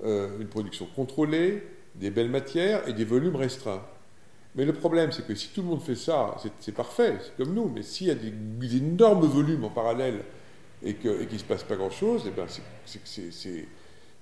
euh, 0.05 0.41
une 0.41 0.49
production 0.49 0.87
contrôlée, 0.97 1.63
des 1.95 2.11
belles 2.11 2.31
matières 2.31 2.87
et 2.89 2.93
des 2.93 3.05
volumes 3.05 3.37
restreints. 3.37 3.83
Mais 4.55 4.65
le 4.65 4.73
problème, 4.73 5.13
c'est 5.13 5.27
que 5.27 5.35
si 5.35 5.49
tout 5.49 5.63
le 5.63 5.69
monde 5.69 5.83
fait 5.83 5.95
ça, 5.95 6.37
c'est 6.61 6.73
parfait, 6.75 7.17
c'est 7.21 7.37
comme 7.37 7.55
nous, 7.55 7.71
mais 7.75 7.83
s'il 7.83 8.09
y 8.09 8.11
a 8.11 8.15
des, 8.15 8.77
énormes 8.77 9.27
volumes 9.27 9.65
en 9.65 9.71
parallèle 9.71 10.23
et 10.83 10.95
qu'il 10.95 11.11
ne 11.11 11.39
se 11.39 11.45
passe 11.45 11.65
pas 11.65 11.77
grand-chose, 11.77 12.25
eh 12.27 12.31
ben 12.31 12.47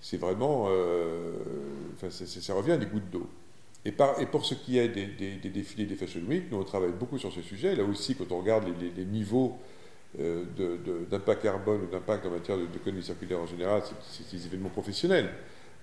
c'est 0.00 0.16
vraiment... 0.18 0.66
Euh, 0.68 1.32
enfin, 1.94 2.10
ça 2.10 2.54
revient 2.54 2.72
à 2.72 2.76
des 2.76 2.86
gouttes 2.86 3.10
d'eau. 3.10 3.28
Et, 3.84 3.92
pour 3.92 4.44
ce 4.44 4.54
qui 4.54 4.78
est 4.78 4.88
des, 4.88 5.50
défilés 5.50 5.86
des 5.86 5.96
Fashion 5.96 6.20
Week, 6.28 6.44
nous 6.50 6.58
on 6.58 6.64
travaille 6.64 6.92
beaucoup 6.92 7.18
sur 7.18 7.32
ce 7.32 7.42
sujet. 7.42 7.74
Là 7.74 7.82
aussi, 7.82 8.14
quand 8.14 8.30
on 8.30 8.40
regarde 8.40 8.68
les, 8.96 9.04
niveaux 9.04 9.58
euh, 10.20 10.44
d'impact 11.10 11.42
carbone 11.42 11.82
ou 11.82 11.86
d'impact 11.86 12.26
en 12.26 12.30
matière 12.30 12.58
d'économie 12.58 13.02
circulaire 13.02 13.40
en 13.40 13.46
général, 13.46 13.82
c'est 14.02 14.36
des 14.36 14.46
événements 14.46 14.68
professionnels. 14.68 15.30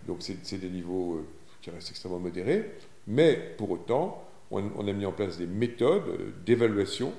Donc 0.08 0.20
c'est 0.22 0.58
des 0.58 0.70
niveaux... 0.70 1.16
Euh, 1.16 1.26
qui 1.62 1.70
reste 1.70 1.90
extrêmement 1.90 2.20
modéré, 2.20 2.72
mais 3.08 3.56
pour 3.58 3.72
autant, 3.72 4.27
on, 4.52 4.88
a 4.88 4.94
mis 4.94 5.06
en 5.06 5.12
place 5.12 5.38
des 5.38 5.48
méthodes 5.48 6.08
euh, 6.08 6.32
d'évaluation 6.46 7.14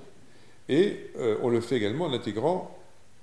et 0.69 1.11
euh, 1.17 1.37
on 1.43 1.49
le 1.49 1.61
fait 1.61 1.77
également 1.77 2.07
en 2.07 2.13
intégrant 2.13 2.77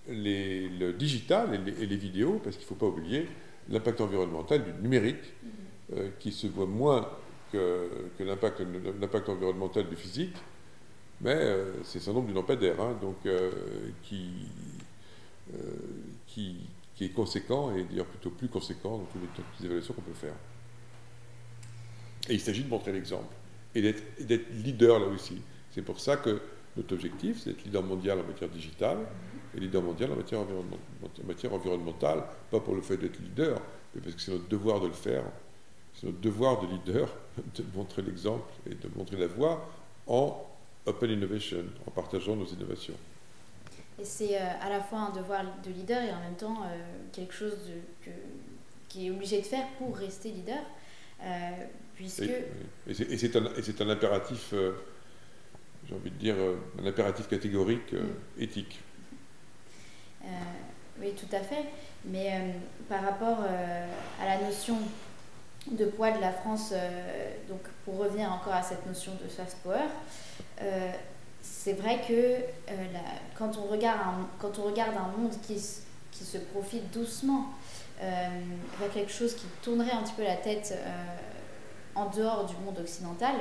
les, 0.08 0.70
le 0.70 0.94
digital 0.94 1.60
et 1.80 1.86
les, 1.86 1.98
vidéos, 1.98 2.40
parce 2.44 2.56
qu'il 2.56 2.66
ne 2.66 2.70
faut 2.70 2.76
pas 2.76 2.86
oublier 2.86 3.28
l'impact 3.70 4.02
environnemental 4.02 4.64
du 4.64 4.72
numérique, 4.82 5.16
mm-hmm. 5.16 5.98
euh, 5.98 6.10
qui 6.20 6.32
se 6.32 6.46
voit 6.48 6.68
moins 6.68 7.10
que, 7.52 7.90
que 8.18 8.24
l'impact 8.24 9.30
environnemental 9.30 9.88
du 9.90 9.96
physique, 9.96 10.36
mais 11.22 11.40
c'est 11.84 12.08
un 12.10 12.14
nombre 12.14 12.28
du 12.28 12.34
lampadaire, 12.34 12.80
hein, 12.82 12.98
donc, 13.02 13.16
qui, 14.04 14.30
qui, 16.28 16.58
qui, 16.94 17.06
est 17.06 17.14
conséquent, 17.14 17.74
et 17.74 17.84
d'ailleurs 17.86 18.06
plutôt 18.06 18.32
plus 18.32 18.50
conséquent 18.50 18.98
dans 18.98 19.06
toutes 19.06 19.46
les 19.60 19.66
évaluations 19.66 19.94
qu'on 19.94 20.02
peut 20.02 20.14
faire. 20.14 20.36
Et 22.28 22.34
il 22.34 22.42
s'agit 22.42 22.64
de 22.64 22.70
montrer 22.70 22.92
l'exemple 22.92 23.34
et 23.76 23.82
d'être 23.82 24.50
leader 24.64 25.00
là 25.00 25.08
aussi. 25.08 25.42
C'est 25.72 25.82
pour 25.82 26.00
ça 26.00 26.18
que 26.18 26.42
notre 26.78 26.94
objectif, 26.94 27.42
c'est 27.42 27.52
d'être 27.52 27.64
leader 27.66 27.84
mondial 27.84 28.20
en 28.20 28.24
matière 28.24 28.50
digitale 28.50 28.98
et 29.56 29.60
leader 29.60 29.82
mondial 29.82 30.12
en 30.12 30.16
matière, 30.16 30.40
en 30.42 31.28
matière 31.28 31.54
environnementale, 31.54 32.24
pas 32.50 32.60
pour 32.60 32.76
le 32.76 32.82
fait 32.82 32.98
d'être 32.98 33.20
leader, 33.20 33.62
mais 33.94 34.02
parce 34.02 34.16
que 34.16 34.22
c'est 34.22 34.32
notre 34.32 34.48
devoir 34.48 34.80
de 34.80 34.88
le 34.88 34.94
faire. 34.94 35.24
C'est 35.94 36.08
notre 36.08 36.20
devoir 36.20 36.62
de 36.62 36.68
leader 36.68 37.10
de 37.56 37.64
montrer 37.74 38.02
l'exemple 38.02 38.52
et 38.70 38.76
de 38.76 38.90
montrer 38.96 39.18
la 39.18 39.28
voie 39.28 39.70
en 40.08 40.46
open 40.86 41.12
innovation, 41.12 41.64
en 41.88 41.92
partageant 41.92 42.36
nos 42.36 42.46
innovations. 42.46 42.96
Et 44.00 44.04
c'est 44.04 44.36
euh, 44.36 44.46
à 44.62 44.70
la 44.70 44.82
fois 44.82 45.00
un 45.00 45.12
devoir 45.12 45.44
de 45.64 45.72
leader 45.72 46.02
et 46.02 46.12
en 46.12 46.20
même 46.20 46.36
temps 46.36 46.64
euh, 46.64 46.78
quelque 47.14 47.34
chose 47.34 47.58
de, 48.06 48.12
qui 48.90 49.08
est 49.08 49.12
obligé 49.12 49.40
de 49.40 49.46
faire 49.46 49.68
pour 49.78 49.96
rester 49.96 50.30
leader. 50.32 50.62
Euh, 51.24 51.52
puisque... 51.96 52.24
Et, 52.88 53.18
c'est 53.18 53.36
un, 53.36 53.46
un, 53.46 53.90
impératif, 53.90 54.50
euh, 54.54 54.74
j'ai 55.88 55.96
envie 55.96 56.12
de 56.12 56.18
dire, 56.18 56.36
euh, 56.38 56.56
un 56.82 56.86
impératif 56.86 57.28
catégorique 57.28 57.94
mm. 57.94 58.42
éthique. 58.42 58.80
oui, 61.00 61.14
tout 61.18 61.34
à 61.36 61.40
fait. 61.40 61.66
Mais 62.06 62.56
par 62.88 63.02
rapport 63.04 63.40
à 63.42 64.26
la 64.26 64.46
notion 64.46 64.78
de 65.72 65.86
poids 65.86 66.12
de 66.12 66.22
la 66.22 66.32
France, 66.32 66.72
donc 67.50 67.62
pour 67.84 67.98
revenir 67.98 68.32
encore 68.32 68.54
à 68.54 68.62
cette 68.62 68.86
notion 68.86 69.12
de 69.24 69.28
soft 69.28 69.58
power, 69.64 69.88
c'est 71.42 71.74
vrai 71.74 72.00
que 72.08 72.44
quand, 73.36 73.58
on 73.58 73.64
regarde 73.64 74.00
un, 74.02 74.28
quand 74.40 74.60
on 74.60 74.64
regarde 74.64 74.96
un 74.96 75.18
monde 75.18 75.34
qui, 75.48 75.60
qui 76.12 76.24
se 76.24 76.38
profite 76.38 76.92
doucement 76.92 77.54
vers 78.02 78.92
quelque 78.94 79.12
chose 79.12 79.36
qui 79.36 79.46
tournerait 79.62 79.92
un 79.92 80.04
petit 80.04 80.14
peu 80.14 80.24
la 80.24 80.36
tête 80.36 80.74
euh, 80.76 81.16
en 81.96 82.10
dehors 82.10 82.46
du 82.46 82.56
monde 82.58 82.78
occidental, 82.80 83.36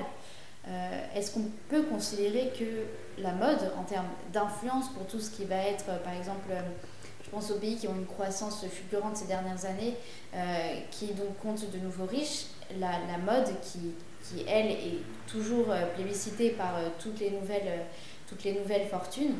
euh, 0.66 1.07
est-ce 1.14 1.32
qu'on 1.32 1.46
peut 1.68 1.82
considérer 1.82 2.52
que 2.59 3.20
la 3.20 3.32
mode, 3.32 3.72
en 3.78 3.82
termes 3.82 4.09
d'influence 4.32 4.88
pour 4.90 5.07
tout 5.07 5.20
ce 5.20 5.30
qui 5.30 5.44
va 5.44 5.57
être, 5.57 5.86
par 6.02 6.14
exemple, 6.14 6.50
je 7.22 7.30
pense 7.30 7.50
aux 7.50 7.59
pays 7.59 7.76
qui 7.76 7.88
ont 7.88 7.94
une 7.94 8.07
croissance 8.07 8.64
fulgurante 8.66 9.16
ces 9.16 9.26
dernières 9.26 9.64
années, 9.66 9.94
qui 10.90 11.07
donc 11.09 11.36
comptent 11.42 11.70
de 11.70 11.78
nouveaux 11.78 12.07
riches, 12.07 12.46
la, 12.80 12.92
la 13.07 13.18
mode 13.18 13.52
qui, 13.61 13.92
qui, 14.22 14.44
elle, 14.48 14.70
est 14.70 14.98
toujours 15.26 15.66
plébiscitée 15.94 16.50
par 16.50 16.74
toutes, 16.98 17.20
les 17.20 17.30
nouvelles, 17.30 17.84
toutes 18.26 18.42
les 18.42 18.55
nouvelles 18.55 18.88
fortunes, 18.88 19.34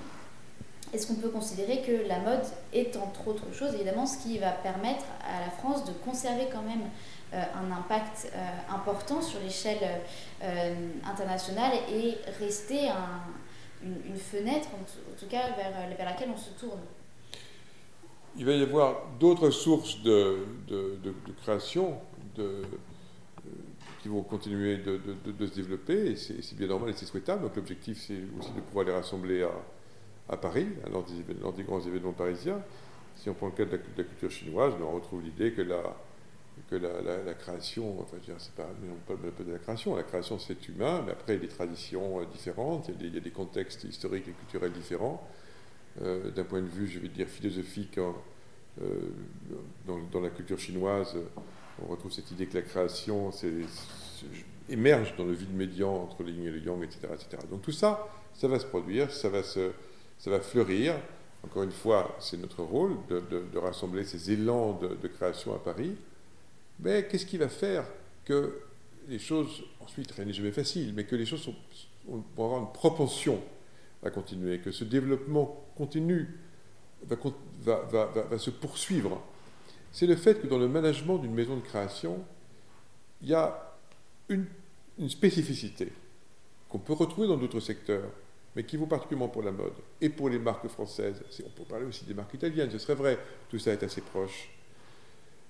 est-ce 0.95 1.09
qu'on 1.09 1.17
peut 1.17 1.29
considérer 1.29 1.83
que 1.83 2.07
la 2.07 2.21
mode 2.21 2.45
est 2.73 2.97
entre 2.97 3.29
autres 3.29 3.53
choses 3.53 3.75
évidemment 3.75 4.07
ce 4.07 4.19
qui 4.19 4.39
va 4.39 4.51
permettre 4.51 5.05
à 5.27 5.41
la 5.41 5.51
France 5.51 5.85
de 5.85 5.93
conserver 6.05 6.47
quand 6.53 6.63
même 6.63 6.83
euh, 7.33 7.43
un 7.57 7.73
impact 7.73 8.31
euh, 8.33 8.73
important 8.73 9.21
sur 9.21 9.41
l'échelle 9.41 10.01
euh, 10.43 10.75
internationale 11.05 11.73
et 11.93 12.15
rester 12.39 12.91
une, 13.83 14.17
fenêtre 14.17 14.69
en, 14.69 15.19
tout 15.19 15.27
cas 15.27 15.51
vers, 15.57 16.05
laquelle 16.05 16.29
on 16.33 16.39
se 16.39 16.51
tourne? 16.51 16.81
Il 18.37 18.47
va 18.47 18.53
y 18.53 18.63
avoir 18.63 19.03
d'autres 19.19 19.51
sources 19.51 20.01
de, 20.03 20.47
de, 20.69 21.15
création 21.43 21.99
qui 24.03 24.09
vont 24.09 24.23
continuer 24.23 24.79
de, 24.79 25.47
se 25.47 25.55
développer, 25.55 26.13
et 26.13 26.17
c'est 26.17 26.57
bien 26.57 26.67
normal 26.67 26.91
et 26.91 26.93
c'est 26.95 27.07
souhaitable. 27.07 27.43
Donc 27.43 27.57
l'objectif, 27.57 27.99
c'est 28.07 28.21
aussi 28.39 28.53
de 28.53 28.61
pouvoir 28.61 28.87
les 28.87 28.93
rassembler 28.93 29.43
à, 29.43 29.51
à 30.29 30.37
Paris, 30.37 30.67
lors 30.91 31.53
des, 31.53 31.63
grands 31.65 31.81
événements 31.81 32.13
parisiens. 32.13 32.63
Si 33.17 33.29
on 33.29 33.35
prend 33.35 33.47
le 33.47 33.53
cas 33.53 33.65
de 33.65 33.79
la, 33.97 34.05
culture 34.05 34.31
chinoise, 34.31 34.75
ben, 34.75 34.85
on 34.85 34.95
retrouve 34.95 35.23
l'idée 35.23 35.53
que 35.53 35.63
la, 35.63 35.97
que 36.69 36.77
la, 36.77 37.35
création, 37.35 38.01
enfin, 38.01 38.17
c'est 38.39 38.55
pas, 38.55 38.69
pas, 39.07 39.15
pas 39.15 39.45
de 39.45 39.53
la 39.53 39.59
création, 39.59 39.97
la 39.97 40.03
création 40.03 40.39
c'est 40.39 40.69
humain, 40.69 41.03
mais 41.05 41.13
après 41.13 41.35
il 41.35 41.37
y 41.37 41.45
a 41.45 41.47
des 41.47 41.55
traditions 41.55 42.21
euh, 42.21 42.25
différentes, 42.27 42.91
il 43.01 43.15
y 43.15 43.17
a 43.17 43.21
des, 43.21 43.31
contextes 43.31 43.85
historiques 43.85 44.29
et 44.29 44.33
culturels 44.33 44.73
différents. 44.73 45.27
Euh, 46.03 46.31
d'un 46.31 46.45
point 46.45 46.61
de 46.61 46.67
vue, 46.67 46.89
je 46.89 46.99
vais 46.99 47.09
dire, 47.09 47.29
philosophique, 47.29 47.99
euh, 47.99 48.13
dans, 49.87 50.21
la 50.21 50.31
culture 50.31 50.59
chinoise, 50.59 51.17
on 51.83 51.87
retrouve 51.87 52.11
cette 52.11 52.31
idée 52.31 52.47
que 52.47 52.55
la 52.55 52.63
création 52.63 53.31
émerge 54.69 55.15
dans 55.17 55.25
le 55.25 55.33
vide 55.33 55.55
médian 55.55 55.95
entre 55.95 56.25
le 56.25 56.31
yin 56.31 56.47
et 56.47 56.51
le 56.51 56.59
yang, 56.59 56.83
etc., 56.83 57.09
etc. 57.13 57.43
Donc 57.51 57.63
tout 57.63 57.73
ça, 57.73 58.09
ça 58.33 58.49
va 58.49 58.59
se 58.59 58.67
produire, 58.67 59.13
ça 59.13 59.29
va 59.29 59.45
se, 59.45 59.71
ça 60.25 60.31
va 60.31 60.41
fleurir. 60.41 60.95
Encore 61.45 61.65
une 61.65 61.71
fois, 61.71 62.17
c'est 62.19 62.39
notre 62.39 62.63
rôle 62.63 62.97
de, 63.11 63.59
rassembler 63.59 64.05
ces 64.05 64.31
élans 64.31 64.73
de, 64.73 65.07
création 65.07 65.55
à 65.55 65.59
Paris. 65.59 65.95
Mais 66.81 67.07
qu'est-ce 67.07 67.27
qui 67.27 67.37
va 67.37 67.51
faire 67.51 67.85
que 68.25 68.63
les 69.07 69.19
choses, 69.19 69.65
ensuite, 69.81 70.11
rien 70.13 70.25
n'est 70.25 70.33
jamais 70.33 70.51
facile, 70.51 70.95
mais 70.95 71.05
que 71.05 71.15
les 71.15 71.27
choses 71.27 71.51
vont 72.09 72.25
avoir 72.39 72.63
une 72.63 72.73
propension 72.73 73.39
à 74.03 74.09
continuer, 74.09 74.61
que 74.61 74.73
ce 74.73 74.85
développement 74.85 75.63
continu 75.77 76.39
va, 77.07 77.85
va 77.85 78.39
se 78.39 78.49
poursuivre? 78.49 79.23
C'est 79.93 80.07
le 80.07 80.17
fait 80.17 80.41
que 80.41 80.47
dans 80.47 80.59
le 80.59 80.69
management 80.69 81.19
d'une 81.19 81.35
maison 81.35 81.57
de 81.57 81.63
création, 81.63 82.25
il 83.21 83.29
y 83.29 83.35
a 83.35 83.77
une 84.31 84.47
spécificité 85.11 85.93
qu'on 86.71 86.79
peut 86.79 86.95
retrouver 86.95 87.29
dans 87.29 87.37
d'autres 87.37 87.61
secteurs 87.61 88.11
mais 88.55 88.65
qui 88.65 88.77
vaut 88.77 88.87
particulièrement 88.87 89.29
pour 89.29 89.43
la 89.43 89.53
mode 89.53 89.73
et 90.01 90.09
pour 90.09 90.29
les 90.29 90.39
marques 90.39 90.69
françaises. 90.69 91.23
On 91.45 91.51
peut 91.51 91.65
parler 91.69 91.87
aussi 91.87 92.05
des 92.05 92.15
marques 92.15 92.35
italiennes, 92.35 92.71
ce 92.71 92.79
serait 92.79 92.95
vrai, 92.95 93.19
tout 93.51 93.59
ça 93.59 93.73
est 93.73 93.83
assez 93.83 94.01
proche. 94.01 94.49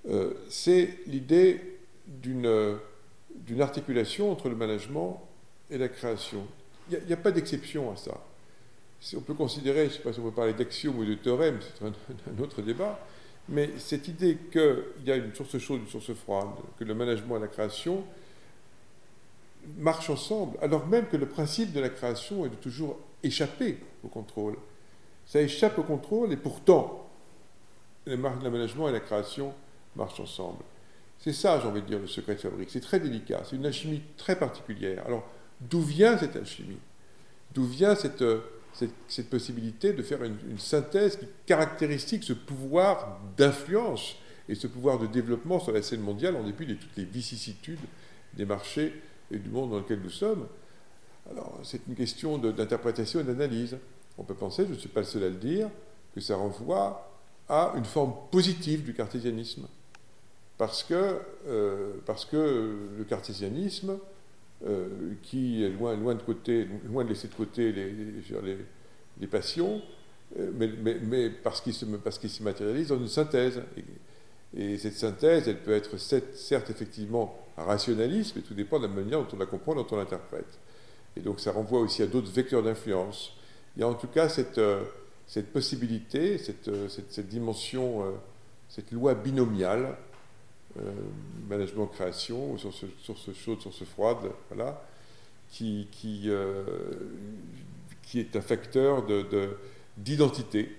Euh, 0.09 0.33
c'est 0.49 0.99
l'idée 1.07 1.79
d'une 2.07 2.79
articulation 3.59 4.31
entre 4.31 4.49
le 4.49 4.55
management 4.55 5.21
et 5.69 5.77
la 5.77 5.87
création. 5.87 6.45
Il 6.91 6.99
n'y 7.05 7.13
a, 7.13 7.17
pas 7.17 7.31
d'exception 7.31 7.91
à 7.91 7.95
ça. 7.95 8.23
On 9.15 9.21
peut 9.21 9.33
considérer, 9.33 9.85
je 9.85 9.85
ne 9.85 9.89
sais 9.89 10.03
pas 10.03 10.13
si 10.13 10.19
on 10.19 10.23
peut 10.23 10.31
parler 10.31 10.53
d'axiome 10.53 10.97
ou 10.99 11.05
de 11.05 11.15
théorème, 11.15 11.59
c'est 11.61 11.85
un, 11.85 12.43
autre 12.43 12.61
débat, 12.61 12.99
mais 13.49 13.71
cette 13.77 14.07
idée 14.07 14.37
qu'il 14.51 15.05
y 15.05 15.11
a 15.11 15.15
une 15.15 15.33
source 15.33 15.57
chaude, 15.57 15.81
une 15.81 15.87
source 15.87 16.13
froide, 16.13 16.49
que 16.79 16.83
le 16.83 16.93
management 16.93 17.37
et 17.37 17.41
la 17.41 17.47
création 17.47 18.03
marchent 19.77 20.09
ensemble, 20.09 20.57
alors 20.61 20.87
même 20.87 21.07
que 21.07 21.17
le 21.17 21.27
principe 21.27 21.73
de 21.73 21.79
la 21.79 21.89
création 21.89 22.45
est 22.45 22.49
de 22.49 22.55
toujours 22.55 22.99
échapper 23.23 23.77
au 24.03 24.07
contrôle. 24.07 24.55
Ça 25.25 25.41
échappe 25.41 25.77
au 25.79 25.83
contrôle 25.83 26.31
et 26.31 26.37
pourtant, 26.37 27.09
l'aménagement 28.05 28.87
et 28.87 28.91
la 28.91 28.99
création 28.99 29.53
marchent 29.95 30.19
ensemble. 30.19 30.63
C'est 31.19 31.33
ça, 31.33 31.59
j'ai 31.59 31.67
envie 31.67 31.81
de 31.81 31.87
dire, 31.87 31.99
le 31.99 32.07
secret 32.07 32.35
de 32.35 32.39
fabrique. 32.39 32.69
C'est 32.69 32.81
très 32.81 32.99
délicat, 32.99 33.41
c'est 33.45 33.55
une 33.55 33.65
alchimie 33.65 34.01
très 34.17 34.37
particulière. 34.37 35.03
Alors, 35.05 35.27
d'où 35.61 35.81
vient 35.81 36.17
cette 36.17 36.35
alchimie? 36.35 36.77
D'où 37.53 37.63
vient 37.63 37.95
cette, 37.95 38.23
cette, 39.07 39.29
possibilité 39.29 39.93
de 39.93 40.03
faire 40.03 40.23
une, 40.23 40.37
une 40.49 40.59
synthèse 40.59 41.15
qui 41.15 41.25
caractéristique 41.45 42.23
ce 42.23 42.33
pouvoir 42.33 43.19
d'influence 43.37 44.17
et 44.49 44.55
ce 44.55 44.67
pouvoir 44.67 44.99
de 44.99 45.07
développement 45.07 45.59
sur 45.59 45.71
la 45.71 45.81
scène 45.81 46.01
mondiale 46.01 46.35
en 46.35 46.43
dépit 46.43 46.65
de 46.65 46.75
toutes 46.75 46.95
les 46.97 47.05
vicissitudes 47.05 47.79
des 48.33 48.45
marchés 48.45 48.93
et 49.31 49.37
du 49.37 49.49
monde 49.49 49.71
dans 49.71 49.77
lequel 49.77 49.99
nous 50.01 50.09
sommes. 50.09 50.47
Alors, 51.31 51.59
c'est 51.63 51.81
une 51.87 51.95
question 51.95 52.37
d'interprétation 52.37 53.19
et 53.19 53.23
d'analyse. 53.23 53.77
On 54.17 54.23
peut 54.23 54.35
penser, 54.35 54.65
je 54.65 54.73
ne 54.73 54.77
suis 54.77 54.89
pas 54.89 55.01
le 55.01 55.05
seul 55.05 55.23
à 55.23 55.29
le 55.29 55.35
dire, 55.35 55.69
que 56.13 56.21
ça 56.21 56.35
renvoie 56.35 57.11
à 57.49 57.73
une 57.75 57.85
forme 57.85 58.13
positive 58.31 58.83
du 58.83 58.93
cartésianisme. 58.93 59.67
Parce 60.57 60.83
que, 60.83 61.19
euh, 61.47 61.93
parce 62.05 62.25
que 62.25 62.75
le 62.97 63.03
cartésianisme, 63.03 63.97
euh, 64.65 64.87
qui 65.21 65.63
est 65.63 65.69
loin, 65.69 66.15
de 66.15 66.21
côté, 66.21 66.67
loin 66.87 67.03
de 67.03 67.09
laisser 67.09 67.27
de 67.27 67.33
côté 67.33 67.73
les, 67.73 67.93
les, 69.19 69.27
passions, 69.27 69.81
euh, 70.39 70.51
mais, 70.55 71.29
parce 71.29 71.59
qu'il 71.59 71.73
se, 71.73 71.85
se, 71.85 72.43
matérialise 72.43 72.87
dans 72.87 72.97
une 72.97 73.09
synthèse. 73.09 73.61
Et 74.55 74.77
cette 74.77 74.93
synthèse, 74.93 75.49
elle 75.49 75.61
peut 75.61 75.73
être 75.73 75.97
certes 75.97 76.69
effectivement 76.69 77.37
rationaliste, 77.57 78.35
mais 78.35 78.41
tout 78.41 78.53
dépend 78.53 78.79
de 78.79 78.87
la 78.87 78.93
manière 78.93 79.19
dont 79.19 79.27
on 79.33 79.37
la 79.37 79.45
comprend, 79.45 79.75
dont 79.75 79.87
on 79.91 79.97
l'interprète. 79.97 80.59
Et 81.15 81.21
donc 81.21 81.39
ça 81.39 81.51
renvoie 81.51 81.79
aussi 81.79 82.03
à 82.03 82.07
d'autres 82.07 82.31
vecteurs 82.31 82.63
d'influence. 82.63 83.33
Il 83.75 83.81
y 83.81 83.83
a 83.83 83.87
en 83.87 83.93
tout 83.93 84.07
cas 84.07 84.29
cette, 84.29 84.57
euh, 84.57 84.83
cette 85.27 85.51
possibilité, 85.51 86.37
cette, 86.37 86.67
euh, 86.67 86.87
cette, 86.89 87.27
dimension, 87.27 88.03
euh, 88.03 88.11
cette 88.69 88.91
loi 88.91 89.15
binomiale, 89.15 89.95
management-création, 91.47 92.57
source, 92.57 92.83
source 93.01 93.31
chaude, 93.33 93.61
source 93.61 93.85
froide, 93.85 94.29
voilà, 94.49 94.85
qui, 95.49 95.87
qui, 95.89 96.29
qui 98.03 98.19
est 98.19 98.35
un 98.35 98.41
facteur 98.41 99.05
d'identité 99.95 100.75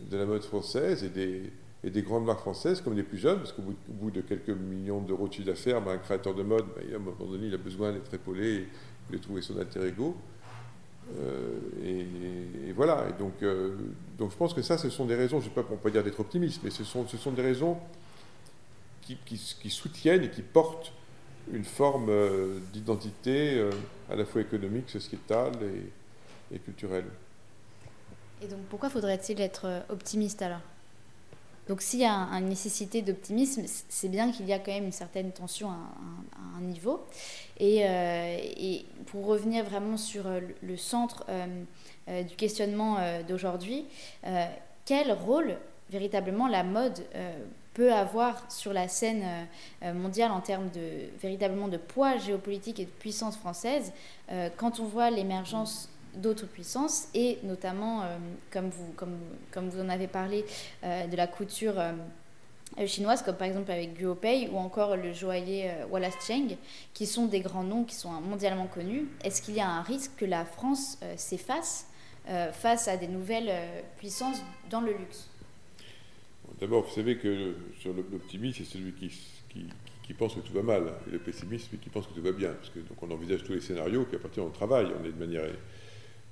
de, 0.00 0.10
de 0.10 0.16
la 0.18 0.26
mode 0.26 0.42
française 0.42 1.02
et 1.02 1.08
des, 1.08 1.50
et 1.84 1.90
des 1.90 2.02
grandes 2.02 2.24
marques 2.24 2.40
françaises 2.40 2.80
comme 2.80 2.96
les 2.96 3.02
plus 3.02 3.18
jeunes, 3.18 3.38
parce 3.38 3.52
qu'au 3.52 3.62
bout, 3.88 4.10
de 4.10 4.20
quelques 4.20 4.50
millions 4.50 5.00
d'euros 5.00 5.28
de 5.28 5.32
chiffre 5.32 5.46
d'affaires, 5.46 5.80
ben, 5.80 5.92
un 5.92 5.98
créateur 5.98 6.34
de 6.34 6.42
mode, 6.42 6.66
à 6.76 6.96
un 6.96 6.98
moment 6.98 7.16
donné, 7.24 7.46
il 7.46 7.54
a 7.54 7.58
besoin 7.58 7.92
d'être 7.92 8.12
épaulé 8.12 8.66
et 9.08 9.12
de 9.12 9.18
trouver 9.18 9.42
son 9.42 9.58
alter 9.58 9.86
ego. 9.86 10.16
Euh, 11.18 11.56
et, 11.84 12.72
voilà. 12.72 13.06
Et 13.08 13.18
donc, 13.18 13.42
euh, 13.42 13.76
donc 14.18 14.32
je 14.32 14.36
pense 14.36 14.54
que 14.54 14.62
ça, 14.62 14.76
ce 14.76 14.90
sont 14.90 15.06
des 15.06 15.14
raisons, 15.14 15.40
je 15.40 15.48
ne 15.48 15.54
sais 15.54 15.62
pas, 15.62 15.66
on 15.70 15.76
peut 15.76 15.90
dire 15.90 16.02
d'être 16.02 16.20
optimiste, 16.20 16.60
mais 16.64 16.70
ce 16.70 16.84
sont, 16.84 17.06
ce 17.06 17.16
sont 17.16 17.32
des 17.32 17.42
raisons 17.42 17.78
qui, 19.02 19.16
qui, 19.24 19.70
soutiennent 19.70 20.24
et 20.24 20.30
qui 20.30 20.42
portent 20.42 20.92
une 21.50 21.64
forme 21.64 22.10
euh, 22.10 22.58
d'identité 22.74 23.66
à 24.10 24.16
la 24.16 24.26
fois 24.26 24.42
économique, 24.42 24.90
sociétale 24.90 25.54
et 26.52 26.58
culturelle. 26.58 27.06
Et 28.42 28.48
donc 28.48 28.60
pourquoi 28.68 28.90
faudrait-il 28.90 29.40
être 29.40 29.82
optimiste 29.88 30.42
alors? 30.42 30.60
Donc 31.68 31.82
s'il 31.82 32.00
y 32.00 32.06
a 32.06 32.14
une 32.32 32.48
nécessité 32.48 33.02
d'optimisme, 33.02 33.62
c'est 33.66 34.08
bien 34.08 34.32
qu'il 34.32 34.48
y 34.48 34.54
a 34.54 34.58
quand 34.58 34.72
même 34.72 34.86
une 34.86 34.92
certaine 34.92 35.32
tension 35.32 35.68
à, 35.68 35.76
un 36.56 36.62
niveau. 36.62 37.04
Euh, 37.60 38.38
et, 38.56 38.86
pour 39.06 39.26
revenir 39.26 39.64
vraiment 39.64 39.96
sur 39.98 40.26
euh, 40.26 40.40
le 40.62 40.76
centre 40.76 41.26
euh, 41.28 42.22
du 42.22 42.36
questionnement 42.36 42.96
d'aujourd'hui, 43.28 43.84
quel 44.86 45.12
rôle 45.12 45.56
véritablement 45.90 46.48
la 46.48 46.64
mode 46.64 47.02
peut 47.74 47.92
avoir 47.92 48.50
sur 48.50 48.72
la 48.72 48.88
scène 48.88 49.22
mondiale 49.82 50.30
en 50.30 50.40
termes 50.40 50.70
de 50.70 51.10
véritablement 51.20 51.68
de 51.68 51.76
poids 51.76 52.16
géopolitique 52.16 52.80
et 52.80 52.86
de 52.86 52.90
puissance 52.90 53.36
française 53.36 53.92
quand 54.56 54.80
on 54.80 54.84
voit 54.84 55.10
l'émergence 55.10 55.90
d'autres 56.18 56.46
puissances 56.46 57.08
et 57.14 57.38
notamment, 57.44 58.02
euh, 58.02 58.18
comme, 58.50 58.68
vous, 58.68 58.92
comme, 58.96 59.16
comme 59.50 59.68
vous 59.68 59.80
en 59.80 59.88
avez 59.88 60.06
parlé, 60.06 60.44
euh, 60.84 61.06
de 61.06 61.16
la 61.16 61.26
couture 61.26 61.78
euh, 61.78 62.86
chinoise, 62.86 63.22
comme 63.22 63.36
par 63.36 63.48
exemple 63.48 63.70
avec 63.70 63.98
Guopei 63.98 64.48
ou 64.52 64.58
encore 64.58 64.96
le 64.96 65.12
joaillier 65.12 65.70
Wallace 65.90 66.18
Cheng, 66.26 66.56
qui 66.92 67.06
sont 67.06 67.26
des 67.26 67.40
grands 67.40 67.64
noms 67.64 67.84
qui 67.84 67.94
sont 67.94 68.10
mondialement 68.20 68.66
connus. 68.66 69.06
Est-ce 69.24 69.40
qu'il 69.40 69.54
y 69.54 69.60
a 69.60 69.68
un 69.68 69.82
risque 69.82 70.12
que 70.16 70.24
la 70.24 70.44
France 70.44 70.98
s'efface 71.16 71.86
face 72.52 72.86
à 72.88 72.98
des 72.98 73.08
nouvelles 73.08 73.50
puissances 73.96 74.42
dans 74.68 74.82
le 74.82 74.92
luxe? 74.92 75.30
D'abord, 76.60 76.84
vous 76.84 76.94
savez 76.94 77.16
que 77.16 77.54
sur 77.80 77.94
l'optimisme, 77.94 78.58
c'est 78.58 78.70
celui 78.70 78.92
qui, 78.92 79.08
qui, 79.48 79.66
qui, 80.02 80.12
pense 80.12 80.34
que 80.34 80.40
tout 80.40 80.52
va 80.52 80.62
mal, 80.62 80.92
et 81.08 81.12
le 81.12 81.18
pessimiste, 81.18 81.66
celui 81.66 81.78
qui 81.78 81.88
pense 81.88 82.06
que 82.06 82.12
tout 82.12 82.22
va 82.22 82.32
bien. 82.32 82.50
Parce 82.50 82.68
que 82.68 82.80
donc 82.80 83.02
on 83.02 83.10
envisage 83.10 83.44
tous 83.44 83.54
les 83.54 83.60
scénarios, 83.62 84.04
puis 84.04 84.16
à 84.16 84.20
partir 84.20 84.44
on 84.44 84.50
travaille, 84.50 84.88
on 85.00 85.04
est 85.04 85.12
de 85.12 85.18
manière 85.18 85.44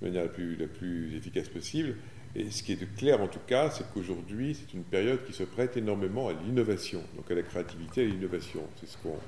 de 0.01 0.07
manière 0.07 0.25
la 0.25 0.67
plus, 0.69 1.17
efficace 1.17 1.49
possible. 1.49 1.97
Et 2.35 2.51
ce 2.51 2.63
qui 2.63 2.73
est 2.73 2.97
clair 2.97 3.21
en 3.21 3.29
tout 3.29 3.41
cas, 3.47 3.71
c'est 3.71 3.85
qu'aujourd'hui, 3.93 4.55
c'est 4.55 4.75
une 4.75 4.85
période 4.85 5.25
qui 5.25 5.33
se 5.33 5.43
prête 5.43 5.77
énormément 5.77 6.29
à 6.29 6.33
l'innovation, 6.35 7.03
donc 7.17 7.31
à 7.31 7.35
la 7.35 7.43
créativité 7.43 8.03
et 8.03 8.05
à 8.05 8.09
l'innovation. 8.09 8.63
C'est 8.81 8.89
ce 8.89 8.99
qu'on 8.99 9.19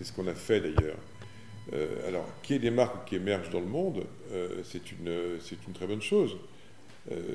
ce 0.00 0.12
qu'on 0.12 0.26
a 0.26 0.34
fait 0.34 0.60
d'ailleurs. 0.60 0.98
Euh, 1.72 2.06
alors, 2.06 2.28
qu'il 2.42 2.56
y 2.56 2.58
ait 2.58 2.62
des 2.62 2.70
marques 2.70 3.08
qui 3.08 3.16
émergent 3.16 3.50
dans 3.50 3.60
le 3.60 3.66
monde, 3.66 4.04
euh, 4.30 4.60
c'est 4.62 4.92
une, 4.92 5.08
une 5.08 5.74
très 5.74 5.86
bonne 5.86 6.02
chose. 6.02 6.36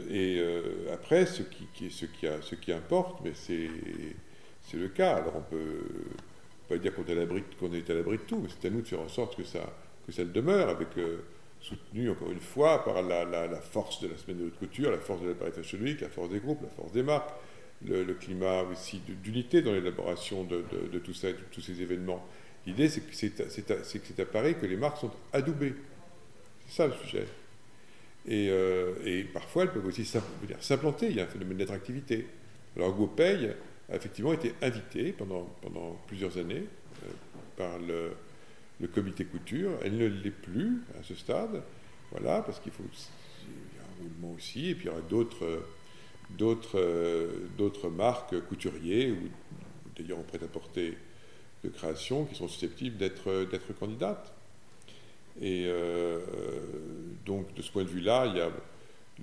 et 0.10 0.42
après, 0.92 1.26
ce 1.26 1.44
qui, 1.44 1.90
ce, 1.90 2.06
qui 2.06 2.28
a, 2.28 2.42
ce 2.42 2.56
qui 2.56 2.72
importe, 2.72 3.24
mais 3.24 3.34
c'est 3.34 4.78
le 4.78 4.88
cas. 4.90 5.16
Alors 5.16 5.36
on 5.38 5.42
peut 5.42 5.84
pas 6.68 6.78
dire 6.78 6.94
qu'on 6.96 7.06
est 7.06 7.12
à 7.12 7.16
l'abri 7.16 8.18
de 8.18 8.24
tout, 8.24 8.40
mais 8.42 8.50
c'est 8.50 8.68
à 8.68 8.72
nous 8.72 8.82
de 8.82 8.88
faire 8.88 9.02
en 9.02 9.10
sorte 9.10 9.36
que 9.36 9.44
ça, 9.44 9.74
que 10.06 10.12
ça 10.12 10.24
le 10.24 10.30
demeure, 10.30 10.70
avec 10.70 10.90
soutenu 11.62 12.10
encore 12.10 12.32
une 12.32 12.40
fois 12.40 12.84
par 12.84 13.02
la, 13.02 13.62
force 13.62 14.02
de 14.02 14.08
la 14.08 14.18
semaine 14.18 14.40
de 14.40 14.46
haute 14.46 14.58
couture, 14.58 14.92
la 14.92 14.98
force 14.98 15.22
de 15.22 15.30
la 15.30 15.36
Paris 15.36 15.52
Fashion 15.54 15.78
Week, 15.80 16.02
la 16.02 16.10
force 16.10 16.30
des 16.30 16.40
groupes, 16.40 16.62
la 16.62 16.70
force 16.70 16.92
des 16.92 17.04
marques, 17.04 17.30
le, 17.86 18.14
climat 18.14 18.64
aussi 18.64 19.02
d'unité 19.24 19.62
dans 19.62 19.72
l'élaboration 19.72 20.44
de, 20.44 20.64
tout 21.00 21.14
ça, 21.14 21.30
de 21.30 21.38
tous 21.52 21.62
ces 21.62 21.82
événements. 21.82 22.26
L'idée, 22.66 22.90
c'est 22.90 23.02
que 23.02 23.16
c'est 23.16 24.20
à, 24.20 24.26
Paris 24.26 24.56
que 24.60 24.66
les 24.66 24.78
marques 24.78 24.98
sont 24.98 25.12
adoubées. 25.34 25.76
C'est 26.68 26.78
ça 26.78 26.88
le 26.88 26.94
sujet. 26.94 27.26
Et, 28.28 28.50
euh, 28.50 29.24
parfois, 29.34 29.64
elles 29.64 29.72
peuvent 29.72 29.86
aussi 29.86 30.06
s'implanter. 30.06 31.10
Il 31.10 31.16
y 31.16 31.20
a 31.20 31.24
un 31.24 31.28
phénomène 31.28 31.58
d'attractivité. 31.58 32.28
Alors, 32.76 32.96
GoPay 32.96 33.56
a 33.90 33.96
effectivement 33.96 34.34
été 34.34 34.54
invité 34.62 35.12
pendant, 35.12 35.50
pendant 35.62 36.00
plusieurs 36.08 36.38
années 36.38 36.64
euh, 37.04 37.08
par 37.58 37.80
le, 37.80 38.12
le 38.82 38.88
comité 38.88 39.26
couture. 39.26 39.72
Elle 39.84 39.98
ne 39.98 40.08
l'est 40.08 40.32
plus 40.32 40.82
à 41.00 41.04
ce 41.04 41.16
stade, 41.16 41.62
voilà, 42.12 42.42
parce 42.42 42.60
qu'il 42.60 42.72
faut 42.72 42.84
il 42.84 43.78
y 43.78 43.80
a 43.80 43.84
un 43.84 44.04
roulement 44.04 44.36
aussi, 44.36 44.70
et 44.70 44.76
puis 44.76 44.86
il 44.86 44.88
y 44.88 44.92
aura 44.92 45.02
d'autres 45.02 45.64
d'autres 46.38 47.30
d'autres 47.58 47.90
marques 47.90 48.40
couturiers 48.48 49.12
ou 49.12 49.30
d'ailleurs 49.96 50.20
en 50.20 50.24
prêt-à-porter 50.24 50.98
de 51.64 51.70
création 51.70 52.26
qui 52.26 52.36
sont 52.36 52.48
susceptibles 52.48 52.98
d'être 52.98 53.50
d'être 53.50 53.74
candidates. 53.74 54.34
Et 55.40 55.66
euh, 55.68 56.20
donc 57.26 57.54
de 57.54 57.62
ce 57.62 57.72
point 57.72 57.84
de 57.84 57.90
vue-là, 57.90 58.26
il 58.28 58.38
y 58.38 58.42
a 58.42 58.50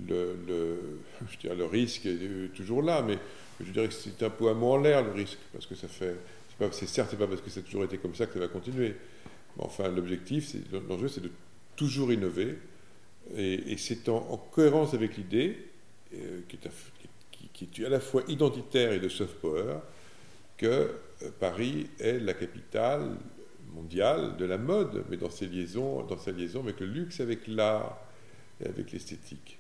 le, 0.06 0.78
je 1.30 1.38
dirais, 1.38 1.56
le 1.56 1.64
risque 1.64 2.06
est 2.06 2.54
toujours 2.54 2.82
là, 2.82 3.02
mais 3.02 3.18
je 3.60 3.70
dirais 3.72 3.88
que 3.88 3.94
c'est 3.94 4.22
un 4.22 4.30
peu 4.30 4.48
un 4.48 4.54
mot 4.54 4.72
en 4.72 4.78
l'air 4.78 5.02
le 5.02 5.10
risque, 5.10 5.38
parce 5.52 5.66
que 5.66 5.74
ça 5.74 5.88
fait, 5.88 6.16
c'est 6.72 6.86
certes, 6.86 7.08
c'est 7.10 7.16
pas 7.16 7.26
parce 7.26 7.40
que 7.40 7.50
ça 7.50 7.60
a 7.60 7.62
toujours 7.62 7.84
été 7.84 7.98
comme 7.98 8.14
ça 8.14 8.26
que 8.26 8.34
ça 8.34 8.38
va 8.38 8.48
continuer, 8.48 8.94
Enfin, 9.58 9.88
l'objectif, 9.88 10.54
l'enjeu, 10.88 11.08
c'est 11.08 11.20
de 11.20 11.30
toujours 11.76 12.12
innover. 12.12 12.58
Et, 13.36 13.76
c'est 13.76 14.08
en, 14.08 14.36
cohérence 14.50 14.94
avec 14.94 15.16
l'idée, 15.16 15.58
euh, 16.14 16.40
qui, 16.48 17.82
est 17.82 17.86
à 17.86 17.88
la 17.88 18.00
fois 18.00 18.22
identitaire 18.28 18.92
et 18.92 19.00
de 19.00 19.08
soft 19.08 19.34
power, 19.40 19.78
que 20.56 20.66
euh, 20.66 21.30
Paris 21.38 21.88
est 21.98 22.18
la 22.18 22.34
capitale 22.34 23.16
mondiale 23.74 24.36
de 24.36 24.44
la 24.44 24.56
mode, 24.56 25.04
mais 25.10 25.16
dans 25.16 25.30
ses 25.30 25.46
liaisons, 25.46 26.04
dans 26.04 26.18
sa 26.18 26.32
liaison 26.32 26.60
avec 26.60 26.80
le 26.80 26.86
luxe, 26.86 27.20
avec 27.20 27.46
l'art 27.46 27.98
et 28.64 28.68
avec 28.68 28.92
l'esthétique. 28.92 29.57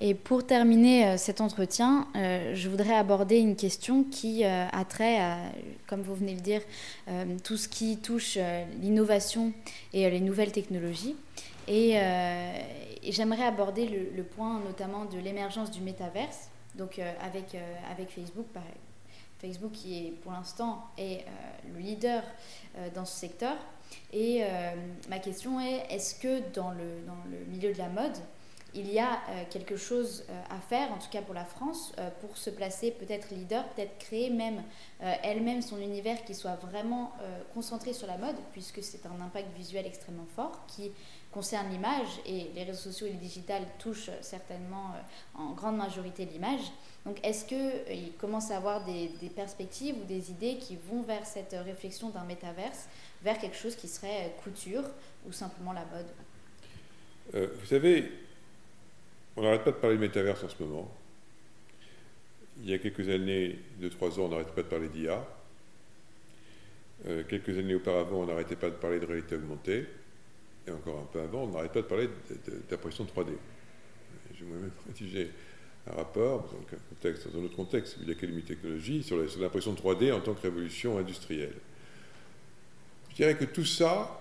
Et 0.00 0.14
pour 0.14 0.46
terminer 0.46 1.06
euh, 1.06 1.16
cet 1.16 1.40
entretien, 1.40 2.06
euh, 2.14 2.54
je 2.54 2.68
voudrais 2.68 2.94
aborder 2.94 3.38
une 3.38 3.56
question 3.56 4.04
qui 4.04 4.44
euh, 4.44 4.66
a 4.70 4.84
trait 4.84 5.20
à, 5.20 5.38
comme 5.88 6.02
vous 6.02 6.14
venez 6.14 6.32
de 6.32 6.36
le 6.36 6.42
dire, 6.42 6.62
tout 7.42 7.56
ce 7.56 7.68
qui 7.68 7.96
touche 7.96 8.38
l'innovation 8.80 9.52
et 9.92 10.08
les 10.08 10.20
nouvelles 10.20 10.52
technologies. 10.52 11.16
Et, 11.66 11.98
j'aimerais 13.10 13.44
aborder 13.44 14.10
le, 14.14 14.22
point 14.22 14.60
notamment 14.60 15.06
de 15.06 15.18
l'émergence 15.18 15.70
du 15.70 15.80
métaverse, 15.80 16.50
donc 16.74 17.00
avec, 17.22 17.56
avec 17.90 18.10
Facebook, 18.10 18.46
Facebook 19.40 19.72
qui 19.72 20.12
pour 20.22 20.32
l'instant 20.32 20.84
est 20.98 21.24
le 21.72 21.80
leader 21.80 22.22
dans 22.94 23.06
ce 23.06 23.18
secteur. 23.18 23.56
Et 24.12 24.42
ma 25.08 25.18
question 25.18 25.58
est, 25.60 25.86
est-ce 25.90 26.14
que 26.14 26.40
dans 26.54 26.70
le, 26.70 27.00
dans 27.06 27.16
le 27.30 27.44
milieu 27.50 27.72
de 27.72 27.78
la 27.78 27.88
mode, 27.88 28.16
il 28.74 28.92
y 28.92 28.98
a 28.98 29.14
euh, 29.14 29.44
quelque 29.50 29.76
chose 29.76 30.24
euh, 30.28 30.42
à 30.50 30.60
faire, 30.60 30.92
en 30.92 30.98
tout 30.98 31.08
cas 31.10 31.22
pour 31.22 31.34
la 31.34 31.44
France, 31.44 31.92
euh, 31.98 32.10
pour 32.20 32.36
se 32.36 32.50
placer 32.50 32.90
peut-être 32.90 33.30
leader, 33.30 33.66
peut-être 33.70 33.98
créer 33.98 34.30
même 34.30 34.62
elle-même 35.00 35.62
son 35.62 35.78
univers 35.78 36.24
qui 36.24 36.34
soit 36.34 36.56
vraiment 36.56 37.12
concentré 37.54 37.92
sur 37.92 38.08
la 38.08 38.18
mode, 38.18 38.34
puisque 38.52 38.82
c'est 38.82 39.06
un 39.06 39.20
impact 39.24 39.56
visuel 39.56 39.86
extrêmement 39.86 40.26
fort 40.34 40.66
qui 40.66 40.90
concerne 41.30 41.70
l'image 41.70 42.08
et 42.26 42.50
les 42.56 42.64
réseaux 42.64 42.90
sociaux 42.90 43.06
et 43.06 43.12
le 43.12 43.18
digital 43.18 43.62
touchent 43.78 44.10
certainement 44.22 44.94
en 45.36 45.52
grande 45.52 45.76
majorité 45.76 46.24
l'image. 46.24 46.72
Donc 47.06 47.24
est-ce 47.24 47.44
qu'il 47.44 48.12
commence 48.18 48.50
à 48.50 48.56
avoir 48.56 48.84
des, 48.84 49.08
perspectives 49.36 49.94
ou 50.02 50.04
des 50.04 50.32
idées 50.32 50.56
qui 50.56 50.76
vont 50.90 51.02
vers 51.02 51.24
cette 51.24 51.54
réflexion 51.64 52.10
d'un 52.10 52.24
métaverse, 52.24 52.88
vers 53.22 53.38
quelque 53.38 53.56
chose 53.56 53.76
qui 53.76 53.86
serait 53.86 54.34
couture 54.42 54.82
ou 55.28 55.32
simplement 55.32 55.72
la 55.72 55.84
mode? 55.84 57.50
Vous 57.60 57.66
savez, 57.66 58.10
on 59.38 59.42
n'arrête 59.42 59.62
pas 59.62 59.70
de 59.70 59.76
parler 59.76 59.96
de 59.96 60.00
métaverse 60.00 60.42
en 60.42 60.48
ce 60.48 60.62
moment. 60.62 60.92
Il 62.60 62.68
y 62.68 62.74
a 62.74 62.78
quelques 62.78 63.08
années, 63.08 63.56
deux, 63.78 63.88
trois 63.88 64.18
ans, 64.18 64.24
on 64.24 64.28
n'arrêtait 64.30 64.50
pas 64.50 64.62
de 64.62 64.68
parler 64.68 64.88
d'IA. 64.88 65.24
Euh, 67.06 67.22
quelques 67.28 67.56
années 67.56 67.76
auparavant, 67.76 68.22
on 68.22 68.26
n'arrêtait 68.26 68.56
pas 68.56 68.68
de 68.68 68.74
parler 68.74 68.98
de 68.98 69.06
réalité 69.06 69.36
augmentée. 69.36 69.86
Et 70.66 70.72
encore 70.72 70.98
un 70.98 71.06
peu 71.12 71.20
avant, 71.20 71.44
on 71.44 71.52
n'arrête 71.52 71.72
pas 71.72 71.82
de 71.82 71.86
parler 71.86 72.08
d'impression 72.68 73.04
3D. 73.04 73.28
J'ai 74.36 74.44
moi-même 74.44 74.72
rédigé 74.88 75.30
un 75.86 75.94
rapport 75.94 76.52
contexte, 76.90 77.28
dans 77.32 77.38
un 77.38 77.44
autre 77.44 77.56
contexte, 77.56 77.94
celui 77.94 78.06
de 78.06 78.12
l'Académie 78.12 78.42
de 78.42 78.48
technologie, 78.48 79.04
sur 79.04 79.16
l'impression 79.16 79.72
3D 79.72 80.12
en 80.12 80.20
tant 80.20 80.34
que 80.34 80.42
révolution 80.42 80.98
industrielle. 80.98 81.54
Je 83.10 83.14
dirais 83.14 83.36
que 83.36 83.44
tout 83.44 83.64
ça, 83.64 84.20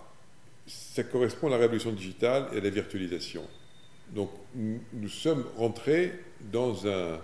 ça 0.67 1.03
correspond 1.03 1.47
à 1.47 1.51
la 1.51 1.57
révolution 1.57 1.91
digitale 1.91 2.49
et 2.53 2.57
à 2.57 2.61
la 2.61 2.69
virtualisation. 2.69 3.43
Donc 4.13 4.29
nous, 4.55 5.09
sommes 5.09 5.45
rentrés 5.57 6.13
dans 6.51 6.87
un, 6.87 7.19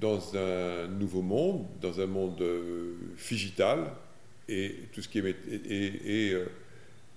dans 0.00 0.36
un 0.36 0.86
nouveau 0.88 1.22
monde, 1.22 1.66
dans 1.80 2.00
un 2.00 2.06
monde 2.06 2.40
euh, 2.40 2.94
figital, 3.16 3.92
et 4.48 4.76
tout 4.92 5.02
ce 5.02 5.08
qui 5.08 5.18
est 5.18 5.36
et, 5.50 6.28
et, 6.28 6.32
euh, 6.32 6.46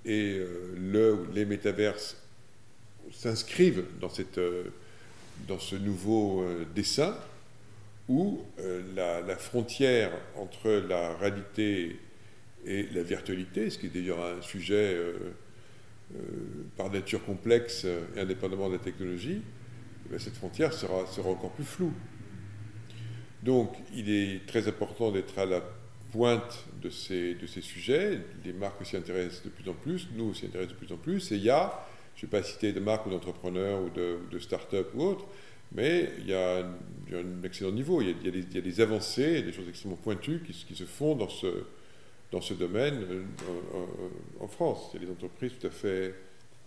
euh, 0.07 0.75
le, 0.77 1.27
les 1.33 1.45
métaverses 1.45 2.17
s'inscrivent 3.11 3.85
dans, 3.99 4.09
cette, 4.09 4.39
dans 5.47 5.59
ce 5.59 5.75
nouveau 5.75 6.45
dessin 6.75 7.15
où 8.07 8.41
la, 8.95 9.35
frontière 9.35 10.11
entre 10.35 10.69
la 10.69 11.15
réalité 11.15 11.99
et 12.65 12.83
la 12.93 13.03
virtualité, 13.03 13.69
ce 13.69 13.77
qui 13.77 13.87
est 13.87 13.89
d'ailleurs 13.89 14.23
un 14.23 14.41
sujet 14.41 14.93
euh, 14.95 15.13
par 16.75 16.91
nature 16.91 17.23
complexe 17.23 17.85
et 17.85 18.19
indépendamment 18.19 18.67
de 18.67 18.73
la 18.73 18.79
technologie, 18.79 19.41
eh 20.13 20.19
cette 20.19 20.35
frontière 20.35 20.73
sera, 20.73 21.05
sera 21.05 21.29
encore 21.29 21.51
plus 21.51 21.63
floue. 21.63 21.93
Donc 23.43 23.75
il 23.93 24.09
est 24.09 24.45
très 24.47 24.67
important 24.67 25.11
d'être 25.11 25.37
à 25.37 25.45
la 25.45 25.61
pointe 26.11 26.65
de 26.81 26.89
ces, 26.89 27.35
de 27.35 27.45
ces 27.45 27.61
sujets. 27.61 28.19
Les 28.43 28.53
marques 28.53 28.85
s'y 28.85 28.97
intéressent 28.97 29.43
de 29.43 29.49
plus 29.49 29.69
en 29.69 29.73
plus, 29.73 30.07
nous 30.15 30.33
s'y 30.33 30.47
intéressons 30.47 30.71
de 30.71 30.75
plus 30.75 30.93
en 30.93 30.97
plus. 30.97 31.31
Et 31.31 31.35
il 31.35 31.43
y 31.43 31.49
a, 31.49 31.85
je 32.15 32.25
ne 32.25 32.31
vais 32.31 32.39
pas 32.39 32.43
citer 32.43 32.73
de 32.73 32.79
marques 32.79 33.05
ou 33.05 33.11
d'entrepreneurs 33.11 33.81
ou 33.81 33.89
de, 33.89 34.39
start-up 34.39 34.89
ou 34.95 35.03
autres, 35.03 35.27
mais 35.71 36.11
il 36.19 36.27
y, 36.27 36.33
a 36.33 36.65
un, 37.13 37.43
excellent 37.43 37.71
niveau. 37.71 38.01
Il 38.01 38.09
y, 38.09 38.57
a, 38.57 38.61
des, 38.61 38.81
avancées, 38.81 39.43
des 39.43 39.53
choses 39.53 39.69
extrêmement 39.69 39.97
pointues 39.97 40.41
qui 40.43 40.75
se 40.75 40.85
font 40.85 41.15
dans 41.15 41.29
ce, 41.29 41.47
dans 42.31 42.41
ce 42.41 42.53
domaine 42.53 43.03
euh, 43.09 43.23
en 44.39 44.47
France. 44.47 44.91
Il 44.93 45.01
y 45.01 45.03
a 45.03 45.05
des 45.07 45.11
entreprises 45.11 45.53
tout 45.59 45.67
à 45.67 45.71
fait, 45.71 46.13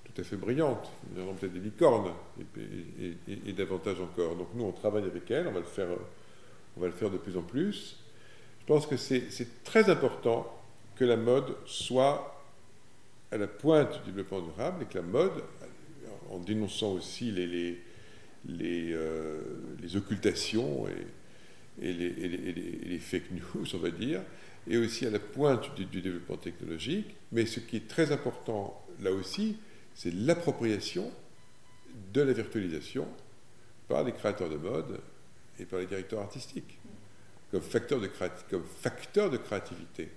tout 0.05 0.21
à 0.21 0.25
fait 0.25 0.37
brillantes, 0.37 0.91
peut-être 1.15 1.53
des 1.53 1.61
licornes 1.61 2.13
et, 2.39 3.53
davantage 3.53 4.01
encore. 4.01 4.37
Donc 4.37 4.49
nous, 4.55 4.65
on 4.65 4.73
travaille 4.73 5.05
avec 5.05 5.31
elles, 5.31 5.47
on 5.47 5.53
va 5.53 5.61
le 5.61 5.67
faire, 5.67 5.89
on 6.77 6.81
va 6.81 6.87
le 6.87 6.93
faire 6.93 7.11
de 7.11 7.19
plus 7.19 7.37
en 7.37 7.43
plus. 7.43 7.97
Je 8.61 8.67
pense 8.67 8.87
que 8.87 8.97
c'est 8.97 9.65
très 9.65 9.91
important 9.91 10.47
que 10.97 11.05
la 11.05 11.17
mode 11.17 11.57
soit 11.65 12.41
à 13.31 13.37
la 13.37 13.47
pointe 13.47 14.05
du 14.05 14.11
développement 14.11 14.41
durable 14.41 14.83
et 14.83 14.87
que 14.87 14.99
la 14.99 15.03
mode, 15.03 15.43
en 16.31 16.39
dénonçant 16.39 16.93
aussi 16.93 17.31
les, 17.31 17.47
les, 17.47 17.81
les, 18.47 18.93
euh, 18.93 19.41
les 19.81 19.97
occultations 19.97 20.87
et, 20.89 21.87
et, 21.87 21.93
les, 21.93 22.99
fake 22.99 23.31
news, 23.33 23.65
on 23.75 23.79
va 23.79 23.91
dire, 23.91 24.21
et 24.69 24.77
aussi 24.77 25.07
à 25.07 25.11
la 25.11 25.19
pointe 25.19 25.75
du, 25.75 26.01
développement 26.01 26.37
technologique. 26.37 27.15
Mais 27.33 27.47
ce 27.47 27.61
qui 27.61 27.77
est 27.77 27.89
très 27.89 28.13
important 28.13 28.85
là 29.01 29.13
aussi, 29.13 29.57
c'est 29.95 30.13
l'appropriation 30.13 31.11
de 32.13 32.23
la 32.23 32.33
virtualisation 32.33 33.07
par 33.89 34.05
les 34.05 34.13
créateurs 34.13 34.49
de 34.49 34.57
mode 34.57 35.01
et 35.59 35.65
par 35.65 35.81
les 35.81 35.87
directeurs 35.87 36.21
artistiques 36.21 36.79
comme 37.51 37.61
facteur 37.61 38.01
de, 38.01 38.09
comme 38.51 38.65
facteur 38.65 39.31
de 39.31 39.37
créativité. 39.37 40.11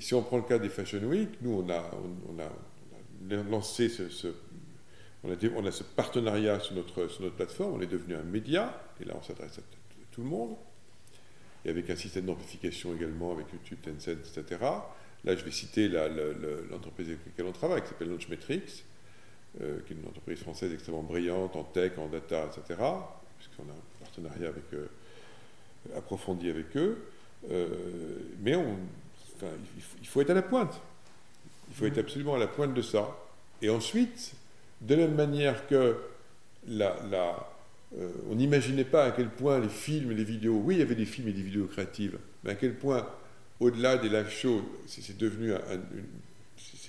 si 0.00 0.14
on 0.14 0.22
prend 0.22 0.38
le 0.38 0.42
cas 0.44 0.58
des 0.58 0.70
Fashion 0.70 1.00
Week, 1.00 1.28
nous, 1.42 1.52
on 1.52 1.68
a, 1.68 1.90
on, 2.30 2.38
a, 2.40 3.42
lancé 3.42 3.90
ce, 3.90 4.28
on, 5.22 5.30
a, 5.30 5.34
on, 5.54 5.66
a, 5.66 5.70
ce 5.70 5.82
partenariat 5.82 6.60
sur 6.60 6.74
notre, 6.74 7.08
sur 7.08 7.22
notre 7.22 7.36
plateforme, 7.36 7.74
on 7.74 7.80
est 7.82 7.86
devenu 7.86 8.14
un 8.14 8.22
média, 8.22 8.82
et 9.00 9.04
là 9.04 9.14
on 9.18 9.22
s'adresse 9.22 9.58
à 9.58 9.62
tout 10.12 10.22
le 10.22 10.28
monde 10.28 10.56
et 11.66 11.70
avec 11.70 11.90
un 11.90 11.96
système 11.96 12.26
d'amplification 12.26 12.94
également 12.94 13.32
avec 13.32 13.46
YouTube, 13.52 13.78
Tencent, 13.82 14.12
etc. 14.12 14.60
Là, 15.24 15.34
je 15.34 15.44
vais 15.44 15.50
citer 15.50 15.88
l'entreprise 15.88 17.08
avec 17.08 17.26
laquelle 17.26 17.46
on 17.46 17.52
travaille, 17.52 17.82
qui 17.82 17.88
s'appelle 17.88 18.08
Launchmetrics, 18.08 18.84
euh, 19.60 19.80
qui 19.86 19.92
est 19.92 19.96
une 19.96 20.06
entreprise 20.08 20.38
française 20.38 20.72
extrêmement 20.72 21.02
brillante 21.02 21.56
en 21.56 21.64
tech, 21.64 21.98
en 21.98 22.06
data, 22.06 22.46
etc., 22.46 22.80
puisqu'on 23.38 23.64
a 23.64 23.72
un 23.72 24.00
partenariat 24.00 24.48
avec, 24.48 24.72
euh, 24.74 24.86
approfondi 25.96 26.48
avec 26.48 26.76
eux. 26.76 26.98
mais 28.40 28.54
on, 28.54 28.76
il 30.00 30.06
faut 30.06 30.20
être 30.20 30.30
à 30.30 30.34
la 30.34 30.42
pointe. 30.42 30.80
Il 31.68 31.74
faut 31.74 31.86
être 31.86 31.98
absolument 31.98 32.36
à 32.36 32.38
la 32.38 32.46
pointe 32.46 32.74
de 32.74 32.82
ça. 32.82 33.16
Et 33.60 33.70
ensuite, 33.70 34.34
de 34.80 34.94
la 34.94 35.06
même 35.06 35.16
manière 35.16 35.66
que 35.66 35.96
la, 36.68 36.96
on 38.28 38.34
n'imaginait 38.34 38.84
pas 38.84 39.04
à 39.04 39.10
quel 39.12 39.28
point 39.30 39.58
les 39.58 39.68
films 39.68 40.12
et 40.12 40.14
les 40.14 40.24
vidéos, 40.24 40.60
oui, 40.64 40.74
il 40.74 40.78
y 40.78 40.82
avait 40.82 40.94
des 40.94 41.06
films 41.06 41.28
et 41.28 41.32
des 41.32 41.42
vidéos 41.42 41.66
créatives, 41.66 42.18
mais 42.44 42.50
à 42.50 42.54
quel 42.54 42.74
point, 42.74 43.08
au-delà 43.60 43.96
des 43.96 44.08
live 44.08 44.28
shows, 44.28 44.62
c'est 44.86 45.16
devenu 45.16 45.54
un, 45.54 45.60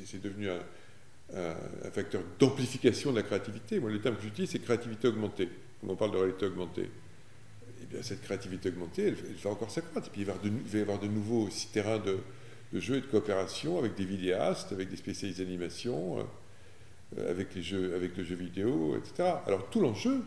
c'est 0.04 0.22
devenu 0.22 0.50
un, 0.50 0.60
facteur 1.92 2.22
d'amplification 2.40 3.12
de 3.12 3.18
la 3.18 3.24
créativité. 3.24 3.80
Moi, 3.80 3.92
le 3.92 4.00
terme 4.00 4.16
que 4.16 4.22
j'utilise, 4.22 4.50
c'est 4.50 4.60
créativité 4.60 5.08
augmentée. 5.10 5.50
Quand 5.82 5.90
on 5.90 5.96
parle 5.96 6.12
de 6.12 6.18
réalité 6.18 6.46
augmentée, 6.46 6.90
eh 7.82 7.86
bien, 7.86 8.02
cette 8.02 8.22
créativité 8.22 8.70
augmentée, 8.70 9.08
elle, 9.08 9.16
va 9.44 9.50
encore 9.50 9.70
s'accroître. 9.70 10.08
Et 10.08 10.12
puis, 10.12 10.22
il 10.22 10.26
va, 10.26 10.36
y 10.74 10.82
avoir 10.82 11.00
de, 11.00 11.08
nouveaux 11.08 11.50
terrains 11.74 12.00
de, 12.00 12.18
de 12.74 12.80
jeux 12.80 12.98
et 12.98 13.02
de 13.02 13.06
coopération 13.06 13.78
avec 13.78 13.96
des 13.96 14.06
vidéastes, 14.06 14.72
avec 14.72 14.90
des 14.90 14.96
spécialistes 14.96 15.40
d'animation, 15.40 16.26
euh, 17.18 17.30
avec, 17.30 17.54
les 17.56 17.62
jeux, 17.62 17.94
avec 17.96 18.16
le 18.16 18.24
jeu 18.24 18.36
vidéo, 18.36 18.96
etc. 18.98 19.30
Alors, 19.46 19.70
tout 19.70 19.82
l'enjeu, 19.82 20.24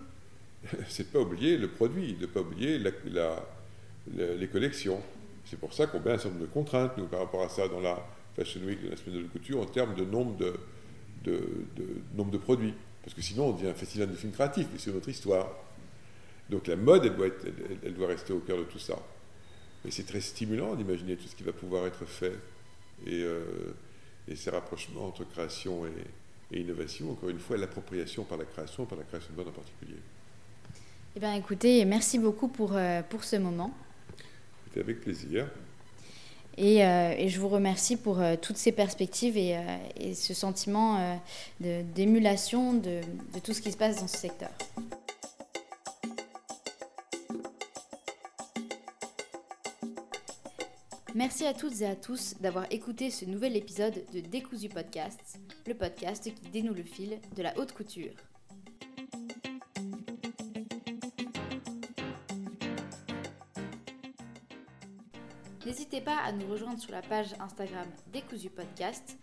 c'est 0.88 1.04
de 1.04 1.08
ne 1.08 1.12
pas 1.12 1.28
oublier 1.28 1.56
le 1.56 1.68
produit, 1.68 2.14
de 2.14 2.22
ne 2.22 2.26
pas 2.26 2.40
oublier 2.40 2.78
les 2.78 4.48
collections. 4.48 5.00
C'est 5.44 5.58
pour 5.58 5.72
ça 5.72 5.86
qu'on 5.86 6.00
met 6.00 6.12
un 6.12 6.18
certain 6.18 6.30
nombre 6.30 6.46
de 6.46 6.52
contraintes, 6.52 6.96
nous, 6.96 7.06
par 7.06 7.20
rapport 7.20 7.42
à 7.42 7.48
ça, 7.48 7.66
dans 7.68 7.80
la 7.80 8.06
Fashion 8.36 8.60
Week 8.62 8.82
de 8.82 8.90
la 8.90 8.96
semaine 8.96 9.16
de 9.16 9.22
la 9.22 9.28
couture, 9.28 9.60
en 9.60 9.66
termes 9.66 9.94
de 9.94 10.04
nombre 10.04 10.36
de, 10.36 11.40
nombre 12.14 12.30
de 12.30 12.38
produits. 12.38 12.74
Parce 13.02 13.14
que 13.14 13.22
sinon, 13.22 13.48
on 13.48 13.52
devient 13.52 13.68
un 13.68 13.74
festival 13.74 14.10
de 14.10 14.14
films 14.14 14.32
créatifs, 14.32 14.68
mais 14.72 14.78
c'est 14.78 14.92
notre 14.92 15.08
histoire. 15.08 15.48
Donc 16.48 16.66
la 16.66 16.76
mode, 16.76 17.04
elle 17.04 17.94
doit, 17.94 18.08
rester 18.08 18.32
au 18.32 18.40
cœur 18.40 18.58
de 18.58 18.64
tout 18.64 18.78
ça. 18.78 18.98
Mais 19.84 19.90
c'est 19.90 20.04
très 20.04 20.20
stimulant 20.20 20.74
d'imaginer 20.74 21.16
tout 21.16 21.26
ce 21.26 21.34
qui 21.34 21.42
va 21.42 21.52
pouvoir 21.52 21.86
être 21.86 22.04
fait. 22.04 22.38
Et, 23.06 23.22
euh, 23.22 23.44
ces 24.34 24.50
rapprochements 24.50 25.06
entre 25.06 25.24
création 25.24 25.86
et, 26.52 26.60
innovation, 26.60 27.10
encore 27.10 27.30
une 27.30 27.40
fois, 27.40 27.56
l'appropriation 27.56 28.24
par 28.24 28.38
la 28.38 28.44
création, 28.44 28.84
par 28.84 28.98
la 28.98 29.04
création 29.04 29.32
de 29.32 29.36
mode 29.36 29.48
en 29.48 29.52
particulier. 29.52 29.96
Eh 31.16 31.20
bien, 31.20 31.34
écoutez, 31.34 31.84
merci 31.84 32.18
beaucoup 32.18 32.48
pour, 32.48 32.76
euh, 32.76 33.02
pour 33.02 33.24
ce 33.24 33.36
moment. 33.36 33.72
C'était 34.66 34.80
avec 34.80 35.00
plaisir. 35.00 35.48
Euh, 36.58 37.14
et, 37.16 37.28
je 37.28 37.40
vous 37.40 37.48
remercie 37.48 37.96
pour 37.96 38.20
euh, 38.20 38.36
toutes 38.40 38.56
ces 38.56 38.72
perspectives 38.72 39.36
et, 39.36 39.56
euh, 39.56 40.14
ce 40.14 40.34
sentiment 40.34 41.18
d'émulation 41.60 42.74
de, 42.74 43.00
de 43.34 43.38
tout 43.42 43.54
ce 43.54 43.62
qui 43.62 43.72
se 43.72 43.76
passe 43.76 44.00
dans 44.00 44.08
ce 44.08 44.18
secteur. 44.18 44.50
Merci 51.14 51.44
à 51.44 51.54
toutes 51.54 51.80
et 51.80 51.86
à 51.86 51.96
tous 51.96 52.34
d'avoir 52.40 52.66
écouté 52.70 53.10
ce 53.10 53.24
nouvel 53.24 53.56
épisode 53.56 54.04
de 54.14 54.20
Décousu 54.20 54.68
Podcast, 54.68 55.40
le 55.66 55.74
podcast 55.74 56.24
qui 56.24 56.50
dénoue 56.50 56.74
le 56.74 56.84
fil 56.84 57.18
de 57.36 57.42
la 57.42 57.58
haute 57.58 57.72
couture. 57.72 58.12
N'hésitez 65.70 66.00
pas 66.00 66.16
à 66.16 66.32
nous 66.32 66.48
rejoindre 66.48 66.80
sur 66.80 66.90
la 66.90 67.00
page 67.00 67.32
Instagram 67.38 67.86
Décousu 68.12 68.50
Podcast, 68.50 69.16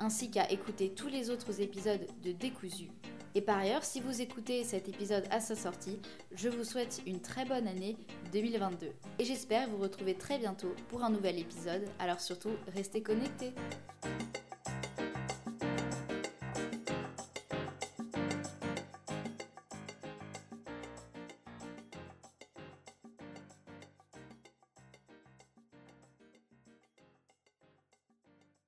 ainsi 0.00 0.32
qu'à 0.32 0.50
écouter 0.50 0.90
tous 0.90 1.06
les 1.06 1.30
autres 1.30 1.60
épisodes 1.60 2.04
de 2.24 2.32
Décousu. 2.32 2.88
Et 3.36 3.40
par 3.40 3.58
ailleurs, 3.58 3.84
si 3.84 4.00
vous 4.00 4.20
écoutez 4.20 4.64
cet 4.64 4.88
épisode 4.88 5.22
à 5.30 5.38
sa 5.38 5.54
sortie, 5.54 6.00
je 6.34 6.48
vous 6.48 6.64
souhaite 6.64 7.02
une 7.06 7.20
très 7.20 7.44
bonne 7.44 7.68
année 7.68 7.96
2022. 8.32 8.88
Et 9.20 9.24
j'espère 9.24 9.68
vous 9.68 9.78
retrouver 9.78 10.16
très 10.16 10.38
bientôt 10.38 10.74
pour 10.88 11.04
un 11.04 11.10
nouvel 11.10 11.38
épisode, 11.38 11.84
alors 12.00 12.20
surtout, 12.20 12.50
restez 12.74 13.00
connectés. 13.00 13.52